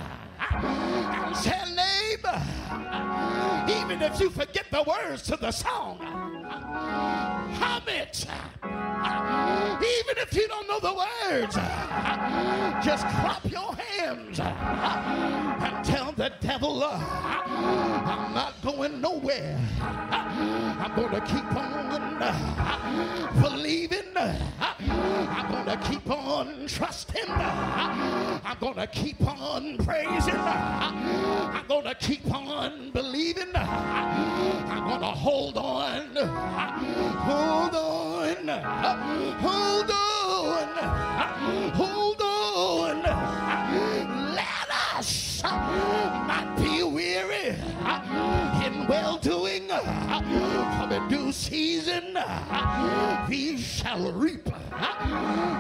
say, 1.34 1.62
neighbor, 1.74 2.42
even 3.68 4.02
if 4.02 4.20
you 4.20 4.30
forget 4.30 4.66
the 4.70 4.82
words 4.82 5.22
to 5.22 5.36
the 5.36 5.50
song, 5.50 5.98
hum 5.98 7.82
it. 7.86 8.26
Even 8.64 10.16
if 10.22 10.34
you 10.34 10.48
don't 10.48 10.66
know 10.68 10.80
the 10.80 10.94
words, 10.94 11.54
just 12.84 13.06
clap 13.08 13.44
your 13.50 13.74
hands 13.74 14.40
and 14.40 15.84
tell 15.84 16.12
the 16.12 16.32
devil, 16.40 16.82
uh, 16.82 16.98
I'm 16.98 18.34
not 18.34 18.54
going 18.62 19.00
nowhere. 19.00 19.58
I'm 19.80 20.94
going 20.94 21.10
to 21.10 21.20
keep 21.20 21.56
on 21.56 22.22
uh, 22.22 23.42
believing. 23.42 24.16
Uh, 24.16 24.74
on 26.36 26.66
trusting. 26.66 27.30
I'm 27.30 28.58
going 28.60 28.74
to 28.74 28.86
keep 28.86 29.26
on 29.26 29.78
praising. 29.78 30.34
I'm 30.36 31.66
going 31.66 31.84
to 31.84 31.94
keep 31.94 32.30
on 32.30 32.90
believing. 32.90 33.48
I'm 33.54 34.86
going 34.86 35.00
to 35.00 35.06
hold 35.06 35.56
on. 35.56 36.14
Hold 37.24 37.74
on. 37.74 38.48
Hold 39.40 39.90
on. 39.90 40.78
Hold 41.72 42.20
on. 42.20 43.02
Let 44.34 44.68
us 44.94 45.42
not 45.42 46.56
be 46.58 46.82
weary 46.82 47.56
For 50.26 50.40
the 50.40 50.75
due 51.08 51.32
season 51.32 52.18
we 53.28 53.56
shall 53.58 54.12
reap. 54.12 54.48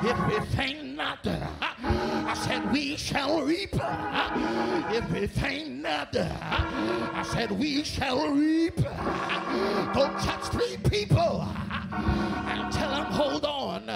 If 0.02 0.18
we 0.28 0.46
faint 0.56 0.96
not, 0.96 1.26
I 1.26 2.34
said 2.46 2.72
we 2.72 2.96
shall 2.96 3.42
reap. 3.42 3.74
If 3.74 5.10
we 5.10 5.26
faint 5.26 5.82
not, 5.82 6.16
I 6.16 7.24
said 7.32 7.50
we 7.52 7.82
shall 7.84 8.28
reap. 8.30 8.76
Go 8.76 10.08
touch 10.20 10.44
three 10.50 10.76
people 10.88 11.46
and 11.92 12.72
tell 12.72 12.90
them, 12.90 13.06
hold 13.06 13.44
on. 13.44 13.88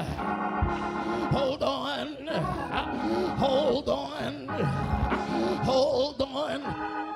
Hold 1.33 1.63
on. 1.63 2.17
Hold 3.39 3.89
on. 3.89 4.49
Hold 5.65 6.23
on. 6.23 7.10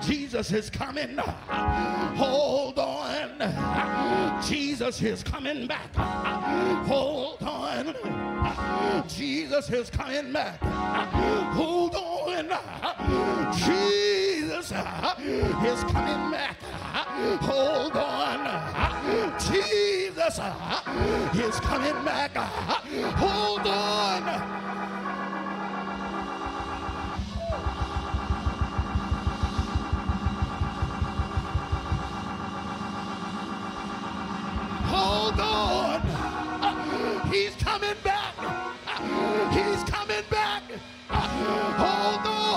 Jesus 0.00 0.52
is 0.52 0.70
coming. 0.70 1.16
Hold 1.18 2.78
on. 2.78 4.42
Jesus 4.42 5.02
is 5.02 5.22
coming 5.22 5.66
back. 5.66 5.94
Hold 6.86 7.42
on. 7.42 7.94
Jesus 9.08 9.70
is 9.70 9.90
coming 9.90 10.32
back. 10.32 10.60
Hold 10.60 11.94
on. 11.94 12.50
Jesus 13.52 14.72
is 14.72 15.84
coming 15.84 16.30
back. 16.30 16.56
Hold 17.42 17.96
on. 17.96 19.40
Jesus 19.40 20.38
is 21.34 21.60
coming 21.60 22.04
back. 22.04 22.36
Hold 23.16 23.66
on. 23.66 24.99
Hold 34.92 35.38
on. 35.38 36.00
He's 37.32 37.54
coming 37.56 37.94
back. 38.02 38.34
He's 39.52 39.84
coming 39.84 40.24
back. 40.28 40.62
Hold 41.08 42.26
on. 42.26 42.49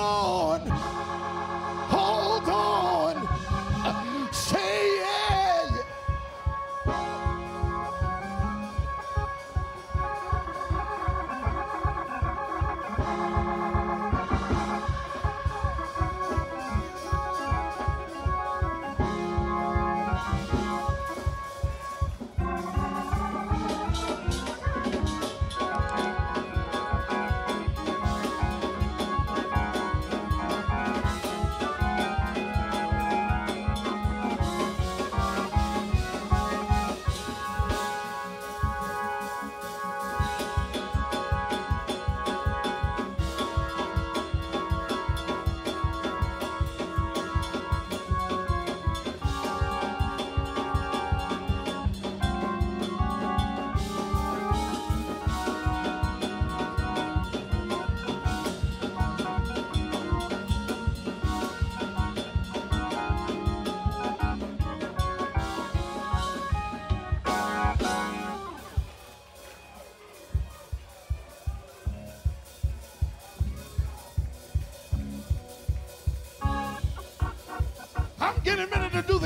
all. 0.00 0.39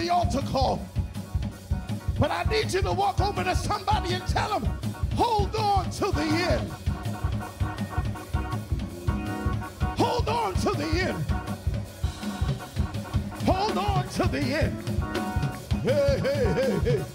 The 0.05 0.13
altar 0.13 0.43
call. 0.43 0.87
But 2.19 2.31
I 2.31 2.45
need 2.45 2.73
you 2.73 2.83
to 2.83 2.93
walk 2.93 3.21
over 3.21 3.43
to 3.43 3.57
somebody 3.57 4.13
and 4.15 4.27
tell 4.27 4.61
them, 4.61 4.65
hold 5.15 5.55
on 5.57 5.91
to 5.91 6.07
the 6.13 6.23
end. 6.23 6.71
Hold 9.97 10.29
on 10.29 10.55
to 10.55 10.71
the 10.73 10.87
end. 11.09 11.25
Hold 13.47 13.79
on 13.79 14.09
to 14.09 14.29
the 14.29 14.41
end. 14.41 14.89
Hey, 15.83 16.21
hey, 16.23 16.53
hey, 16.53 16.79
hey. 16.99 17.14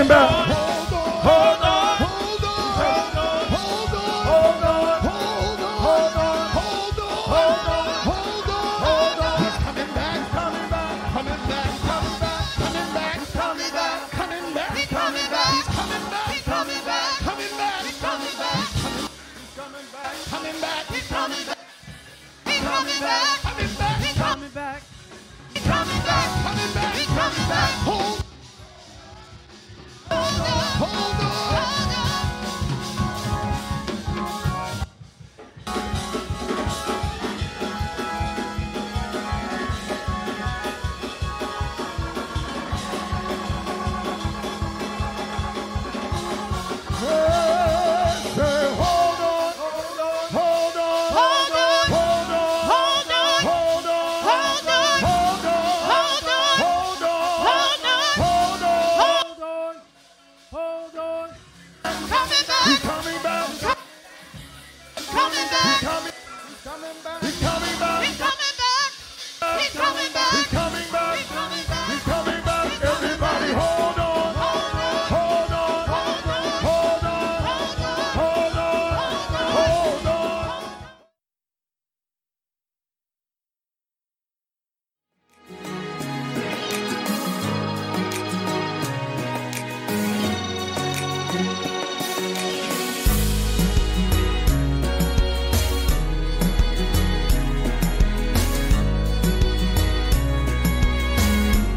came 0.00 0.08
back. 0.08 0.29